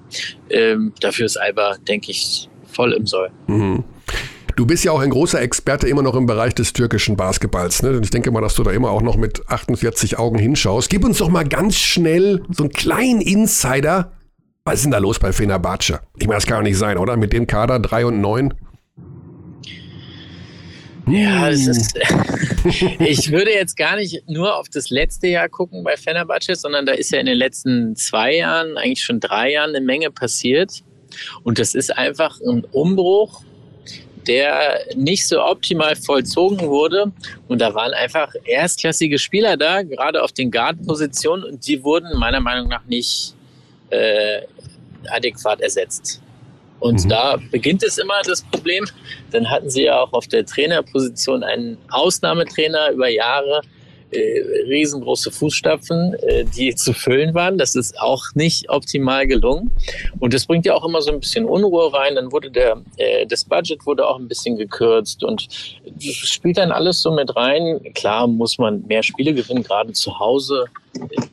[0.50, 3.30] Ähm, dafür ist Alba, denke ich, voll im Soll.
[3.46, 3.84] Mhm.
[4.56, 7.82] Du bist ja auch ein großer Experte immer noch im Bereich des türkischen Basketballs.
[7.82, 7.90] Ne?
[7.90, 10.88] Und ich denke mal, dass du da immer auch noch mit 48 Augen hinschaust.
[10.88, 14.15] Gib uns doch mal ganz schnell so einen kleinen Insider
[14.66, 16.00] was ist denn da los bei Fenerbahce?
[16.18, 17.16] Ich meine, das kann doch nicht sein, oder?
[17.16, 18.52] Mit dem Kader 3 und 9?
[21.06, 21.96] Ja, das ist.
[22.98, 26.94] ich würde jetzt gar nicht nur auf das letzte Jahr gucken bei Fenerbahce, sondern da
[26.94, 30.82] ist ja in den letzten zwei Jahren, eigentlich schon drei Jahren, eine Menge passiert.
[31.44, 33.42] Und das ist einfach ein Umbruch,
[34.26, 37.12] der nicht so optimal vollzogen wurde.
[37.46, 42.40] Und da waren einfach erstklassige Spieler da, gerade auf den Guard-Positionen, und die wurden meiner
[42.40, 43.36] Meinung nach nicht
[43.90, 44.40] äh,
[45.10, 46.20] adäquat ersetzt.
[46.80, 47.08] Und mhm.
[47.08, 48.84] da beginnt es immer das Problem.
[49.30, 53.62] Dann hatten sie ja auch auf der Trainerposition einen Ausnahmetrainer über Jahre,
[54.12, 57.58] riesengroße Fußstapfen, äh, die zu füllen waren.
[57.58, 59.70] Das ist auch nicht optimal gelungen.
[60.18, 62.14] Und das bringt ja auch immer so ein bisschen Unruhe rein.
[62.14, 65.48] Dann wurde der, äh, das Budget wurde auch ein bisschen gekürzt und
[66.00, 67.80] spielt dann alles so mit rein.
[67.94, 70.66] Klar muss man mehr Spiele gewinnen, gerade zu Hause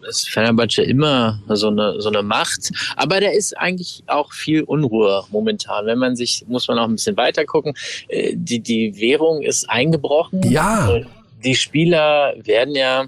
[0.10, 2.72] ist Fenerbahce immer so eine, so eine Macht.
[2.98, 5.86] Aber da ist eigentlich auch viel Unruhe momentan.
[5.86, 7.74] Wenn man sich, muss man auch ein bisschen weiter gucken.
[8.10, 10.42] Äh, die, die Währung ist eingebrochen.
[10.52, 11.02] Ja
[11.44, 13.06] die Spieler werden ja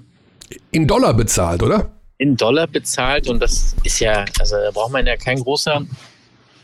[0.70, 1.90] in Dollar bezahlt, oder?
[2.18, 5.84] In Dollar bezahlt und das ist ja, also da braucht man ja kein großer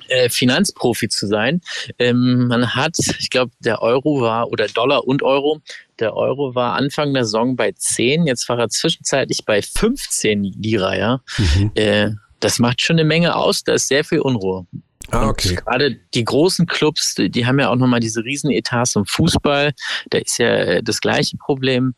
[0.08, 1.60] äh, Finanzprofi zu sein.
[1.98, 5.60] Ähm, man hat, ich glaube, der Euro war, oder Dollar und Euro,
[5.98, 10.96] der Euro war Anfang der Saison bei 10, jetzt war er zwischenzeitlich bei 15 Lira,
[10.96, 11.20] ja.
[11.38, 11.70] Mhm.
[11.74, 12.10] Äh,
[12.40, 14.66] das macht schon eine Menge aus, da ist sehr viel Unruhe.
[15.12, 15.56] Ah, okay.
[15.56, 19.72] Gerade die großen Clubs, die haben ja auch nochmal diese Riesenetats im Fußball.
[20.08, 21.94] Da ist ja äh, das gleiche Problem.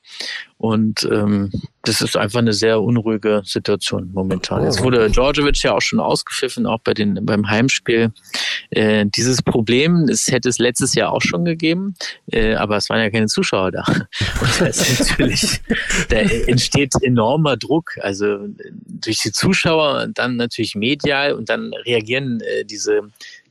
[0.64, 1.50] Und ähm,
[1.82, 4.64] das ist einfach eine sehr unruhige Situation momentan.
[4.64, 4.84] Jetzt oh.
[4.84, 8.12] wurde Djordjevic ja auch schon ausgepfiffen, auch bei den, beim Heimspiel.
[8.70, 11.96] Äh, dieses Problem, das hätte es letztes Jahr auch schon gegeben,
[12.32, 13.84] äh, aber es waren ja keine Zuschauer da.
[14.40, 15.60] Und da ist natürlich,
[16.08, 17.98] da entsteht enormer Druck.
[18.00, 18.48] Also
[18.86, 23.02] durch die Zuschauer und dann natürlich medial und dann reagieren äh, diese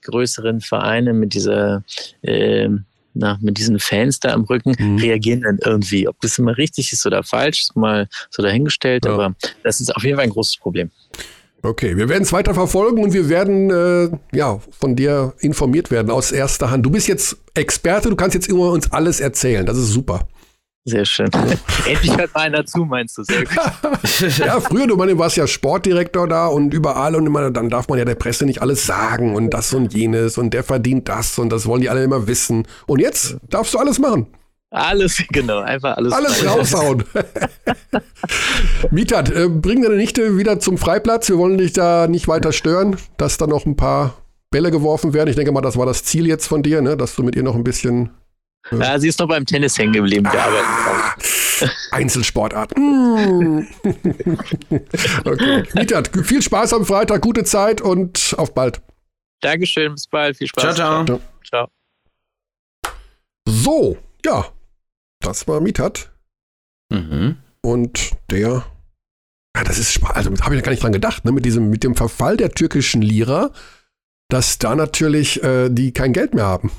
[0.02, 1.84] größeren Vereine mit dieser
[2.24, 2.70] äh,
[3.14, 4.98] na, mit diesen Fans da am Rücken mhm.
[4.98, 6.08] reagieren dann irgendwie.
[6.08, 9.14] Ob das immer richtig ist oder falsch, ist mal so dahingestellt, ja.
[9.14, 10.90] aber das ist auf jeden Fall ein großes Problem.
[11.66, 16.12] Okay, wir werden es weiter verfolgen und wir werden äh, ja von dir informiert werden
[16.12, 16.86] aus erster Hand.
[16.86, 19.66] Du bist jetzt Experte, du kannst jetzt immer uns alles erzählen.
[19.66, 20.28] Das ist super.
[20.86, 21.30] Sehr schön.
[21.88, 23.24] Endlich hört mal einer zu, meinst du?
[23.24, 23.56] Sehr gut.
[24.38, 28.00] ja, früher, du meine, warst ja Sportdirektor da und überall und immer, dann darf man
[28.00, 31.50] ja der Presse nicht alles sagen und das und jenes und der verdient das und
[31.52, 32.68] das wollen die alle immer wissen.
[32.86, 34.28] Und jetzt darfst du alles machen.
[34.72, 36.12] Alles, genau, einfach alles.
[36.12, 37.06] Alles raushauen.
[38.92, 41.30] Mietat, äh, bring deine Nichte wieder zum Freiplatz.
[41.30, 44.16] Wir wollen dich da nicht weiter stören, dass da noch ein paar
[44.52, 45.30] Bälle geworfen werden.
[45.30, 46.98] Ich denke mal, das war das Ziel jetzt von dir, ne?
[46.98, 48.10] dass du mit ihr noch ein bisschen
[48.72, 51.16] ja, sie ist noch beim Tennis hängen geblieben, wir arbeiten ah,
[51.92, 52.78] Einzelsportart.
[52.78, 53.60] Mm.
[55.26, 55.64] okay.
[55.74, 58.82] Mietat, viel Spaß am Freitag, gute Zeit und auf bald.
[59.42, 60.76] Dankeschön, bis bald, viel Spaß.
[60.76, 61.20] Ciao, ciao.
[61.44, 61.68] ciao.
[63.46, 64.46] So, ja,
[65.20, 66.12] das war Mietat.
[66.90, 67.38] Mhm.
[67.62, 68.66] Und der,
[69.56, 71.84] ja, das ist, also habe ich ja gar nicht dran gedacht, ne, mit diesem, mit
[71.84, 73.52] dem Verfall der türkischen Lira,
[74.30, 76.72] dass da natürlich äh, die kein Geld mehr haben.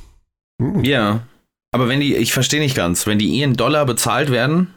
[0.58, 0.84] Mhm.
[0.84, 1.26] Ja.
[1.74, 4.68] Aber wenn die, ich verstehe nicht ganz, wenn die in Dollar bezahlt werden.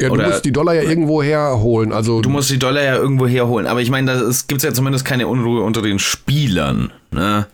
[0.00, 1.92] Ja, du oder, musst die Dollar ja irgendwo herholen.
[1.92, 3.66] Also du musst die Dollar ja irgendwo herholen.
[3.66, 6.92] Aber ich meine, es gibt ja zumindest keine Unruhe unter den Spielern.
[7.10, 7.48] Ne?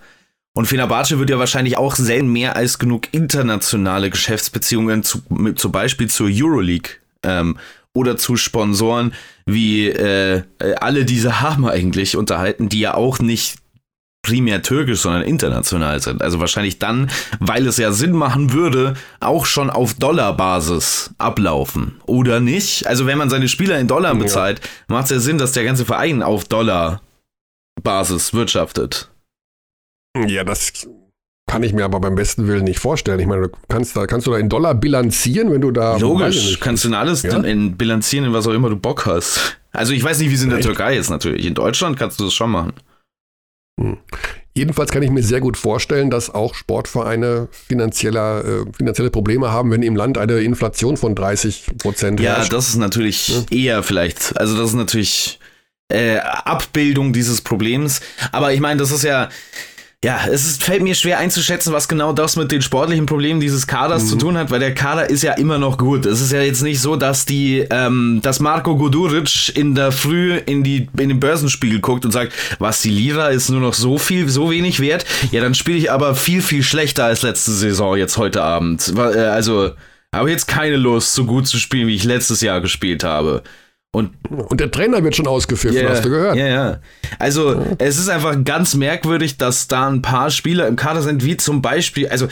[0.53, 5.73] Und Fenerbahce wird ja wahrscheinlich auch selten mehr als genug internationale Geschäftsbeziehungen, zu, mit, zum
[5.73, 7.57] Beispiel zur Euroleague ähm,
[7.95, 9.15] oder zu Sponsoren,
[9.47, 10.43] wie äh,
[10.79, 13.64] alle diese haben eigentlich unterhalten, die ja auch nicht
[14.25, 16.21] primär türkisch, sondern international sind.
[16.21, 22.01] Also wahrscheinlich dann, weil es ja Sinn machen würde, auch schon auf Dollarbasis ablaufen.
[22.07, 22.89] Oder nicht?
[22.89, 24.97] Also wenn man seine Spieler in Dollar bezahlt, ja.
[24.97, 29.11] macht es ja Sinn, dass der ganze Verein auf Dollarbasis wirtschaftet.
[30.27, 30.89] Ja, das
[31.47, 33.21] kann ich mir aber beim besten Willen nicht vorstellen.
[33.21, 35.97] Ich meine, du kannst da, kannst du da in Dollar bilanzieren, wenn du da.
[35.99, 37.37] Logisch, kannst du in alles ja?
[37.39, 39.59] in bilanzieren, in was auch immer du Bock hast.
[39.73, 40.67] Also ich weiß nicht, wie es in der Echt?
[40.67, 41.45] Türkei ist natürlich.
[41.45, 42.73] In Deutschland kannst du das schon machen.
[43.81, 43.99] Hm.
[44.57, 49.73] Jedenfalls kann ich mir sehr gut vorstellen, dass auch Sportvereine finanzieller, äh, finanzielle Probleme haben,
[49.73, 52.53] wenn im Land eine Inflation von 30 Prozent Ja, herrscht.
[52.53, 53.57] das ist natürlich ja.
[53.57, 55.41] eher vielleicht, also das ist natürlich
[55.89, 58.01] äh, Abbildung dieses Problems.
[58.31, 59.29] Aber ich meine, das ist ja,
[60.05, 63.67] ja, es ist, fällt mir schwer einzuschätzen, was genau das mit den sportlichen Problemen dieses
[63.67, 64.09] Kaders mhm.
[64.09, 66.05] zu tun hat, weil der Kader ist ja immer noch gut.
[66.05, 70.37] Es ist ja jetzt nicht so, dass die, ähm, dass Marco Goduric in der Früh
[70.37, 73.97] in die in den Börsenspiegel guckt und sagt, was die Lira ist nur noch so
[73.97, 75.07] viel, so wenig wert.
[75.33, 78.93] Ja, dann spiele ich aber viel viel schlechter als letzte Saison jetzt heute Abend.
[78.95, 79.71] Äh, also
[80.15, 83.43] habe jetzt keine Lust, so gut zu spielen, wie ich letztes Jahr gespielt habe.
[83.95, 86.35] Und, und der Trainer wird schon ausgepfiffen, yeah, hast du gehört?
[86.35, 86.81] Ja, ja.
[87.21, 87.65] Also, ja.
[87.79, 91.63] es ist einfach ganz merkwürdig, dass da ein paar Spieler im Kader sind, wie zum
[91.63, 92.27] Beispiel, also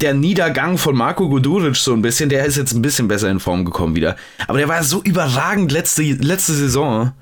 [0.00, 3.40] der Niedergang von Marco Guduric so ein bisschen, der ist jetzt ein bisschen besser in
[3.40, 4.16] Form gekommen wieder.
[4.46, 7.12] Aber der war so überragend letzte, letzte Saison.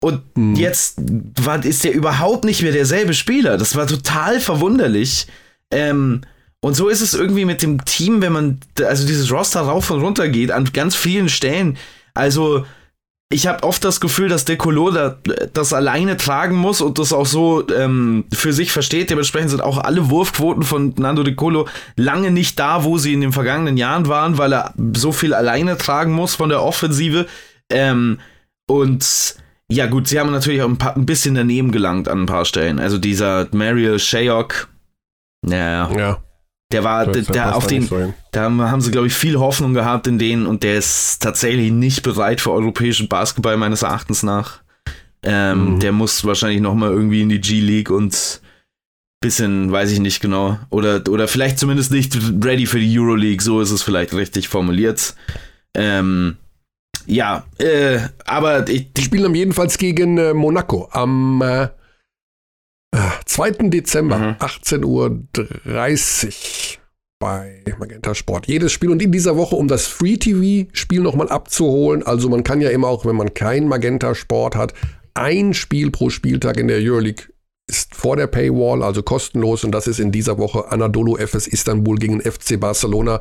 [0.00, 0.54] Und hm.
[0.54, 0.96] jetzt
[1.42, 3.58] war, ist der überhaupt nicht mehr derselbe Spieler.
[3.58, 5.26] Das war total verwunderlich.
[5.70, 6.22] Ähm,
[6.62, 10.00] und so ist es irgendwie mit dem Team, wenn man, also dieses Roster rauf und
[10.00, 11.76] runter geht, an ganz vielen Stellen.
[12.14, 12.64] Also,
[13.30, 15.18] ich habe oft das Gefühl, dass Decolo da,
[15.52, 19.10] das alleine tragen muss und das auch so ähm, für sich versteht.
[19.10, 23.32] Dementsprechend sind auch alle Wurfquoten von Nando Decolo lange nicht da, wo sie in den
[23.32, 27.26] vergangenen Jahren waren, weil er so viel alleine tragen muss von der Offensive.
[27.70, 28.18] Ähm,
[28.66, 29.36] und
[29.70, 32.46] ja, gut, sie haben natürlich auch ein, paar, ein bisschen daneben gelangt an ein paar
[32.46, 32.78] Stellen.
[32.78, 34.68] Also dieser Mariel Shayok,
[35.42, 35.90] naja.
[35.94, 36.22] Ja.
[36.70, 37.88] Der war, der, der auf den,
[38.30, 42.02] da haben sie, glaube ich, viel Hoffnung gehabt in denen und der ist tatsächlich nicht
[42.02, 44.60] bereit für europäischen Basketball meines Erachtens nach.
[45.22, 45.80] Ähm, mhm.
[45.80, 48.42] Der muss wahrscheinlich noch mal irgendwie in die G-League und
[49.20, 53.60] bisschen, weiß ich nicht genau, oder, oder vielleicht zumindest nicht ready für die Euroleague, so
[53.60, 55.14] ist es vielleicht richtig formuliert.
[55.74, 56.36] Ähm,
[57.06, 61.68] ja, äh, aber ich, die spielen jedenfalls gegen äh, Monaco am äh,
[63.26, 63.68] 2.
[63.68, 64.36] Dezember, mhm.
[64.38, 65.22] 18.30 Uhr
[67.20, 68.46] bei Magenta Sport.
[68.46, 72.02] Jedes Spiel und in dieser Woche, um das Free TV-Spiel nochmal abzuholen.
[72.02, 74.72] Also man kann ja immer auch, wenn man kein Magenta Sport hat,
[75.14, 77.26] ein Spiel pro Spieltag in der Euroleague
[77.66, 79.64] ist vor der Paywall, also kostenlos.
[79.64, 83.20] Und das ist in dieser Woche Anadolu FS Istanbul gegen FC Barcelona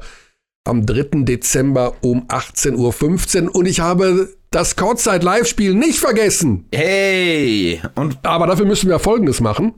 [0.63, 1.23] am 3.
[1.23, 3.55] Dezember um 18.15 Uhr.
[3.55, 6.65] Und ich habe das Courtside Live-Spiel nicht vergessen.
[6.73, 7.79] Hey!
[7.93, 9.75] Und Aber dafür müssen wir Folgendes machen.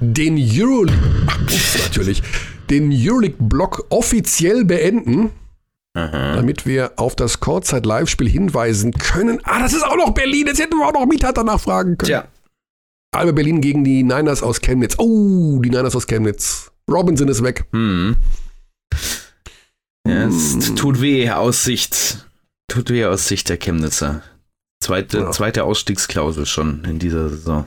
[0.00, 0.96] Den Euroleague,
[1.82, 2.22] natürlich,
[2.70, 5.32] den Euroleague-Block offiziell beenden.
[5.94, 6.36] Aha.
[6.36, 9.40] damit wir auf das Courtside Live-Spiel hinweisen können.
[9.44, 10.46] Ah, das ist auch noch Berlin.
[10.46, 12.10] Jetzt hätten wir auch noch Mieter danach fragen können.
[12.10, 12.24] Ja.
[13.14, 14.94] Alba Berlin gegen die Niners aus Chemnitz.
[14.96, 16.71] Oh, die Niners aus Chemnitz.
[16.90, 17.66] Robinson ist weg.
[17.72, 18.16] Hm.
[20.06, 20.76] Ja, es hm.
[20.76, 22.26] tut weh aus Sicht,
[22.68, 24.22] tut weh aus Sicht der Chemnitzer.
[24.82, 25.30] Zweite, ja.
[25.30, 27.66] zweite Ausstiegsklausel schon in dieser Saison.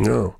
[0.00, 0.32] Ja.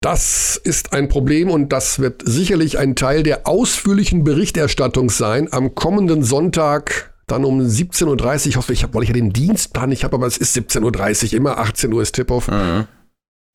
[0.00, 5.76] Das ist ein Problem und das wird sicherlich ein Teil der ausführlichen Berichterstattung sein am
[5.76, 8.46] kommenden Sonntag, dann um 17.30 Uhr.
[8.46, 11.26] Ich hoffe, ich habe, weil ich ja den Dienstplan nicht habe, aber es ist 17.30
[11.26, 12.48] Uhr, immer 18 Uhr ist Tip-Off.
[12.48, 12.88] Mhm.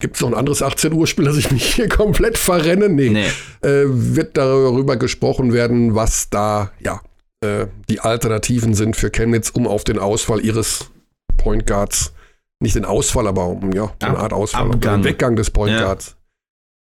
[0.00, 2.88] Gibt es noch ein anderes 18 Uhr Spiel, dass ich mich hier komplett verrenne?
[2.88, 3.10] Nee.
[3.10, 3.68] nee.
[3.68, 7.00] Äh, wird darüber gesprochen werden, was da ja
[7.40, 10.90] äh, die Alternativen sind für Chemnitz, um auf den Ausfall ihres
[11.36, 12.12] Point Guards,
[12.60, 15.78] nicht den Ausfall, aber um ja, so eine Art Ausfall, um den Weggang des Point
[15.78, 16.16] Guards,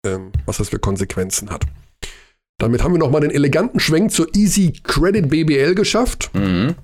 [0.05, 0.13] ja.
[0.13, 1.65] ähm, was das für Konsequenzen hat.
[2.59, 6.31] Damit haben wir nochmal den eleganten Schwenk zur Easy Credit BBL geschafft.
[6.33, 6.75] Mhm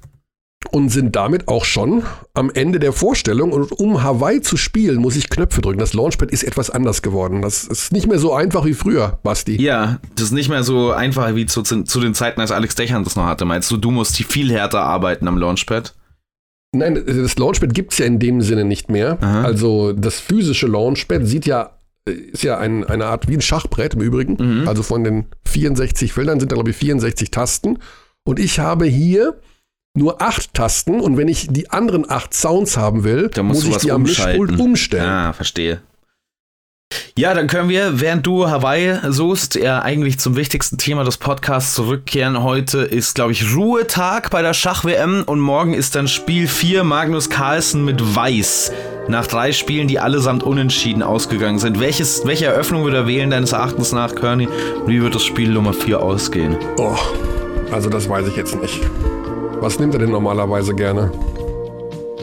[0.71, 2.03] und sind damit auch schon
[2.33, 3.51] am Ende der Vorstellung.
[3.51, 5.79] Und um Hawaii zu spielen, muss ich Knöpfe drücken.
[5.79, 7.41] Das Launchpad ist etwas anders geworden.
[7.41, 9.61] Das ist nicht mehr so einfach wie früher, Basti.
[9.61, 13.03] Ja, das ist nicht mehr so einfach wie zu, zu den Zeiten, als Alex Dechern
[13.03, 13.45] das noch hatte.
[13.45, 15.95] Meinst du, du musst viel härter arbeiten am Launchpad?
[16.71, 19.17] Nein, das Launchpad gibt es ja in dem Sinne nicht mehr.
[19.21, 19.41] Aha.
[19.43, 21.71] Also das physische Launchpad sieht ja
[22.05, 24.37] ist ja ein, eine Art wie ein Schachbrett im Übrigen.
[24.39, 24.67] Mhm.
[24.67, 27.79] Also von den 64 Feldern sind da, glaube ich, 64 Tasten.
[28.23, 29.35] Und ich habe hier
[29.95, 33.77] nur acht Tasten und wenn ich die anderen acht Sounds haben will, dann muss ich
[33.77, 35.09] die am Mischpult umstellen.
[35.09, 35.81] Ah, verstehe.
[37.15, 41.75] Ja, dann können wir, während du Hawaii suchst, ja eigentlich zum wichtigsten Thema des Podcasts
[41.75, 42.41] zurückkehren.
[42.41, 47.29] Heute ist, glaube ich, Ruhetag bei der Schach-WM und morgen ist dann Spiel 4 Magnus
[47.29, 48.71] Carlsen mit Weiß.
[49.07, 51.79] Nach drei Spielen, die allesamt unentschieden ausgegangen sind.
[51.79, 54.47] Welches, welche Eröffnung wird er wählen, deines Erachtens nach, Kearney?
[54.87, 56.57] Wie wird das Spiel Nummer 4 ausgehen?
[56.77, 56.95] Oh,
[57.71, 58.79] also das weiß ich jetzt nicht.
[59.61, 61.11] Was nimmt er denn normalerweise gerne?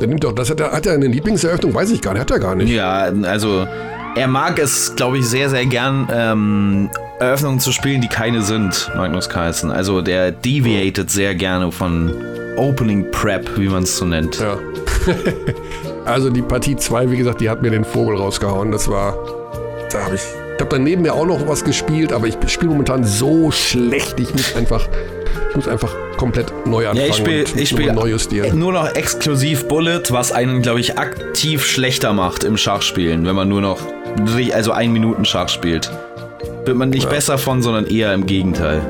[0.01, 1.75] Der nimmt doch, das hat er, hat er eine Lieblingseröffnung?
[1.75, 2.71] Weiß ich gar nicht, hat er gar nicht.
[2.71, 3.67] Ja, also
[4.15, 8.91] er mag es, glaube ich, sehr, sehr gern, ähm, Eröffnungen zu spielen, die keine sind,
[8.95, 9.71] Magnus Carlsen.
[9.71, 12.13] Also der deviated sehr gerne von
[12.57, 14.39] Opening Prep, wie man es so nennt.
[14.39, 14.59] Ja.
[16.05, 18.71] also die Partie 2, wie gesagt, die hat mir den Vogel rausgehauen.
[18.71, 19.17] Das war,
[19.91, 23.05] da habe ich, ich habe daneben mir auch noch was gespielt, aber ich spiele momentan
[23.05, 24.89] so schlecht, ich muss einfach
[25.51, 28.59] Ich muss einfach komplett neu anfangen Ja, ich spiele ich spiel neu justieren.
[28.59, 33.49] nur noch exklusiv Bullet, was einen, glaube ich, aktiv schlechter macht im Schachspielen, wenn man
[33.49, 33.79] nur noch
[34.53, 35.91] also ein Minuten Schach spielt.
[36.65, 38.83] Wird man nicht besser von, sondern eher im Gegenteil.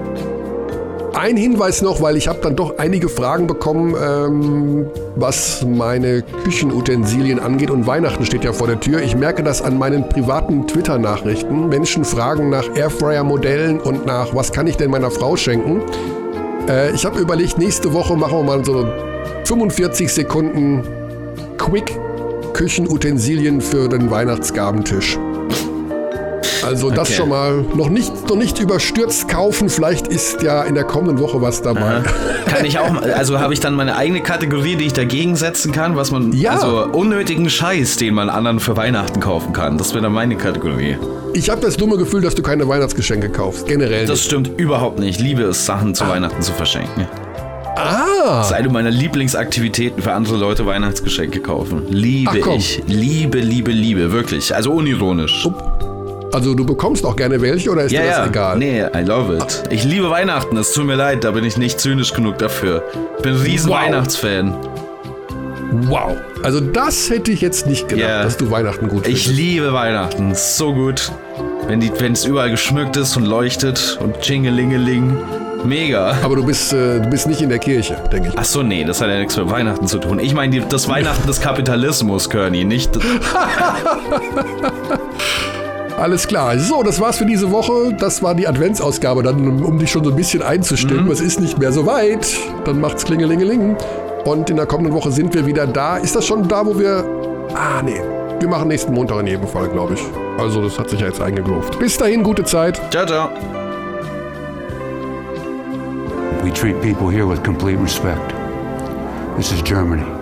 [1.16, 4.86] Ein Hinweis noch, weil ich habe dann doch einige Fragen bekommen, ähm,
[5.16, 9.00] was meine Küchenutensilien angeht und Weihnachten steht ja vor der Tür.
[9.00, 11.70] Ich merke das an meinen privaten Twitter-Nachrichten.
[11.70, 15.80] Menschen fragen nach Airfryer-Modellen und nach, was kann ich denn meiner Frau schenken?
[16.68, 18.86] Äh, ich habe überlegt, nächste Woche machen wir mal so
[19.44, 20.82] 45 Sekunden
[21.58, 21.98] Quick
[22.52, 25.18] Küchenutensilien für den Weihnachtsgabentisch.
[26.66, 27.16] Also das Okay.
[27.18, 29.68] schon mal noch nicht, noch nicht überstürzt kaufen.
[29.68, 32.02] Vielleicht ist ja in der kommenden Woche was dabei.
[32.46, 35.72] Kann ich auch, mal- also habe ich dann meine eigene Kategorie, die ich dagegen setzen
[35.72, 36.52] kann, was man, Ja.
[36.52, 39.78] also unnötigen Scheiß, den man anderen für Weihnachten kaufen kann.
[39.78, 40.96] Das wäre dann meine Kategorie.
[41.34, 43.66] Ich habe das dumme Gefühl, dass du keine Weihnachtsgeschenke kaufst.
[43.66, 45.06] Generell Das stimmt überhaupt nicht.
[45.16, 47.06] Ich liebe es, Sachen zu Weihnachten zu verschenken.
[47.78, 48.38] Ah!
[48.38, 51.82] Das ist eine meiner Lieblingsaktivitäten für andere Leute Weihnachtsgeschenke kaufen.
[51.90, 52.82] Liebe ich.
[52.86, 54.12] Liebe, liebe, liebe.
[54.12, 54.54] Wirklich.
[54.54, 55.46] Also unironisch.
[56.36, 58.26] Also du bekommst auch gerne welche oder ist Ja, dir das ja.
[58.26, 58.58] egal?
[58.58, 59.62] Nee, I love it.
[59.70, 60.54] Ich liebe Weihnachten.
[60.58, 62.82] Es tut mir leid, da bin ich nicht zynisch genug dafür.
[63.22, 63.78] Bin ein riesen Wow.
[63.80, 64.54] Weihnachtsfan.
[65.88, 66.14] Wow.
[66.42, 68.22] Also das hätte ich jetzt nicht gedacht, Ja.
[68.22, 69.34] dass du Weihnachten gut Ich findest.
[69.34, 70.34] liebe Weihnachten.
[70.34, 71.10] So gut.
[71.68, 75.16] Wenn es überall geschmückt ist und leuchtet und Chingelingeling.
[75.64, 76.18] Mega.
[76.22, 78.34] Aber du bist, äh, du bist nicht in der Kirche, denke ich.
[78.36, 80.18] Ach so, nee, das hat ja nichts mit Weihnachten zu tun.
[80.18, 82.90] Ich meine das Weihnachten des Kapitalismus, Körny, nicht
[85.96, 86.58] Alles klar.
[86.58, 87.94] So, das war's für diese Woche.
[87.98, 91.10] Das war die Adventsausgabe, dann, um, um dich schon so ein bisschen einzustimmen.
[91.10, 92.26] Es ist nicht mehr so weit.
[92.64, 93.76] Dann macht's klingelingeling.
[94.24, 95.96] Und in der kommenden Woche sind wir wieder da.
[95.96, 97.04] Ist das schon da, wo wir.
[97.54, 98.00] Ah, nee.
[98.38, 100.00] Wir machen nächsten Montag in jedem Fall, glaube ich.
[100.38, 101.78] Also, das hat sich ja jetzt eingegroovt.
[101.78, 102.80] Bis dahin, gute Zeit.
[102.90, 103.30] Ciao, ciao.
[106.42, 108.34] We treat people here with complete respect.
[109.36, 110.15] This is Germany.